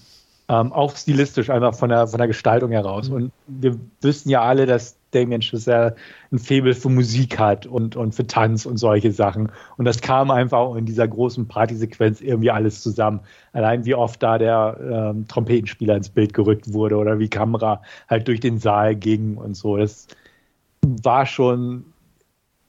[0.53, 3.09] Ähm, auch stilistisch, einfach von der, von der Gestaltung heraus.
[3.09, 3.15] Mhm.
[3.15, 5.97] Und wir wissen ja alle, dass Damien Chazelle
[6.31, 9.51] ein Faible für Musik hat und, und für Tanz und solche Sachen.
[9.79, 13.21] Und das kam einfach in dieser großen Partysequenz irgendwie alles zusammen.
[13.55, 14.77] Allein wie oft da der
[15.15, 17.81] ähm, Trompetenspieler ins Bild gerückt wurde oder wie Kamera
[18.11, 19.79] halt durch den Saal ging und so.
[19.79, 20.07] Das
[20.83, 21.87] war schon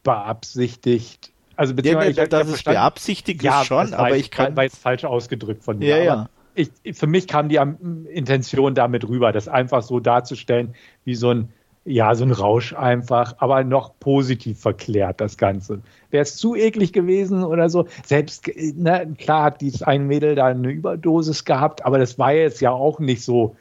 [0.03, 1.33] beabsichtigt.
[1.57, 5.03] Also beziehungsweise ja, dass es beabsichtigt ja, ist schon, aber ich kann weil es falsch
[5.03, 5.97] ausgedrückt von mir.
[5.97, 6.29] Ja, ja.
[6.55, 10.75] Ich, für mich kam die Intention damit rüber, das einfach so darzustellen,
[11.05, 11.49] wie so ein
[11.85, 15.81] ja, so ein Rausch einfach, aber noch positiv verklärt, das Ganze.
[16.11, 20.45] Wäre es zu eklig gewesen oder so, selbst, ne, klar hat dieses ein Mädel da
[20.45, 23.57] eine Überdosis gehabt, aber das war jetzt ja auch nicht so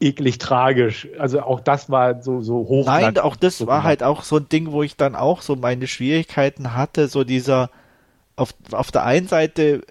[0.00, 1.08] eklig tragisch.
[1.18, 2.86] Also auch das war so, so hoch.
[2.86, 5.54] Nein, auch das so war halt auch so ein Ding, wo ich dann auch so
[5.54, 7.70] meine Schwierigkeiten hatte, so dieser,
[8.34, 9.82] auf, auf der einen Seite,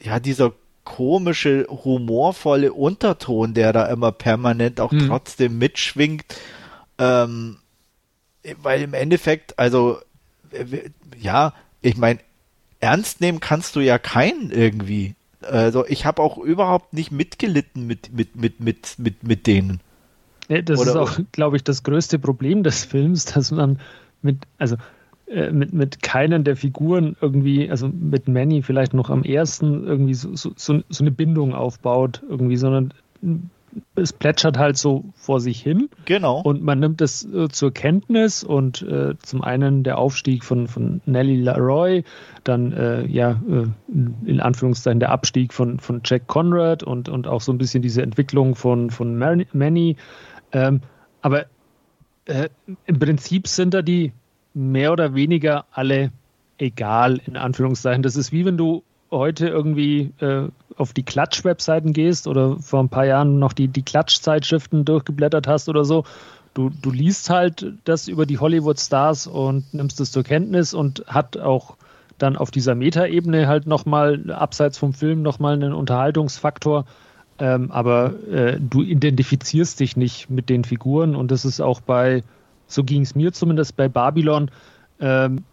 [0.00, 0.52] ja, dieser
[0.86, 5.08] komische, humorvolle Unterton, der da immer permanent auch hm.
[5.08, 6.24] trotzdem mitschwingt
[6.98, 7.58] ähm,
[8.62, 9.98] weil im Endeffekt, also,
[11.18, 11.52] ja,
[11.82, 12.20] ich meine,
[12.80, 15.14] ernst nehmen kannst du ja keinen irgendwie.
[15.42, 19.80] Also ich habe auch überhaupt nicht mitgelitten mit, mit, mit, mit, mit, mit denen.
[20.48, 23.80] Ja, das Oder, ist auch, glaube ich, das größte Problem des Films, dass man
[24.22, 24.78] mit, also äh,
[25.50, 30.34] mit, mit keinen der Figuren irgendwie, also mit Manny vielleicht noch am ersten irgendwie so,
[30.34, 32.94] so, so eine Bindung aufbaut, irgendwie, sondern
[33.94, 35.88] es plätschert halt so vor sich hin.
[36.04, 36.40] Genau.
[36.40, 41.00] Und man nimmt es äh, zur Kenntnis und äh, zum einen der Aufstieg von, von
[41.06, 42.04] Nelly Laroy,
[42.44, 47.40] dann äh, ja äh, in Anführungszeichen der Abstieg von, von Jack Conrad und, und auch
[47.40, 49.96] so ein bisschen diese Entwicklung von, von Manny.
[50.52, 50.80] Ähm,
[51.22, 51.46] aber
[52.26, 52.48] äh,
[52.86, 54.12] im Prinzip sind da die
[54.56, 56.10] mehr oder weniger alle
[56.58, 58.02] egal, in Anführungszeichen.
[58.02, 62.88] Das ist wie wenn du heute irgendwie äh, auf die Klatsch-Webseiten gehst oder vor ein
[62.88, 66.04] paar Jahren noch die, die Klatsch-Zeitschriften durchgeblättert hast oder so,
[66.54, 71.36] du, du liest halt das über die Hollywood-Stars und nimmst es zur Kenntnis und hat
[71.36, 71.76] auch
[72.18, 76.86] dann auf dieser Metaebene halt nochmal, abseits vom Film, nochmal einen Unterhaltungsfaktor.
[77.38, 82.22] Ähm, aber äh, du identifizierst dich nicht mit den Figuren und das ist auch bei,
[82.66, 84.50] so ging es mir zumindest bei Babylon,
[85.00, 85.44] ähm,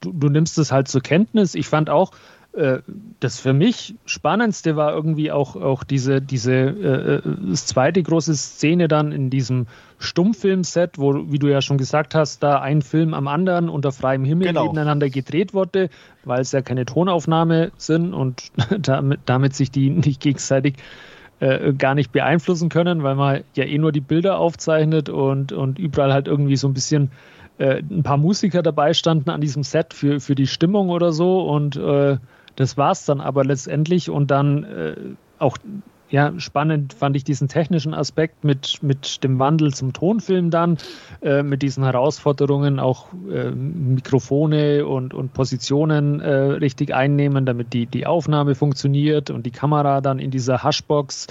[0.00, 1.54] du, du nimmst es halt zur Kenntnis.
[1.54, 2.12] Ich fand auch,
[2.52, 2.80] äh,
[3.20, 8.34] das für mich Spannendste war irgendwie auch, auch diese, diese äh, äh, das zweite große
[8.34, 9.66] Szene dann in diesem
[9.98, 14.24] Stummfilmset, wo, wie du ja schon gesagt hast, da ein Film am anderen unter freiem
[14.24, 14.64] Himmel genau.
[14.64, 15.88] nebeneinander gedreht wurde,
[16.24, 20.74] weil es ja keine Tonaufnahme sind und damit, damit sich die nicht gegenseitig
[21.42, 25.76] äh, gar nicht beeinflussen können, weil man ja eh nur die Bilder aufzeichnet und, und
[25.76, 27.10] überall halt irgendwie so ein bisschen
[27.58, 31.42] äh, ein paar Musiker dabei standen an diesem Set für, für die Stimmung oder so.
[31.42, 32.18] Und äh,
[32.54, 34.08] das war es dann aber letztendlich.
[34.08, 34.94] Und dann äh,
[35.40, 35.58] auch
[36.12, 40.76] ja, spannend fand ich diesen technischen Aspekt mit, mit dem Wandel zum Tonfilm dann,
[41.22, 47.86] äh, mit diesen Herausforderungen auch äh, Mikrofone und, und Positionen äh, richtig einnehmen, damit die,
[47.86, 51.28] die Aufnahme funktioniert und die Kamera dann in dieser Hushbox,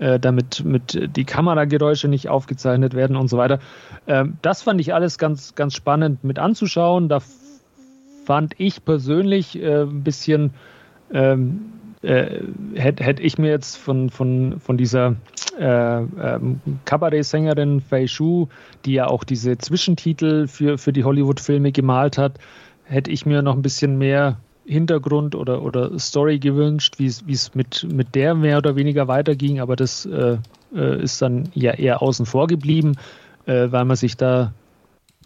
[0.00, 3.60] äh, damit mit die Kamerageräusche nicht aufgezeichnet werden und so weiter.
[4.08, 7.08] Ähm, das fand ich alles ganz, ganz spannend mit anzuschauen.
[7.08, 7.20] Da
[8.24, 10.54] fand ich persönlich äh, ein bisschen,
[11.12, 11.66] ähm,
[12.04, 12.42] äh,
[12.74, 15.16] hätte hätt ich mir jetzt von, von, von dieser
[15.58, 15.64] äh,
[15.98, 18.48] ähm, Kabarett-Sängerin Fei Shu,
[18.84, 22.38] die ja auch diese Zwischentitel für, für die Hollywood-Filme gemalt hat,
[22.84, 27.86] hätte ich mir noch ein bisschen mehr Hintergrund oder, oder Story gewünscht, wie es mit,
[27.92, 30.38] mit der mehr oder weniger weiterging, aber das äh,
[30.74, 32.96] äh, ist dann ja eher außen vor geblieben,
[33.46, 34.52] äh, weil man sich da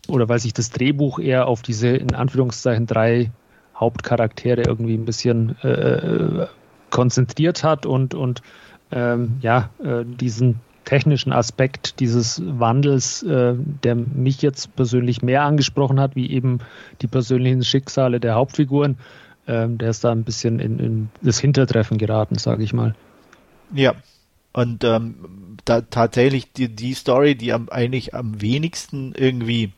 [0.08, 3.30] oder weil sich das Drehbuch eher auf diese in Anführungszeichen drei
[3.76, 6.46] Hauptcharaktere irgendwie ein bisschen äh, äh
[6.90, 8.42] konzentriert hat und, und
[8.90, 16.00] ähm, ja, äh, diesen technischen Aspekt dieses Wandels, äh, der mich jetzt persönlich mehr angesprochen
[16.00, 16.60] hat, wie eben
[17.02, 18.96] die persönlichen Schicksale der Hauptfiguren,
[19.46, 22.94] ähm, der ist da ein bisschen in, in das Hintertreffen geraten, sage ich mal.
[23.74, 23.94] Ja,
[24.54, 29.72] und ähm, da, tatsächlich die, die Story, die am, eigentlich am wenigsten irgendwie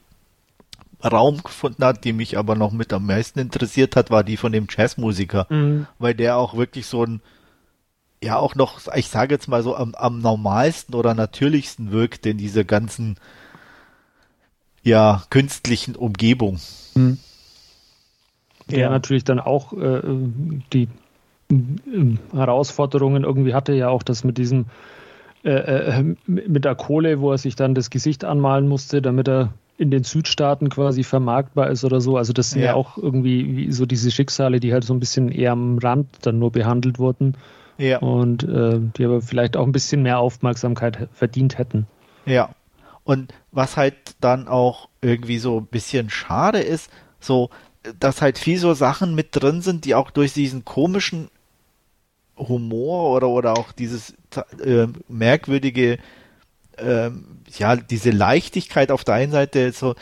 [1.03, 4.53] Raum gefunden hat, die mich aber noch mit am meisten interessiert hat, war die von
[4.53, 5.87] dem Jazzmusiker, mhm.
[5.99, 7.21] weil der auch wirklich so ein
[8.23, 12.37] ja auch noch, ich sage jetzt mal so am, am normalsten oder natürlichsten wirkt in
[12.37, 13.17] dieser ganzen
[14.83, 16.61] ja künstlichen Umgebung.
[16.95, 17.19] Mhm.
[18.69, 18.91] Der ja.
[18.91, 20.01] natürlich dann auch äh,
[20.73, 20.89] die
[21.51, 21.57] äh,
[22.33, 24.67] Herausforderungen irgendwie hatte, ja auch das mit diesem
[25.43, 29.55] äh, äh, mit der Kohle, wo er sich dann das Gesicht anmalen musste, damit er
[29.81, 32.19] in den Südstaaten quasi vermarktbar ist oder so.
[32.19, 35.33] Also das sind ja, ja auch irgendwie so diese Schicksale, die halt so ein bisschen
[35.33, 37.35] eher am Rand dann nur behandelt wurden.
[37.79, 37.99] Ja.
[38.01, 41.87] Und äh, die aber vielleicht auch ein bisschen mehr Aufmerksamkeit verdient hätten.
[42.27, 42.51] Ja.
[43.05, 47.49] Und was halt dann auch irgendwie so ein bisschen schade ist, so,
[47.99, 51.31] dass halt viel so Sachen mit drin sind, die auch durch diesen komischen
[52.37, 54.15] Humor oder, oder auch dieses
[54.63, 55.99] äh, merkwürdige
[56.79, 57.25] ähm,
[57.57, 59.95] ja, diese Leichtigkeit auf der einen Seite, so,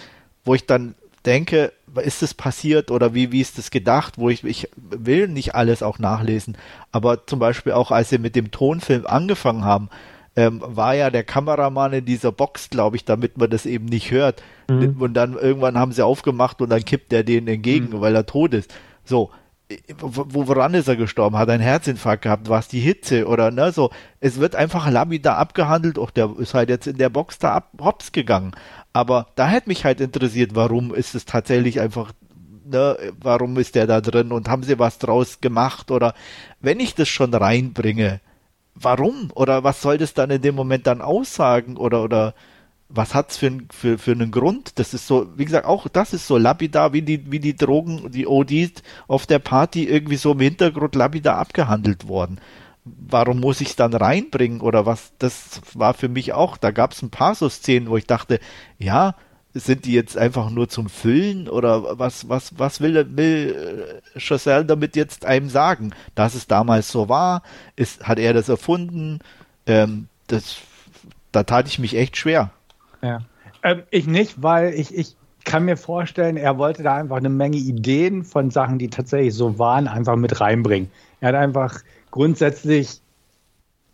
[0.45, 1.73] wo ich dann denke,
[2.03, 5.83] ist das passiert oder wie, wie ist das gedacht, wo ich, ich will nicht alles
[5.83, 6.57] auch nachlesen,
[6.93, 9.89] aber zum Beispiel auch als sie mit dem Tonfilm angefangen haben,
[10.37, 14.11] ähm, war ja der Kameramann in dieser Box, glaube ich, damit man das eben nicht
[14.11, 14.43] hört.
[14.69, 14.97] Mhm.
[15.01, 18.01] Und dann irgendwann haben sie aufgemacht und dann kippt er denen entgegen, mhm.
[18.01, 18.73] weil er tot ist.
[19.05, 19.31] So,
[19.99, 21.37] woran ist er gestorben?
[21.37, 22.49] Hat er einen Herzinfarkt gehabt?
[22.49, 23.73] War es die Hitze oder ne?
[23.73, 23.91] So,
[24.21, 25.99] es wird einfach lapidar abgehandelt.
[25.99, 28.53] Auch der ist halt jetzt in der Box da ab, hops gegangen.
[28.93, 32.13] Aber da hätte mich halt interessiert, warum ist es tatsächlich einfach,
[32.65, 32.97] ne?
[33.21, 36.15] Warum ist der da drin und haben sie was draus gemacht oder
[36.61, 38.21] wenn ich das schon reinbringe,
[38.75, 42.35] warum oder was soll das dann in dem Moment dann aussagen oder oder
[42.89, 44.79] was hat's für, für, für einen Grund?
[44.79, 48.11] Das ist so, wie gesagt, auch das ist so lapidar, wie die, wie die Drogen,
[48.11, 52.41] die ODs auf der Party irgendwie so im Hintergrund lapidar abgehandelt worden.
[52.85, 55.13] Warum muss ich es dann reinbringen oder was?
[55.19, 58.41] Das war für mich auch, da gab es ein paar so Szenen, wo ich dachte,
[58.79, 59.15] ja,
[59.53, 64.65] sind die jetzt einfach nur zum Füllen oder was, was, was will, will äh, Chazelle
[64.65, 65.93] damit jetzt einem sagen?
[66.15, 67.43] Dass es damals so war,
[67.77, 69.19] ist, hat er das erfunden?
[69.67, 70.59] Ähm, das,
[71.33, 72.51] da tat ich mich echt schwer.
[73.03, 73.21] Ja.
[73.63, 77.57] Ähm, ich nicht, weil ich, ich kann mir vorstellen, er wollte da einfach eine Menge
[77.57, 80.91] Ideen von Sachen, die tatsächlich so waren, einfach mit reinbringen.
[81.21, 81.81] Er hat einfach
[82.11, 83.01] grundsätzlich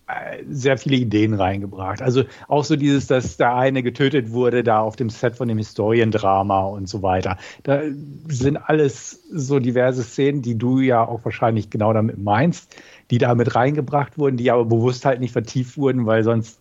[0.06, 2.02] äh, sehr viele Ideen reingebracht.
[2.02, 5.56] Also auch so dieses, dass der eine getötet wurde, da auf dem Set von dem
[5.56, 7.38] Historiendrama und so weiter.
[7.62, 7.80] Da
[8.28, 12.76] sind alles so diverse Szenen, die du ja auch wahrscheinlich genau damit meinst,
[13.10, 16.58] die da mit reingebracht wurden, die aber bewusst halt nicht vertieft wurden, weil sonst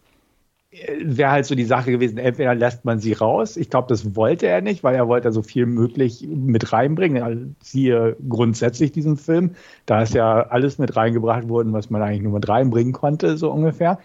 [1.02, 3.58] wäre halt so die Sache gewesen, entweder lässt man sie raus.
[3.58, 7.24] Ich glaube, das wollte er nicht, weil er wollte so viel möglich mit reinbringen.
[7.24, 9.52] Also, siehe grundsätzlich diesen Film.
[9.86, 13.52] Da ist ja alles mit reingebracht worden, was man eigentlich nur mit reinbringen konnte, so
[13.52, 14.00] ungefähr.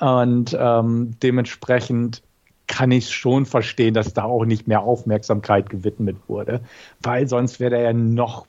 [0.00, 2.22] Und ähm, dementsprechend
[2.66, 6.60] kann ich schon verstehen, dass da auch nicht mehr Aufmerksamkeit gewidmet wurde,
[7.02, 8.46] weil sonst wäre er ja noch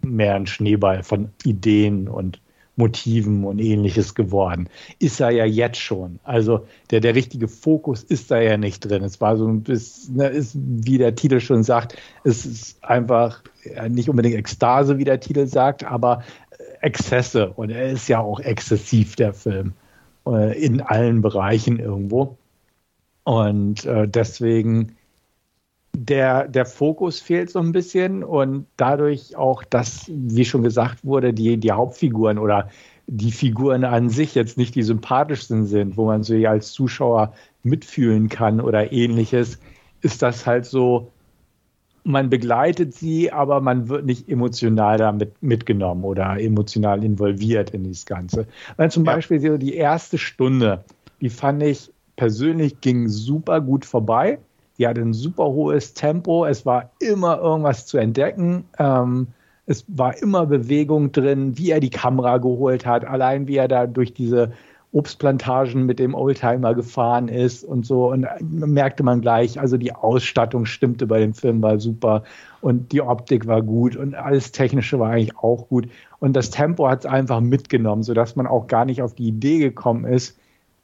[0.00, 2.40] mehr ein Schneeball von Ideen und
[2.76, 4.68] Motiven und ähnliches geworden.
[4.98, 6.18] Ist er ja jetzt schon.
[6.24, 9.04] Also der, der richtige Fokus ist da ja nicht drin.
[9.04, 13.42] Es war so ein bisschen, ne, ist, wie der Titel schon sagt, es ist einfach
[13.88, 16.22] nicht unbedingt Ekstase, wie der Titel sagt, aber
[16.80, 17.50] Exzesse.
[17.50, 19.72] Und er ist ja auch exzessiv, der Film,
[20.26, 22.36] äh, in allen Bereichen irgendwo.
[23.24, 24.96] Und äh, deswegen
[25.94, 31.32] der, der Fokus fehlt so ein bisschen und dadurch auch, dass, wie schon gesagt wurde,
[31.32, 32.68] die, die Hauptfiguren oder
[33.06, 38.28] die Figuren an sich jetzt nicht die sympathischsten sind, wo man sie als Zuschauer mitfühlen
[38.28, 39.58] kann oder ähnliches,
[40.00, 41.10] ist das halt so,
[42.02, 48.04] man begleitet sie, aber man wird nicht emotional damit mitgenommen oder emotional involviert in das
[48.04, 48.46] Ganze.
[48.76, 49.14] Weil zum ja.
[49.14, 50.84] Beispiel so die erste Stunde,
[51.20, 54.38] die fand ich persönlich ging super gut vorbei
[54.78, 56.44] die hatte ein super hohes Tempo.
[56.44, 58.64] Es war immer irgendwas zu entdecken.
[58.78, 59.28] Ähm,
[59.66, 63.86] es war immer Bewegung drin, wie er die Kamera geholt hat, allein wie er da
[63.86, 64.52] durch diese
[64.92, 68.10] Obstplantagen mit dem Oldtimer gefahren ist und so.
[68.10, 72.22] Und merkte man gleich, also die Ausstattung stimmte bei dem Film, war super
[72.60, 75.88] und die Optik war gut und alles Technische war eigentlich auch gut.
[76.20, 79.58] Und das Tempo hat es einfach mitgenommen, sodass man auch gar nicht auf die Idee
[79.58, 80.38] gekommen ist,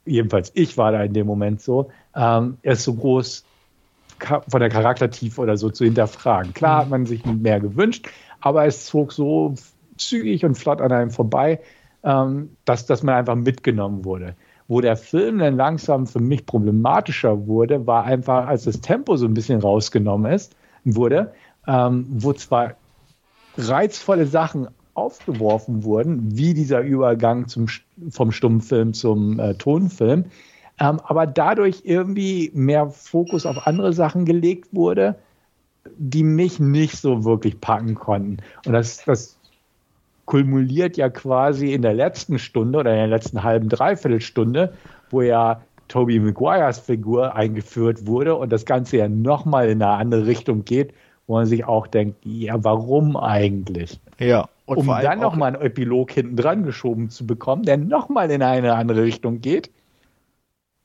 [0.05, 3.45] jedenfalls ich war da in dem Moment so, ähm, er ist so groß
[4.25, 6.53] von der Charaktertiefe oder so zu hinterfragen.
[6.53, 9.55] Klar hat man sich mehr gewünscht, aber es zog so
[9.97, 11.59] zügig und flott an einem vorbei,
[12.03, 14.35] ähm, dass, dass man einfach mitgenommen wurde.
[14.67, 19.25] Wo der Film dann langsam für mich problematischer wurde, war einfach, als das Tempo so
[19.25, 21.33] ein bisschen rausgenommen ist, wurde,
[21.67, 22.75] ähm, wo zwar
[23.57, 27.67] reizvolle Sachen aufgeworfen wurden, wie dieser Übergang zum,
[28.09, 30.25] vom Stummfilm zum äh, Tonfilm,
[30.79, 35.15] ähm, aber dadurch irgendwie mehr Fokus auf andere Sachen gelegt wurde,
[35.97, 38.37] die mich nicht so wirklich packen konnten.
[38.65, 39.37] Und das, das
[40.25, 44.73] kulmuliert ja quasi in der letzten Stunde oder in der letzten halben Dreiviertelstunde,
[45.09, 50.25] wo ja Toby Maguires Figur eingeführt wurde und das Ganze ja nochmal in eine andere
[50.25, 50.93] Richtung geht,
[51.27, 53.99] wo man sich auch denkt, ja, warum eigentlich?
[54.19, 54.47] Ja.
[54.65, 58.75] Und um dann nochmal einen Epilog hinten dran geschoben zu bekommen, der nochmal in eine
[58.75, 59.69] andere Richtung geht,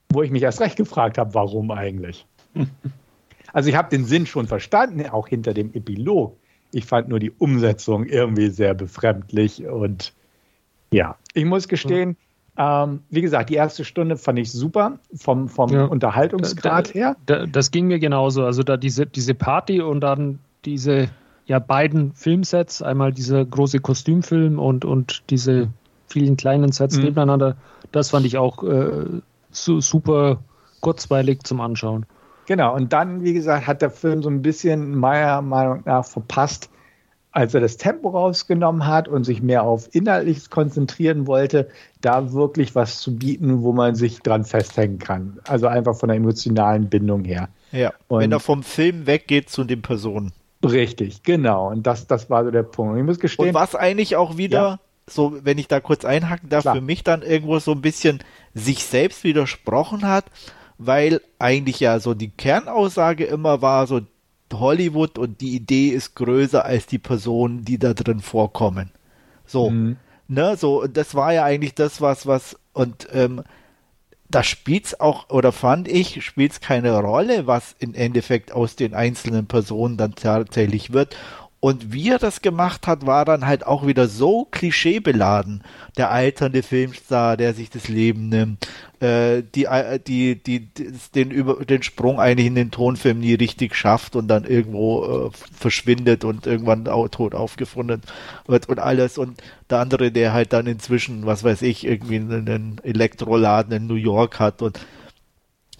[0.09, 2.27] wo ich mich erst recht gefragt habe, warum eigentlich?
[3.53, 6.37] also ich habe den Sinn schon verstanden, auch hinter dem Epilog.
[6.73, 10.13] Ich fand nur die Umsetzung irgendwie sehr befremdlich und
[10.91, 12.17] ja, ich muss gestehen,
[12.59, 15.85] ähm, wie gesagt, die erste Stunde fand ich super vom, vom ja.
[15.85, 17.17] Unterhaltungsgrad da, her.
[17.27, 18.45] Da, das ging mir genauso.
[18.45, 21.09] Also da diese, diese Party und dann diese
[21.47, 25.69] ja beiden Filmsets, einmal dieser große Kostümfilm und, und diese
[26.07, 27.05] vielen kleinen Sets mhm.
[27.05, 27.57] nebeneinander,
[27.93, 29.05] das fand ich auch äh,
[29.57, 30.39] su super
[30.81, 32.07] kurzweilig zum Anschauen.
[32.47, 36.71] Genau, und dann, wie gesagt, hat der Film so ein bisschen meiner Meinung nach verpasst,
[37.33, 41.69] als er das Tempo rausgenommen hat und sich mehr auf Inhaltliches konzentrieren wollte,
[42.01, 45.39] da wirklich was zu bieten, wo man sich dran festhängen kann.
[45.47, 47.49] Also einfach von der emotionalen Bindung her.
[47.73, 50.33] Ja, und wenn er vom Film weggeht zu den Personen.
[50.65, 51.69] Richtig, genau.
[51.71, 52.97] Und das, das war so der Punkt.
[52.97, 53.49] Ich muss gestehen.
[53.49, 54.79] Und was eigentlich auch wieder, ja.
[55.09, 56.75] So, wenn ich da kurz einhaken darf, Klar.
[56.75, 58.21] für mich dann irgendwo so ein bisschen
[58.55, 60.27] sich selbst widersprochen hat,
[60.79, 64.01] weil eigentlich ja so die Kernaussage immer war, so
[64.53, 68.91] Hollywood und die Idee ist größer als die Personen, die da drin vorkommen.
[69.47, 69.97] So, mhm.
[70.29, 73.43] ne, so, das war ja eigentlich das, was, was, und ähm,
[74.29, 79.47] da spielt's auch, oder fand ich, spielt's keine Rolle, was im Endeffekt aus den einzelnen
[79.47, 81.17] Personen dann tatsächlich wird.
[81.67, 85.65] Und wie er das gemacht hat, war dann halt auch wieder so klischeebeladen.
[85.97, 88.69] Der alternde Filmstar, der sich das Leben nimmt,
[89.01, 90.69] äh, die, äh, die, die,
[91.17, 95.31] den, über, den Sprung eigentlich in den Tonfilm nie richtig schafft und dann irgendwo äh,
[95.33, 98.01] verschwindet und irgendwann auch tot aufgefunden
[98.47, 99.19] wird und alles.
[99.19, 103.97] Und der andere, der halt dann inzwischen, was weiß ich, irgendwie einen Elektroladen in New
[103.97, 104.79] York hat und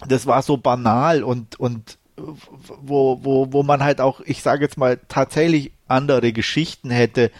[0.05, 4.77] das war so banal und, und wo, wo, wo man halt auch, ich sage jetzt
[4.77, 7.31] mal, tatsächlich andere Geschichten hätte.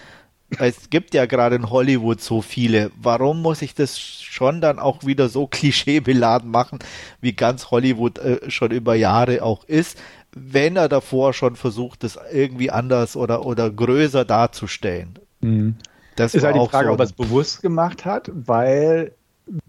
[0.59, 2.91] Es gibt ja gerade in Hollywood so viele.
[3.01, 6.79] Warum muss ich das schon dann auch wieder so klischeebeladen machen,
[7.21, 9.97] wie ganz Hollywood äh, schon über Jahre auch ist,
[10.33, 15.19] wenn er davor schon versucht, das irgendwie anders oder, oder größer darzustellen?
[15.41, 15.75] Mhm.
[16.15, 19.11] Das ist halt die Frage, so ob er es bewusst gemacht hat, weil,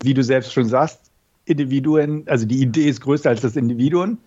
[0.03, 1.01] wie du selbst schon sagst,
[1.45, 4.19] Individuen, also die Idee ist größer als das Individuum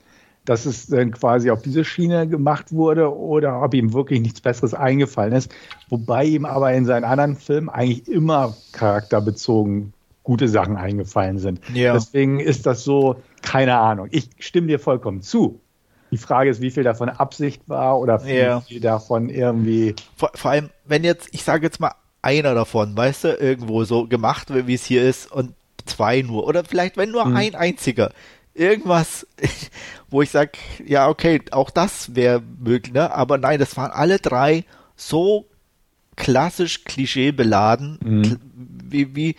[0.45, 4.73] dass es dann quasi auf diese Schiene gemacht wurde oder ob ihm wirklich nichts Besseres
[4.73, 5.51] eingefallen ist.
[5.89, 9.93] Wobei ihm aber in seinen anderen Filmen eigentlich immer charakterbezogen
[10.23, 11.61] gute Sachen eingefallen sind.
[11.73, 11.93] Ja.
[11.93, 14.07] Deswegen ist das so, keine Ahnung.
[14.11, 15.59] Ich stimme dir vollkommen zu.
[16.11, 18.61] Die Frage ist, wie viel davon Absicht war oder wie ja.
[18.61, 19.95] viel davon irgendwie.
[20.17, 24.07] Vor, vor allem, wenn jetzt, ich sage jetzt mal einer davon, weißt du, irgendwo so
[24.07, 25.53] gemacht wird, wie es hier ist und
[25.85, 27.35] zwei nur oder vielleicht wenn nur hm.
[27.35, 28.11] ein einziger
[28.53, 29.27] irgendwas,
[30.09, 30.51] wo ich sage,
[30.85, 33.11] ja, okay, auch das wäre möglich, ne?
[33.13, 34.65] aber nein, das waren alle drei
[34.95, 35.45] so
[36.15, 38.39] klassisch klischeebeladen, mhm.
[38.89, 39.35] wie, wie,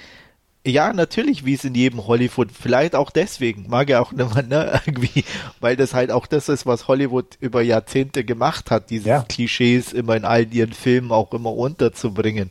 [0.65, 4.81] ja, natürlich, wie es in jedem Hollywood, vielleicht auch deswegen, mag ja auch niemand, ne,
[4.87, 5.25] irgendwie,
[5.61, 9.25] weil das halt auch das ist, was Hollywood über Jahrzehnte gemacht hat, diese ja.
[9.29, 12.51] Klischees immer in all ihren Filmen auch immer unterzubringen.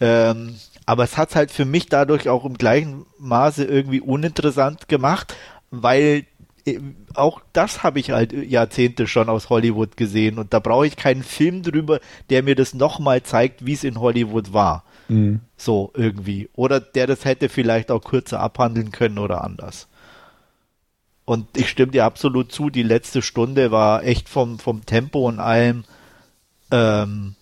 [0.00, 0.56] Ähm,
[0.86, 5.34] aber es hat halt für mich dadurch auch im gleichen Maße irgendwie uninteressant gemacht,
[5.82, 6.26] weil
[6.66, 6.80] äh,
[7.14, 11.22] auch das habe ich halt Jahrzehnte schon aus Hollywood gesehen und da brauche ich keinen
[11.22, 14.84] Film drüber, der mir das nochmal zeigt, wie es in Hollywood war.
[15.08, 15.40] Mhm.
[15.56, 16.48] So irgendwie.
[16.54, 19.88] Oder der das hätte vielleicht auch kürzer abhandeln können oder anders.
[21.24, 25.40] Und ich stimme dir absolut zu, die letzte Stunde war echt vom, vom Tempo und
[25.40, 25.84] allem,
[26.70, 27.34] ähm,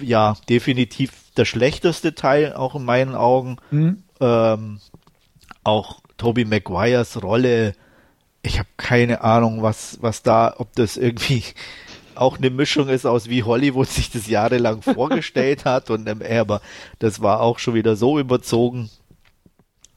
[0.00, 3.56] ja, definitiv der schlechteste Teil, auch in meinen Augen.
[3.70, 4.02] Mhm.
[4.20, 4.80] Ähm,
[5.64, 7.74] auch Toby Maguires Rolle,
[8.42, 11.44] ich habe keine Ahnung, was, was da, ob das irgendwie
[12.14, 16.60] auch eine Mischung ist aus wie Hollywood sich das jahrelang vorgestellt hat und ähm, aber
[16.98, 18.90] das war auch schon wieder so überzogen.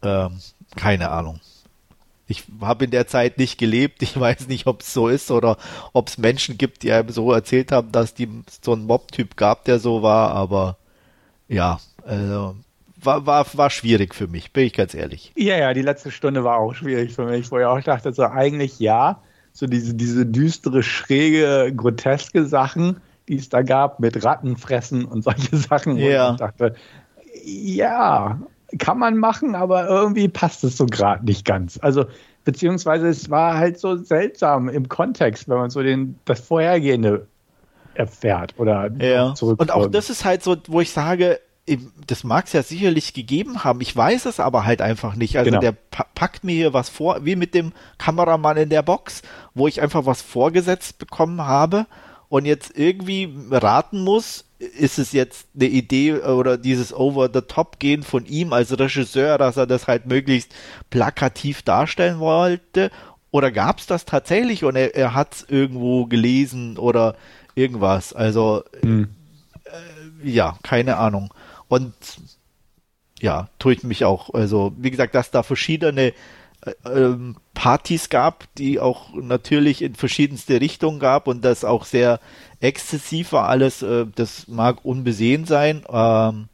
[0.02, 0.40] Ähm,
[0.78, 1.42] keine Ahnung.
[2.26, 4.02] Ich habe in der Zeit nicht gelebt.
[4.02, 5.58] Ich weiß nicht, ob es so ist oder
[5.92, 8.30] ob es Menschen gibt, die einem so erzählt haben, dass die
[8.62, 10.32] so einen Mob-Typ gab, der so war.
[10.32, 10.78] Aber
[11.50, 12.56] ja, also
[13.06, 15.32] war, war, war schwierig für mich, bin ich ganz ehrlich.
[15.36, 18.24] Ja, ja, die letzte Stunde war auch schwierig für mich, wo ich auch dachte, so
[18.24, 19.22] eigentlich ja,
[19.52, 25.56] so diese, diese düstere, schräge, groteske Sachen, die es da gab mit Rattenfressen und solche
[25.58, 25.98] Sachen.
[25.98, 26.30] Ja.
[26.30, 26.76] Und ich dachte,
[27.46, 28.40] ja,
[28.80, 31.80] kann man machen, aber irgendwie passt es so gerade nicht ganz.
[31.82, 32.06] Also,
[32.44, 37.28] beziehungsweise es war halt so seltsam im Kontext, wenn man so den, das Vorhergehende
[37.94, 39.36] erfährt oder ja.
[39.36, 39.60] zurück.
[39.62, 41.40] Und auch das ist halt so, wo ich sage,
[42.08, 43.80] das mag es ja sicherlich gegeben haben.
[43.82, 45.38] Ich weiß es aber halt einfach nicht.
[45.38, 45.62] Also genau.
[45.62, 49.22] der packt mir hier was vor, wie mit dem Kameramann in der Box,
[49.54, 51.86] wo ich einfach was vorgesetzt bekommen habe
[52.28, 58.54] und jetzt irgendwie raten muss, ist es jetzt eine Idee oder dieses Over-the-Top-Gehen von ihm
[58.54, 60.52] als Regisseur, dass er das halt möglichst
[60.90, 62.92] plakativ darstellen wollte?
[63.32, 67.16] Oder gab es das tatsächlich und er, er hat es irgendwo gelesen oder
[67.56, 68.14] irgendwas?
[68.14, 69.10] Also, hm.
[69.66, 71.34] äh, ja, keine Ahnung.
[71.74, 71.94] Und
[73.20, 74.32] ja, tue ich mich auch.
[74.32, 76.14] Also, wie gesagt, dass da verschiedene
[76.62, 82.20] äh, ähm, Partys gab, die auch natürlich in verschiedenste Richtungen gab und das auch sehr
[82.60, 85.84] exzessiv war alles, äh, das mag unbesehen sein.
[85.90, 86.48] Ähm,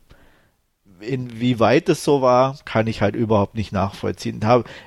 [1.02, 4.40] inwieweit es so war, kann ich halt überhaupt nicht nachvollziehen.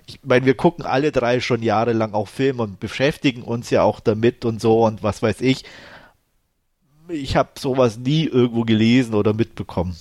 [0.07, 4.01] Ich meine, wir gucken alle drei schon jahrelang auch Filme und beschäftigen uns ja auch
[4.01, 5.65] damit und so und was weiß ich.
[7.09, 9.95] Ich habe sowas nie irgendwo gelesen oder mitbekommen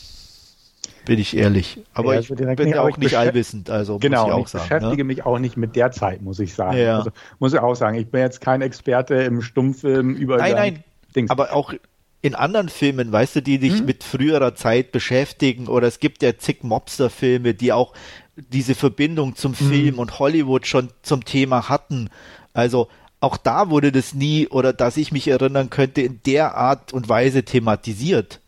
[1.12, 1.78] bin ich ehrlich.
[1.94, 4.48] Aber ja, also ich bin ja auch nicht allwissend, also genau, muss ich auch ich
[4.48, 4.64] sagen.
[4.64, 5.08] Ich beschäftige ne?
[5.08, 6.78] mich auch nicht mit der Zeit, muss ich sagen.
[6.78, 7.00] Ja.
[7.00, 10.84] Also, muss ich auch sagen, ich bin jetzt kein Experte im Stummfilm über Nein, nein,
[11.14, 11.30] Dings.
[11.30, 11.74] aber auch
[12.22, 13.86] in anderen Filmen, weißt du, die dich hm?
[13.86, 17.94] mit früherer Zeit beschäftigen oder es gibt ja zig Mobster-Filme, die auch
[18.38, 19.68] diese Verbindung zum hm.
[19.70, 22.10] Film und Hollywood schon zum Thema hatten.
[22.54, 22.88] Also
[23.20, 27.10] auch da wurde das nie oder dass ich mich erinnern könnte in der Art und
[27.10, 28.41] Weise thematisiert.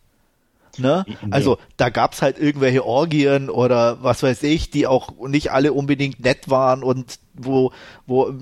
[0.78, 1.04] Ne?
[1.30, 6.20] Also da gab's halt irgendwelche Orgien oder was weiß ich, die auch nicht alle unbedingt
[6.20, 7.72] nett waren und wo,
[8.06, 8.32] wo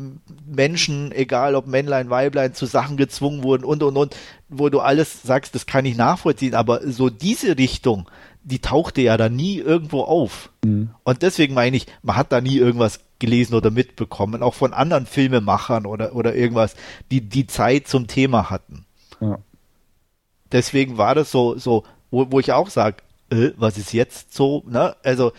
[0.46, 4.16] Menschen, egal ob Männlein, Weiblein, zu Sachen gezwungen wurden und und und,
[4.48, 8.08] wo du alles sagst, das kann ich nachvollziehen, aber so diese Richtung,
[8.44, 10.50] die tauchte ja da nie irgendwo auf.
[10.64, 10.90] Mhm.
[11.04, 15.06] Und deswegen meine ich, man hat da nie irgendwas gelesen oder mitbekommen, auch von anderen
[15.06, 16.74] Filmemachern oder, oder irgendwas,
[17.10, 18.84] die die Zeit zum Thema hatten.
[19.20, 19.38] Ja.
[20.50, 22.98] Deswegen war das so, so wo, wo ich auch sage,
[23.30, 24.94] äh, was ist jetzt so, ne?
[25.02, 25.32] Also,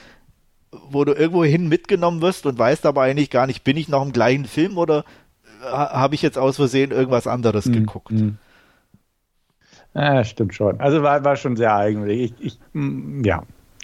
[0.71, 4.03] wo du irgendwo hin mitgenommen wirst und weißt aber eigentlich gar nicht, bin ich noch
[4.03, 5.05] im gleichen Film oder
[5.63, 7.73] äh, habe ich jetzt aus Versehen irgendwas anderes mhm.
[7.73, 8.11] geguckt?
[8.11, 8.37] Mhm.
[9.93, 10.79] Ja, stimmt schon.
[10.81, 12.33] Also war, war schon sehr eigentlich.
[12.39, 13.43] Ich, ich, mm, ja,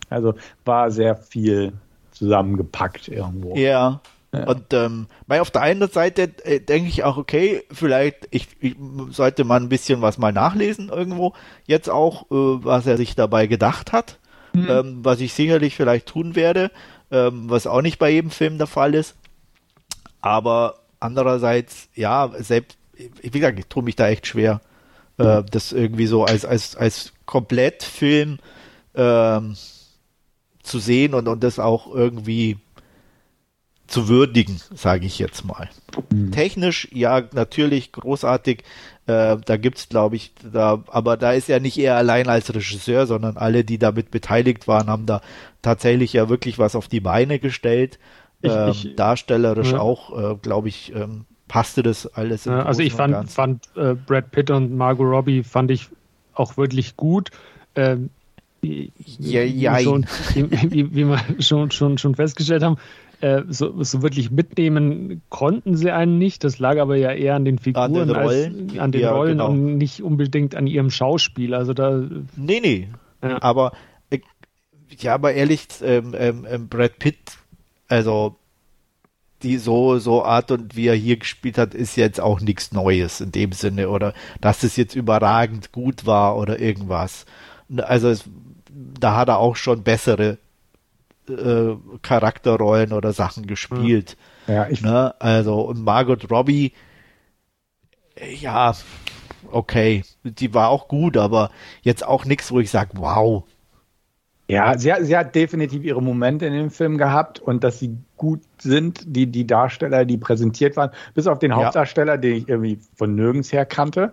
[0.10, 0.34] also
[0.66, 1.74] war sehr viel
[2.11, 3.56] zusammengepackt irgendwo.
[3.56, 4.02] Ja.
[4.31, 4.45] Ja.
[4.45, 8.76] Und ähm, auf der einen Seite äh, denke ich auch, okay, vielleicht ich, ich,
[9.10, 11.34] sollte man ein bisschen was mal nachlesen irgendwo.
[11.65, 14.19] Jetzt auch, äh, was er sich dabei gedacht hat,
[14.53, 14.68] mhm.
[14.69, 16.69] ähm, was ich sicherlich vielleicht tun werde,
[17.10, 19.15] ähm, was auch nicht bei jedem Film der Fall ist.
[20.22, 24.61] Aber andererseits, ja, selbst, wie gesagt, ich tue mich da echt schwer,
[25.18, 28.38] äh, das irgendwie so als als als Komplettfilm
[28.93, 29.56] ähm,
[30.61, 32.57] zu sehen und und das auch irgendwie
[33.90, 35.70] zu würdigen, sage ich jetzt mal.
[36.11, 36.32] Mhm.
[36.32, 38.64] Technisch, ja, natürlich großartig.
[39.07, 43.07] Äh, da gibt's, glaube ich, da, aber da ist er nicht er allein als Regisseur,
[43.07, 45.22] sondern alle, die damit beteiligt waren, haben da
[45.61, 47.99] tatsächlich ja wirklich was auf die Beine gestellt.
[48.41, 49.80] Ich, ähm, ich, darstellerisch ja.
[49.80, 52.45] auch, äh, glaube ich, ähm, passte das alles.
[52.45, 55.88] Ja, also ich fand, fand äh, Brad Pitt und Margot Robbie fand ich
[56.34, 57.32] auch wirklich gut.
[57.76, 58.11] Ähm,
[58.61, 59.80] ja, ja.
[59.80, 60.06] Schon,
[60.36, 62.78] wie, wie, wir schon, schon, schon festgestellt haben,
[63.22, 66.44] äh, so, so, wirklich mitnehmen konnten sie einen nicht.
[66.44, 69.12] Das lag aber ja eher an den Figuren, an den Rollen, als, an den ja,
[69.12, 69.50] Rollen genau.
[69.50, 71.54] und nicht unbedingt an ihrem Schauspiel.
[71.54, 72.02] Also da.
[72.36, 72.88] Nee, nee.
[73.22, 73.41] Ja.
[73.41, 73.74] Aber
[74.10, 74.20] äh,
[74.98, 77.18] ja, aber ehrlich, ähm, ähm, ähm, Brad Pitt,
[77.88, 78.36] also
[79.44, 83.22] die so, so Art und wie er hier gespielt hat, ist jetzt auch nichts Neues
[83.22, 87.26] in dem Sinne oder dass es jetzt überragend gut war oder irgendwas.
[87.78, 88.26] Also es,
[88.70, 90.38] da hat er auch schon bessere
[91.30, 94.18] äh, Charakterrollen oder Sachen gespielt.
[94.47, 95.14] Ja, ich ne?
[95.19, 96.73] Also, und Margot Robbie,
[98.39, 98.73] ja,
[99.51, 101.51] okay, die war auch gut, aber
[101.81, 103.43] jetzt auch nichts, wo ich sage, wow.
[104.47, 107.95] Ja, sie hat, sie hat definitiv ihre Momente in dem Film gehabt und dass sie
[108.18, 112.18] gut sind, die, die Darsteller, die präsentiert waren, bis auf den Hauptdarsteller, ja.
[112.18, 114.11] den ich irgendwie von nirgends her kannte,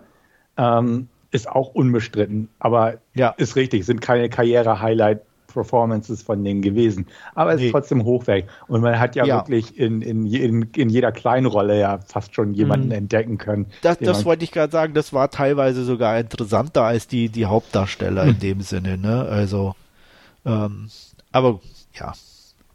[0.57, 2.49] ähm, ist auch unbestritten.
[2.59, 3.29] Aber ja.
[3.37, 5.21] ist richtig, sind keine Karriere-Highlight
[5.57, 7.07] Performances von denen gewesen.
[7.33, 7.67] Aber es nee.
[7.67, 8.45] ist trotzdem hochwertig.
[8.67, 9.37] Und man hat ja, ja.
[9.37, 12.93] wirklich in, in, in, in, jeder Kleinrolle ja fast schon jemanden mhm.
[12.93, 13.65] entdecken können.
[13.81, 18.23] Das, das wollte ich gerade sagen, das war teilweise sogar interessanter als die, die Hauptdarsteller
[18.23, 18.29] mhm.
[18.29, 18.97] in dem Sinne.
[18.97, 19.25] Ne?
[19.29, 19.75] Also,
[20.45, 20.89] ähm,
[21.31, 21.59] aber
[21.93, 22.13] ja.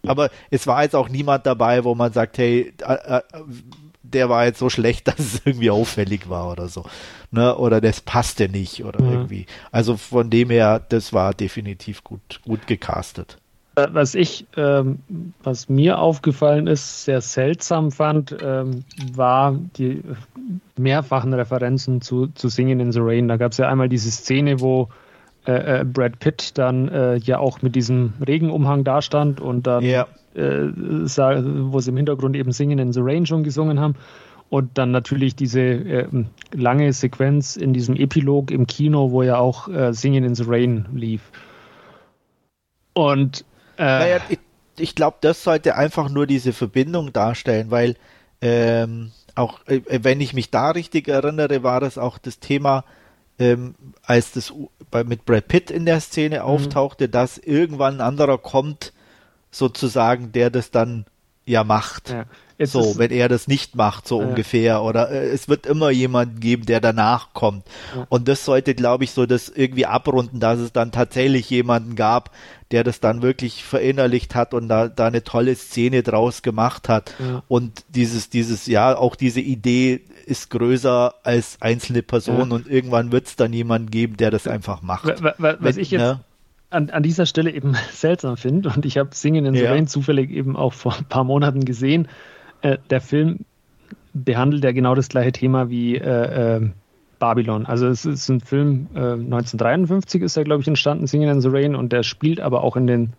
[0.05, 3.23] Aber es war jetzt auch niemand dabei, wo man sagt, hey, äh, äh,
[4.03, 6.85] der war jetzt so schlecht, dass es irgendwie auffällig war oder so.
[7.31, 7.57] Ne?
[7.57, 9.13] Oder das passte nicht oder mhm.
[9.13, 9.47] irgendwie.
[9.71, 13.39] Also von dem her, das war definitiv gut, gut gecastet.
[13.75, 14.99] Äh, was ich, ähm,
[15.43, 18.85] was mir aufgefallen ist, sehr seltsam fand, ähm,
[19.15, 20.03] war die
[20.77, 23.29] mehrfachen Referenzen zu, zu Singing in the Rain.
[23.29, 24.89] Da gab es ja einmal diese Szene, wo
[25.47, 30.07] äh, äh, Brad Pitt dann äh, ja auch mit diesem Regenumhang dastand und dann ja
[30.35, 33.97] äh, wo sie im Hintergrund eben Singen in the Rain schon gesungen haben.
[34.49, 36.07] Und dann natürlich diese äh,
[36.53, 40.87] lange Sequenz in diesem Epilog im Kino, wo ja auch äh, Singing in the Rain
[40.95, 41.23] lief.
[42.95, 43.45] Und
[43.79, 44.39] naja, ich,
[44.79, 47.97] ich glaube, das sollte einfach nur diese Verbindung darstellen, weil
[48.41, 52.85] ähm, auch wenn ich mich da richtig erinnere, war das auch das Thema,
[53.43, 54.53] ähm, als das
[54.91, 56.45] bei, mit Brad Pitt in der Szene mhm.
[56.45, 58.93] auftauchte, dass irgendwann ein anderer kommt,
[59.51, 61.07] sozusagen, der das dann
[61.45, 62.11] ja macht.
[62.11, 62.25] Ja.
[62.65, 64.29] so, wenn er das nicht macht, so ja.
[64.29, 64.83] ungefähr.
[64.83, 67.67] Oder äh, es wird immer jemanden geben, der danach kommt.
[67.97, 68.07] Ja.
[68.09, 72.31] Und das sollte, glaube ich, so das irgendwie abrunden, dass es dann tatsächlich jemanden gab,
[72.71, 77.15] der das dann wirklich verinnerlicht hat und da, da eine tolle Szene draus gemacht hat.
[77.49, 83.27] Und dieses, dieses, ja, auch diese Idee ist größer als einzelne Personen und irgendwann wird
[83.27, 85.23] es dann jemanden geben, der das einfach macht.
[85.23, 86.21] Was, was ich jetzt, ne?
[86.71, 89.71] an, an dieser Stelle eben seltsam finde, und ich habe Singen in the ja.
[89.71, 92.09] Rain zufällig eben auch vor ein paar Monaten gesehen,
[92.63, 93.41] äh, der Film
[94.15, 96.71] behandelt ja genau das gleiche Thema wie äh, äh,
[97.19, 97.67] Babylon.
[97.67, 101.49] Also es ist ein Film, 1953 äh, ist er, glaube ich, entstanden, Singen in the
[101.49, 103.13] Rain, und der spielt aber auch in den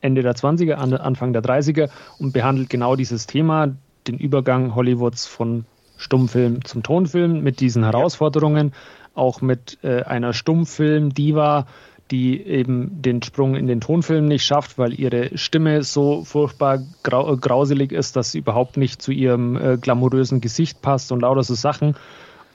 [0.00, 3.74] Ende der 20er, Anfang der 30er und behandelt genau dieses Thema,
[4.06, 5.66] den Übergang Hollywoods von
[6.00, 8.72] Stummfilm zum Tonfilm mit diesen Herausforderungen,
[9.14, 11.66] auch mit äh, einer Stummfilm-Diva,
[12.10, 17.36] die eben den Sprung in den Tonfilm nicht schafft, weil ihre Stimme so furchtbar grau
[17.36, 21.54] grauselig ist, dass sie überhaupt nicht zu ihrem äh, glamourösen Gesicht passt und lauter so
[21.54, 21.96] Sachen.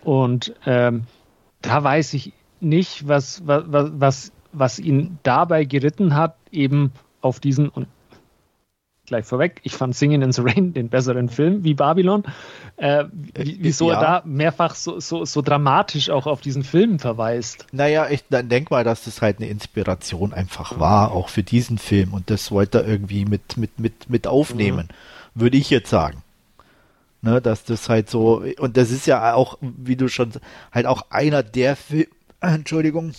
[0.03, 1.03] Und ähm,
[1.61, 6.91] da weiß ich nicht, was, was, was, was ihn dabei geritten hat, eben
[7.21, 7.87] auf diesen, und
[9.05, 12.23] gleich vorweg, ich fand Singing in the Rain den besseren Film wie Babylon.
[12.77, 13.95] Äh, wieso ja.
[13.95, 17.67] er da mehrfach so, so, so dramatisch auch auf diesen Film verweist.
[17.71, 22.13] Naja, ich denke mal, dass das halt eine Inspiration einfach war, auch für diesen Film.
[22.13, 24.89] Und das wollte er irgendwie mit, mit, mit, mit aufnehmen,
[25.33, 25.41] mhm.
[25.41, 26.21] würde ich jetzt sagen.
[27.21, 30.31] Ne, dass das halt so, und das ist ja auch, wie du schon,
[30.71, 32.07] halt auch einer der Filme,
[32.39, 33.13] Entschuldigung,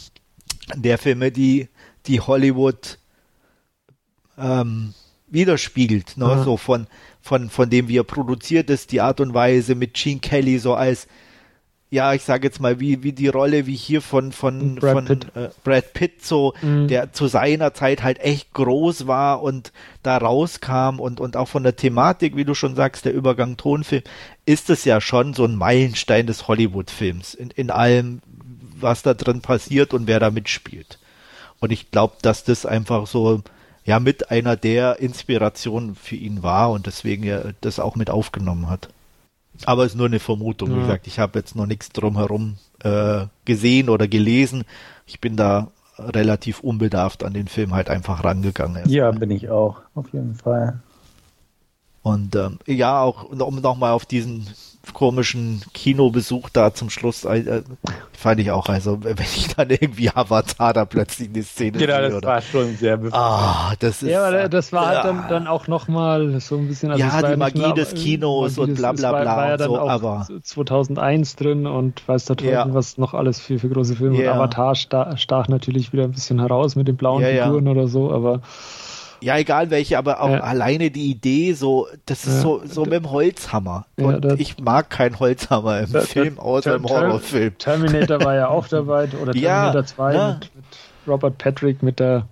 [0.76, 1.68] der Filme, die,
[2.06, 2.98] die Hollywood
[4.38, 4.94] ähm,
[5.36, 6.42] widerspiegelt, ne?
[6.42, 6.88] so von,
[7.20, 10.74] von, von dem, wie er produziert ist, die Art und Weise mit Gene Kelly so
[10.74, 11.06] als,
[11.90, 15.04] ja, ich sage jetzt mal, wie, wie die Rolle wie hier von, von, Brad von
[15.04, 15.36] Pitt.
[15.36, 16.88] Äh, Brad Pitt, so, mhm.
[16.88, 19.72] der zu seiner Zeit halt echt groß war und
[20.02, 24.02] da rauskam und, und auch von der Thematik, wie du schon sagst, der Übergang Tonfilm,
[24.46, 28.20] ist es ja schon so ein Meilenstein des Hollywood-Films in, in allem,
[28.80, 30.98] was da drin passiert und wer da mitspielt.
[31.60, 33.42] Und ich glaube, dass das einfach so
[33.86, 38.68] ja mit einer der Inspirationen für ihn war und deswegen er das auch mit aufgenommen
[38.68, 38.88] hat.
[39.64, 40.70] Aber es ist nur eine Vermutung.
[40.70, 40.76] Ja.
[40.76, 44.64] Wie gesagt, ich habe jetzt noch nichts drumherum äh, gesehen oder gelesen.
[45.06, 45.68] Ich bin da
[45.98, 48.86] relativ unbedarft an den Film halt einfach rangegangen.
[48.88, 50.80] Ja, bin ich auch, auf jeden Fall.
[52.02, 54.46] Und ähm, ja, auch um nochmal auf diesen
[54.92, 57.62] komischen Kinobesuch da zum Schluss äh,
[58.12, 62.02] fand ich auch, also wenn ich dann irgendwie Avatar da plötzlich eine Szene genau, sehe.
[62.02, 62.98] das oder, war schon sehr.
[63.12, 66.90] Ah, das ist, ja, aber das war halt dann, dann auch nochmal so ein bisschen...
[66.90, 69.68] Also ja, die Magie mehr, des Kinos und bla bla bla war, war ja dann
[69.68, 70.26] so, auch aber...
[70.42, 72.66] 2001 drin und weiß Teufel, ja.
[72.68, 74.22] was noch alles für, für große Filme.
[74.22, 74.32] Ja.
[74.32, 77.88] Und Avatar stach, stach, natürlich wieder ein bisschen heraus mit den blauen ja, Figuren oder
[77.88, 78.40] so, aber...
[79.20, 80.40] Ja, egal welche, aber auch ja.
[80.40, 82.40] alleine die Idee, so, das ist ja.
[82.40, 83.86] so, so mit dem Holzhammer.
[83.96, 87.56] Und ja, ich mag keinen Holzhammer im das, Film, außer im Horrorfilm.
[87.58, 90.64] Terminator war ja auch dabei, oder Terminator 2 mit, mit,
[91.06, 92.26] Robert Patrick mit der.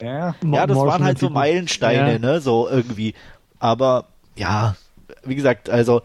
[0.00, 3.14] Ja, ja das waren halt so Meilensteine, ne, so irgendwie.
[3.58, 4.06] Aber
[4.36, 4.76] ja,
[5.24, 6.02] wie gesagt, also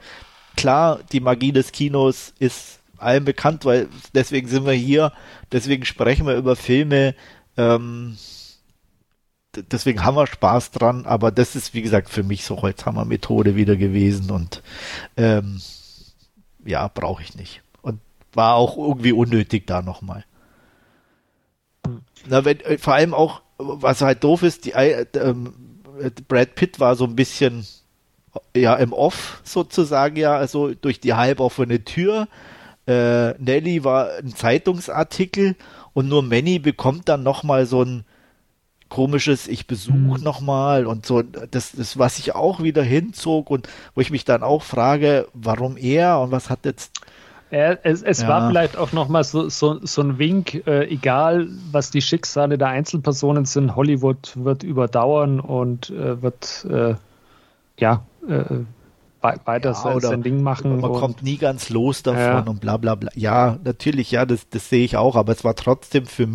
[0.55, 5.11] klar, die Magie des Kinos ist allen bekannt, weil deswegen sind wir hier,
[5.51, 7.15] deswegen sprechen wir über Filme,
[7.57, 8.17] ähm,
[9.55, 13.75] deswegen haben wir Spaß dran, aber das ist, wie gesagt, für mich so Holzhammer-Methode wieder
[13.75, 14.61] gewesen und
[15.17, 15.61] ähm,
[16.65, 17.61] ja, brauche ich nicht.
[17.81, 17.99] Und
[18.33, 20.25] war auch irgendwie unnötig da nochmal.
[22.27, 25.53] Na, wenn, äh, vor allem auch, was halt doof ist, die, äh, ähm,
[26.27, 27.65] Brad Pitt war so ein bisschen
[28.55, 32.27] ja im Off sozusagen ja, also durch die halboffene Tür.
[32.87, 35.55] Äh, Nelly war ein Zeitungsartikel
[35.93, 38.05] und nur Manny bekommt dann nochmal so ein
[38.91, 40.23] komisches, ich besuche mhm.
[40.23, 44.43] nochmal und so, das, das, was ich auch wieder hinzog und wo ich mich dann
[44.43, 46.91] auch frage, warum er und was hat jetzt
[47.53, 48.29] es, es ja.
[48.29, 52.69] war vielleicht auch nochmal so, so, so ein Wink, äh, egal was die Schicksale der
[52.69, 56.95] Einzelpersonen sind, Hollywood wird überdauern und äh, wird äh,
[57.77, 58.43] ja äh,
[59.21, 60.79] weiter ja, sein Ding machen.
[60.79, 62.39] Man kommt nie ganz los davon ja.
[62.39, 63.11] und bla bla bla.
[63.15, 66.31] Ja, natürlich, ja, das, das sehe ich auch, aber es war trotzdem für mhm.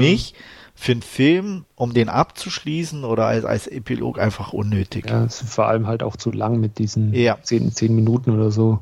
[0.76, 5.08] Für einen Film, um den abzuschließen oder als, als Epilog einfach unnötig.
[5.08, 7.38] Ja, es ist vor allem halt auch zu lang mit diesen ja.
[7.42, 8.80] zehn, zehn Minuten oder so.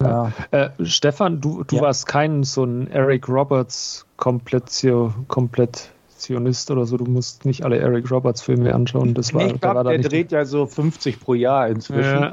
[0.00, 0.32] Ja.
[0.50, 1.82] Äh, Stefan, du, du ja.
[1.82, 5.90] warst kein so ein Eric Roberts Komplettio, komplett
[6.20, 9.14] Zionist oder so, du musst nicht alle Eric Roberts Filme anschauen.
[9.14, 12.22] Das war, ich glaub, der dreht ja so 50 pro Jahr inzwischen.
[12.22, 12.32] Ja.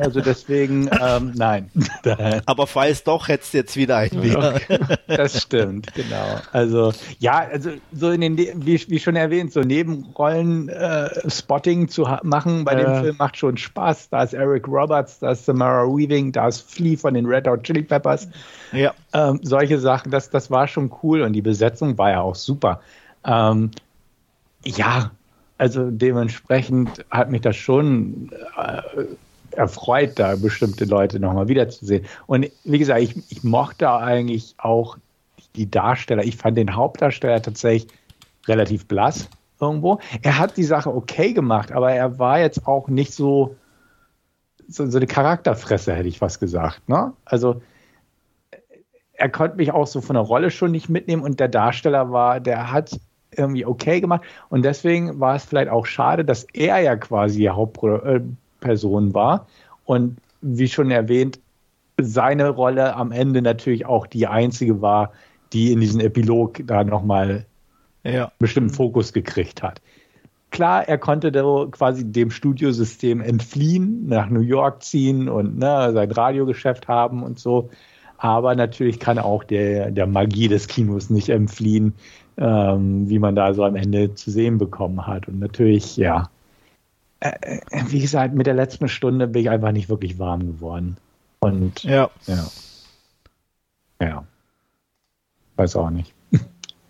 [0.00, 1.70] Also deswegen, ähm, nein.
[2.46, 4.54] Aber falls doch, hättest du jetzt wieder einen wieder.
[4.54, 4.78] Okay.
[5.06, 6.40] Das stimmt, genau.
[6.52, 12.06] Also ja, also so in den, wie, wie schon erwähnt, so Nebenrollen äh, Spotting zu
[12.22, 14.08] machen bei dem Film macht schon Spaß.
[14.10, 17.62] Da ist Eric Roberts, da ist Samara Weaving, da ist Flea von den Red Hot
[17.62, 18.28] Chili Peppers.
[18.72, 18.94] Ja.
[19.12, 22.80] Ähm, solche Sachen, das, das war schon cool und die Besetzung war ja auch super.
[23.28, 23.70] Ähm,
[24.64, 25.10] ja,
[25.58, 29.04] also dementsprechend hat mich das schon äh,
[29.56, 32.06] erfreut, da bestimmte Leute nochmal wiederzusehen.
[32.26, 34.96] Und wie gesagt, ich, ich mochte eigentlich auch
[35.56, 36.24] die Darsteller.
[36.24, 37.92] Ich fand den Hauptdarsteller tatsächlich
[38.46, 39.28] relativ blass
[39.60, 39.98] irgendwo.
[40.22, 43.56] Er hat die Sache okay gemacht, aber er war jetzt auch nicht so,
[44.68, 46.88] so, so eine Charakterfresse, hätte ich was gesagt.
[46.88, 47.12] Ne?
[47.24, 47.60] Also
[49.12, 52.38] er konnte mich auch so von der Rolle schon nicht mitnehmen und der Darsteller war,
[52.38, 52.98] der hat
[53.36, 54.22] irgendwie okay gemacht.
[54.48, 59.46] Und deswegen war es vielleicht auch schade, dass er ja quasi die Hauptperson war.
[59.84, 61.40] Und wie schon erwähnt,
[62.00, 65.12] seine Rolle am Ende natürlich auch die einzige war,
[65.52, 67.46] die in diesem Epilog da nochmal
[68.04, 68.32] ja.
[68.38, 69.80] bestimmten Fokus gekriegt hat.
[70.50, 71.30] Klar, er konnte
[71.70, 77.68] quasi dem Studiosystem entfliehen, nach New York ziehen und ne, sein Radiogeschäft haben und so.
[78.16, 81.94] Aber natürlich kann er auch der, der Magie des Kinos nicht entfliehen,
[82.38, 85.28] ähm, wie man da so am Ende zu sehen bekommen hat.
[85.28, 86.30] Und natürlich, ja,
[87.20, 90.96] äh, äh, wie gesagt, mit der letzten Stunde bin ich einfach nicht wirklich warm geworden.
[91.40, 92.10] Und ja.
[92.26, 92.46] Ja.
[94.00, 94.24] ja.
[95.56, 96.14] Weiß auch nicht.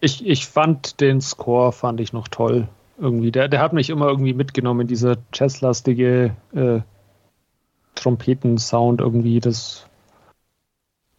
[0.01, 2.69] Ich, ich fand den Score, fand ich noch toll.
[3.01, 3.33] Irgendwie.
[3.33, 6.83] Der, der hat mich immer irgendwie mitgenommen, dieser jazzlastige äh,
[7.97, 9.41] Trompetensound irgendwie.
[9.41, 9.88] Das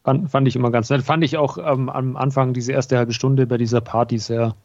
[0.10, 1.04] Fand, fand ich immer ganz nett.
[1.04, 4.56] Fand ich auch ähm, am Anfang diese erste halbe Stunde bei dieser Party sehr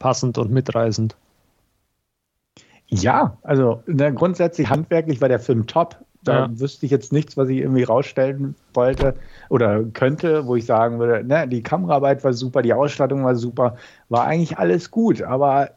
[0.00, 1.14] passend und mitreißend.
[2.88, 5.98] Ja, also ne, grundsätzlich handwerklich war der Film top.
[6.24, 6.58] Da ja.
[6.58, 9.14] wüsste ich jetzt nichts, was ich irgendwie rausstellen wollte
[9.48, 13.76] oder könnte, wo ich sagen würde, ne, die Kameraarbeit war super, die Ausstattung war super,
[14.08, 15.70] war eigentlich alles gut, aber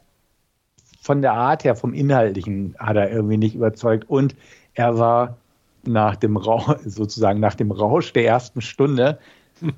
[1.00, 4.34] von der Art her, vom Inhaltlichen hat er irgendwie nicht überzeugt und
[4.74, 5.36] er war
[5.84, 9.18] nach dem Rausch, sozusagen nach dem Rausch der ersten Stunde,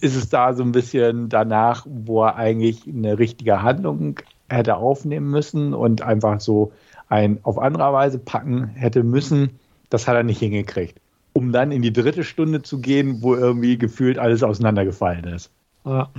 [0.00, 4.16] ist es da so ein bisschen danach, wo er eigentlich eine richtige Handlung
[4.48, 6.72] hätte aufnehmen müssen und einfach so
[7.08, 9.58] ein auf andere Weise packen hätte müssen.
[9.90, 10.98] Das hat er nicht hingekriegt.
[11.34, 15.50] Um dann in die dritte Stunde zu gehen, wo irgendwie gefühlt alles auseinandergefallen ist.
[15.84, 16.10] Ja.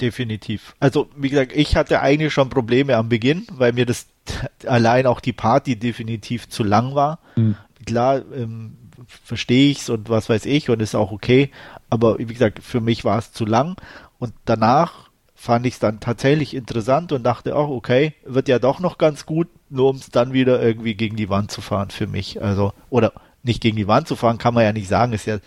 [0.00, 0.74] definitiv.
[0.78, 4.06] Also, wie gesagt, ich hatte eigentlich schon Probleme am Beginn, weil mir das
[4.66, 7.18] allein auch die Party definitiv zu lang war.
[7.36, 11.50] Mhm klar, ähm, verstehe ich's und was weiß ich und ist auch okay,
[11.90, 13.76] aber wie gesagt, für mich war es zu lang
[14.18, 18.80] und danach fand ich es dann tatsächlich interessant und dachte auch, okay, wird ja doch
[18.80, 22.06] noch ganz gut, nur um es dann wieder irgendwie gegen die Wand zu fahren für
[22.06, 22.40] mich.
[22.42, 23.12] Also, oder
[23.42, 25.38] nicht gegen die Wand zu fahren, kann man ja nicht sagen, ist ja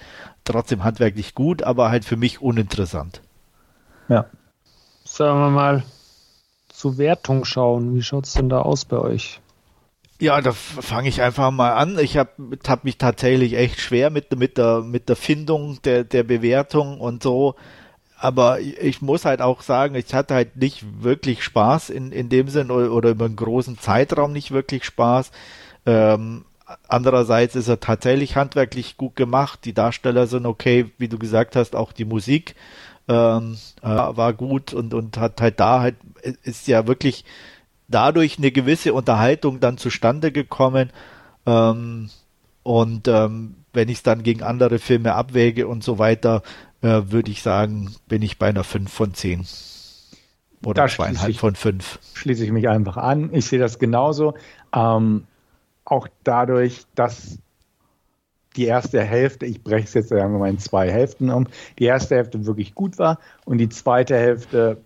[0.44, 3.22] trotzdem handwerklich gut, aber halt für mich uninteressant.
[4.08, 4.26] Ja.
[5.04, 5.84] Sagen wir mal,
[6.70, 7.96] zur Wertung schauen.
[7.96, 9.42] Wie schaut es denn da aus bei euch?
[10.20, 12.00] Ja, da fange ich einfach mal an.
[12.00, 12.32] Ich habe
[12.68, 17.22] hab mich tatsächlich echt schwer mit, mit, der, mit der Findung der, der Bewertung und
[17.22, 17.56] so.
[18.20, 22.50] Aber ich muss halt auch sagen, ich hatte halt nicht wirklich Spaß in, in dem
[22.50, 25.32] Sinn oder, oder über einen großen Zeitraum nicht wirklich Spaß.
[25.86, 26.46] Ähm,
[26.88, 29.60] andererseits ist er tatsächlich handwerklich gut gemacht.
[29.66, 32.56] Die Darsteller sind okay, wie du gesagt hast, auch die Musik
[33.08, 35.96] ähm, äh, war gut und, und hat halt da halt,
[36.44, 37.24] ist ja wirklich
[37.88, 40.92] dadurch eine gewisse Unterhaltung dann zustande gekommen.
[41.46, 42.10] Ähm,
[42.64, 46.44] und ähm, wenn ich es dann gegen andere Filme abwäge und so weiter,
[46.82, 49.46] äh, würde ich sagen, bin ich bei einer 5 von 10.
[50.66, 52.00] Oder da zweieinhalb ich, von 5.
[52.14, 53.34] Schließe ich mich einfach an.
[53.34, 54.34] Ich sehe das genauso.
[54.76, 55.26] Ähm,
[55.86, 57.38] auch dadurch, dass
[58.56, 61.48] die erste Hälfte, ich breche es jetzt sagen wir mal in zwei Hälften um,
[61.78, 64.82] die erste Hälfte wirklich gut war und die zweite Hälfte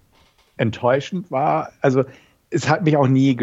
[0.57, 1.71] enttäuschend war.
[1.79, 2.03] Also
[2.51, 3.37] es hat mich auch nie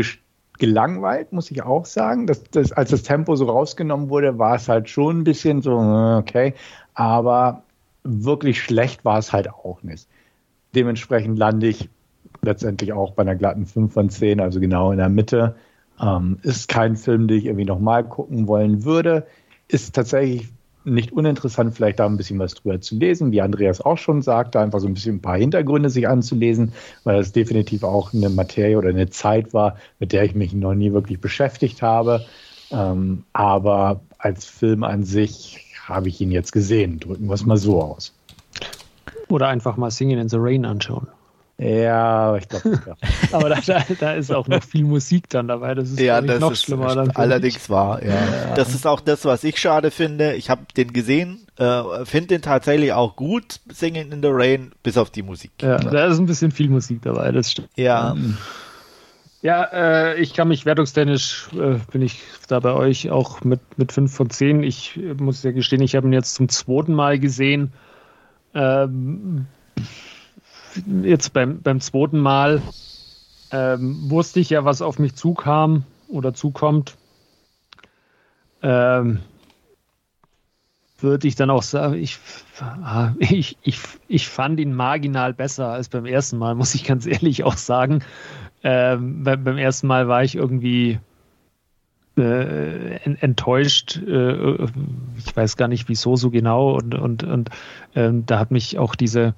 [0.58, 2.26] gelangweilt, muss ich auch sagen.
[2.26, 5.76] Das, das, als das Tempo so rausgenommen wurde, war es halt schon ein bisschen so,
[5.76, 6.54] okay,
[6.94, 7.62] aber
[8.04, 10.08] wirklich schlecht war es halt auch nicht.
[10.74, 11.88] Dementsprechend lande ich
[12.42, 15.56] letztendlich auch bei einer glatten 5 von 10, also genau in der Mitte.
[16.00, 19.26] Ähm, ist kein Film, den ich irgendwie nochmal gucken wollen würde.
[19.66, 20.48] Ist tatsächlich
[20.84, 24.60] nicht uninteressant, vielleicht da ein bisschen was drüber zu lesen, wie Andreas auch schon sagte,
[24.60, 26.72] einfach so ein bisschen ein paar Hintergründe sich anzulesen,
[27.04, 30.74] weil das definitiv auch eine Materie oder eine Zeit war, mit der ich mich noch
[30.74, 32.24] nie wirklich beschäftigt habe.
[32.70, 37.00] Ähm, aber als Film an sich habe ich ihn jetzt gesehen.
[37.00, 38.14] Drücken wir es mal so aus.
[39.28, 41.06] Oder einfach mal Singing in the Rain anschauen.
[41.60, 42.80] Ja, ich glaube.
[42.86, 42.96] Ja.
[43.32, 45.74] aber da, da, da, ist auch noch viel Musik dann dabei.
[45.74, 46.94] Das ist ja, das noch ist schlimmer.
[46.94, 48.00] Dann allerdings wahr.
[48.02, 48.10] Ja.
[48.10, 48.54] ja.
[48.54, 50.34] Das ist auch das, was ich schade finde.
[50.34, 54.96] Ich habe den gesehen, äh, finde den tatsächlich auch gut, Singing in the Rain, bis
[54.96, 55.50] auf die Musik.
[55.60, 57.32] Ja, da ist ein bisschen viel Musik dabei.
[57.32, 57.70] Das stimmt.
[57.74, 58.16] Ja.
[59.40, 63.92] Ja, äh, ich kann mich wertungstechnisch, äh, bin ich da bei euch auch mit, mit
[63.92, 64.62] 5 von 10.
[64.64, 67.72] Ich äh, muss ja gestehen, ich habe ihn jetzt zum zweiten Mal gesehen.
[68.54, 69.46] Ähm,
[71.02, 72.62] jetzt beim, beim zweiten Mal
[73.50, 76.96] ähm, wusste ich ja, was auf mich zukam oder zukommt.
[78.62, 79.20] Ähm,
[81.00, 82.18] würde ich dann auch sagen, ich,
[82.60, 87.06] ah, ich, ich, ich fand ihn marginal besser als beim ersten Mal, muss ich ganz
[87.06, 88.02] ehrlich auch sagen.
[88.64, 90.98] Ähm, beim, ersten Mal war ich irgendwie
[92.16, 93.96] äh, enttäuscht.
[93.96, 94.66] Äh,
[95.16, 96.76] ich weiß gar nicht, wieso so genau.
[96.76, 97.50] Und, und, und
[97.94, 99.32] ähm, da hat mich auch diese, äh,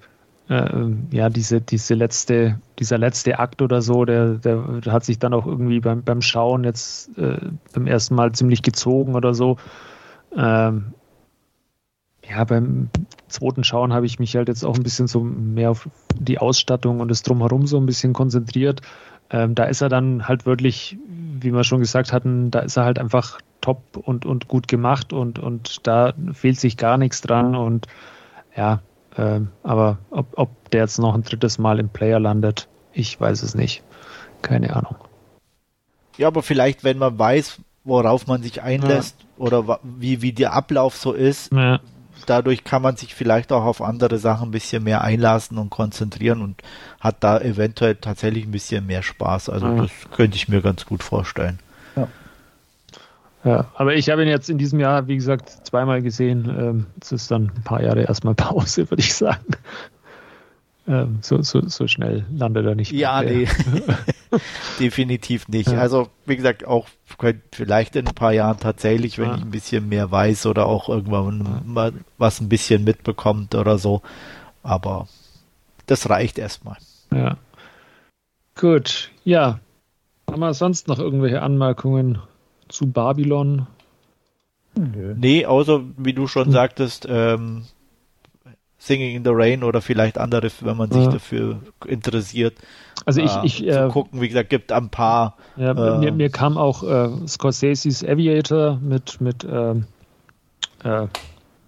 [0.50, 5.32] ja, diese, diese letzte, dieser letzte Akt oder so, der, der, der hat sich dann
[5.32, 7.38] auch irgendwie beim, beim Schauen jetzt äh,
[7.72, 9.58] beim ersten Mal ziemlich gezogen oder so.
[10.36, 10.92] Ähm,
[12.28, 12.90] ja, beim
[13.28, 16.98] zweiten Schauen habe ich mich halt jetzt auch ein bisschen so mehr auf die Ausstattung
[16.98, 18.82] und das Drumherum so ein bisschen konzentriert.
[19.30, 22.84] Ähm, da ist er dann halt wirklich, wie wir schon gesagt hatten, da ist er
[22.84, 27.54] halt einfach top und, und gut gemacht und, und da fehlt sich gar nichts dran
[27.54, 27.86] und
[28.56, 28.80] ja,
[29.16, 33.42] ähm, aber ob, ob der jetzt noch ein drittes Mal im Player landet, ich weiß
[33.42, 33.82] es nicht.
[34.42, 34.96] Keine Ahnung.
[36.16, 39.44] Ja, aber vielleicht, wenn man weiß, worauf man sich einlässt ja.
[39.44, 41.80] oder wie, wie der Ablauf so ist, ja.
[42.26, 46.42] dadurch kann man sich vielleicht auch auf andere Sachen ein bisschen mehr einlassen und konzentrieren
[46.42, 46.62] und
[47.00, 49.48] hat da eventuell tatsächlich ein bisschen mehr Spaß.
[49.48, 49.82] Also ja.
[49.82, 51.58] das könnte ich mir ganz gut vorstellen.
[53.44, 56.44] Ja, aber ich habe ihn jetzt in diesem Jahr, wie gesagt, zweimal gesehen.
[56.46, 59.44] Ähm, es ist dann ein paar Jahre erstmal Pause, würde ich sagen.
[60.86, 62.92] Ähm, so, so, so schnell landet er nicht.
[62.92, 63.46] Ja, nee.
[64.80, 65.70] Definitiv nicht.
[65.70, 65.78] Ja.
[65.78, 66.88] Also, wie gesagt, auch
[67.52, 69.36] vielleicht in ein paar Jahren tatsächlich, wenn ja.
[69.36, 74.02] ich ein bisschen mehr weiß oder auch irgendwann mal was ein bisschen mitbekommt oder so.
[74.62, 75.08] Aber
[75.86, 76.76] das reicht erstmal.
[77.12, 77.36] Ja.
[78.58, 79.60] Gut, ja.
[80.30, 82.18] Haben wir sonst noch irgendwelche Anmerkungen
[82.70, 83.66] zu Babylon?
[84.74, 86.52] Nee, außer wie du schon hm.
[86.52, 87.64] sagtest, ähm,
[88.82, 91.10] Singing in the Rain oder vielleicht andere, wenn man sich ja.
[91.10, 92.54] dafür interessiert.
[93.04, 95.36] Also ich, äh, ich äh, gucken, wie gesagt, gibt ein paar.
[95.56, 99.84] Ja, äh, mir, mir, kam auch äh, Scorsese's Aviator mit mit ähm,
[100.82, 101.08] äh,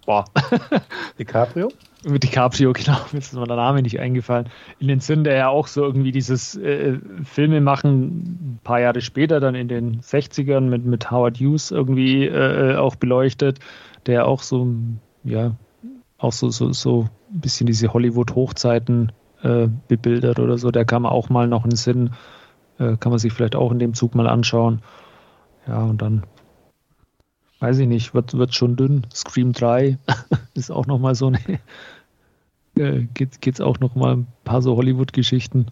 [0.07, 0.25] boah.
[1.19, 1.71] DiCaprio?
[2.05, 4.49] Mit DiCaprio, genau, mir ist mir der Name nicht eingefallen.
[4.79, 9.01] In den Sinn, der ja auch so irgendwie dieses äh, Filme machen, ein paar Jahre
[9.01, 13.59] später, dann in den 60ern mit, mit Howard Hughes irgendwie äh, auch beleuchtet,
[14.05, 14.67] der auch so,
[15.23, 15.55] ja,
[16.17, 19.11] auch so, so, so ein bisschen diese Hollywood-Hochzeiten
[19.43, 20.71] äh, bebildert oder so.
[20.71, 22.11] Der kam auch mal noch in den Sinn,
[22.79, 24.81] äh, kann man sich vielleicht auch in dem Zug mal anschauen.
[25.67, 26.23] Ja, und dann
[27.59, 29.07] weiß ich nicht, wird, wird schon dünn.
[29.13, 29.97] Scream 3
[30.53, 31.39] ist auch nochmal so eine,
[32.77, 35.67] äh, geht, geht's auch nochmal ein paar so Hollywood-Geschichten.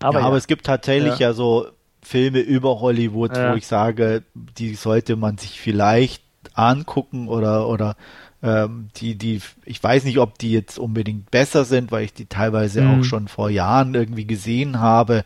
[0.00, 0.26] Aber, ja, ja.
[0.26, 1.68] aber es gibt tatsächlich ja, ja so
[2.02, 6.22] Filme über Hollywood, wo ich sage, die sollte man sich vielleicht
[6.52, 7.96] angucken oder, oder
[8.42, 12.26] ähm, die, die, ich weiß nicht, ob die jetzt unbedingt besser sind, weil ich die
[12.26, 13.00] teilweise mhm.
[13.00, 15.24] auch schon vor Jahren irgendwie gesehen habe.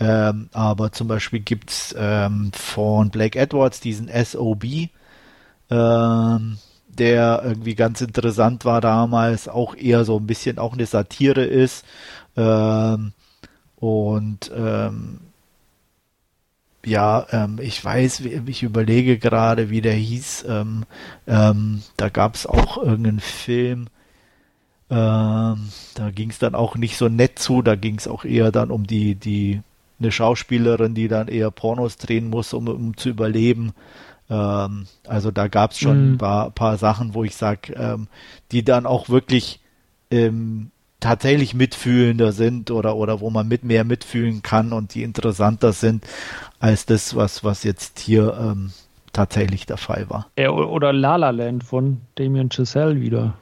[0.00, 4.64] Ähm, aber zum Beispiel gibt's ähm, von Blake Edwards diesen SOB,
[5.70, 6.58] ähm,
[6.96, 11.84] der irgendwie ganz interessant war damals, auch eher so ein bisschen auch eine Satire ist.
[12.36, 13.12] Ähm,
[13.76, 15.20] und ähm,
[16.84, 20.46] ja, ähm, ich weiß, ich überlege gerade, wie der hieß.
[20.48, 20.84] Ähm,
[21.26, 23.88] ähm, da gab es auch irgendeinen Film.
[24.88, 27.62] Ähm, da ging es dann auch nicht so nett zu.
[27.62, 29.62] Da ging es auch eher dann um die, die,
[29.98, 33.72] eine Schauspielerin, die dann eher Pornos drehen muss, um, um zu überleben.
[34.28, 36.14] Ähm, also da gab es schon mhm.
[36.14, 38.08] ein paar, paar, Sachen, wo ich sage, ähm,
[38.52, 39.60] die dann auch wirklich
[40.10, 40.70] ähm,
[41.00, 46.04] tatsächlich mitfühlender sind oder, oder wo man mit mehr mitfühlen kann und die interessanter sind
[46.58, 48.72] als das, was, was jetzt hier ähm,
[49.12, 50.28] tatsächlich der Fall war.
[50.38, 53.34] Ja, oder La La Land von Damien Chazelle wieder.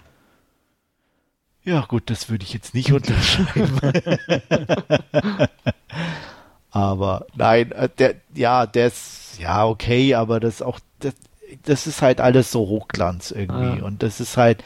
[1.62, 3.81] Ja, gut, das würde ich jetzt nicht unterschreiben.
[6.74, 11.14] aber nein, äh, der, ja, der ist, ja, okay, aber das auch, das,
[11.62, 13.80] das ist halt alles so Hochglanz irgendwie.
[13.80, 13.84] Ah.
[13.84, 14.64] Und das ist halt,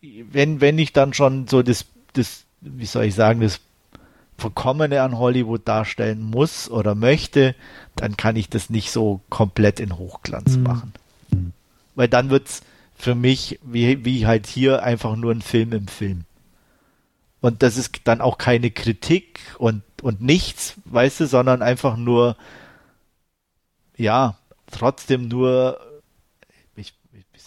[0.00, 3.60] wenn, wenn ich dann schon so das, das, wie soll ich sagen, das
[4.38, 7.54] Verkommene an Hollywood darstellen muss oder möchte,
[7.94, 10.62] dann kann ich das nicht so komplett in Hochglanz mhm.
[10.62, 10.92] machen.
[11.30, 11.52] Mhm.
[11.94, 12.62] Weil dann wird's
[12.96, 16.24] für mich, wie, wie halt hier, einfach nur ein Film im Film.
[17.42, 22.36] Und das ist dann auch keine Kritik und, und nichts, weißt du, sondern einfach nur,
[23.96, 24.36] ja,
[24.70, 25.78] trotzdem nur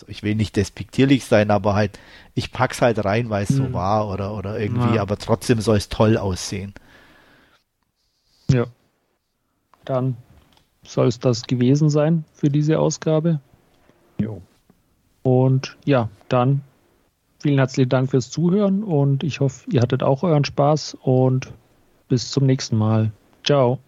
[0.08, 2.00] ich will nicht despektierlich sein, aber halt,
[2.36, 3.56] ich pack's halt rein, weil es mhm.
[3.56, 5.02] so war oder, oder irgendwie, ja.
[5.02, 6.74] aber trotzdem soll es toll aussehen.
[8.50, 8.66] Ja.
[9.86, 10.18] Dann
[10.84, 13.40] soll es das gewesen sein für diese Ausgabe.
[14.18, 14.42] Jo.
[15.24, 16.62] Und ja, dann
[17.40, 21.52] vielen herzlichen Dank fürs Zuhören und ich hoffe, ihr hattet auch euren Spaß und
[22.10, 23.12] bis zum nächsten Mal.
[23.46, 23.80] Ciao.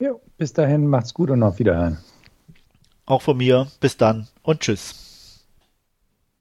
[0.00, 1.98] Jo, bis dahin, macht's gut und auf Wiederhören.
[3.06, 3.68] Auch von mir.
[3.80, 4.99] Bis dann und tschüss.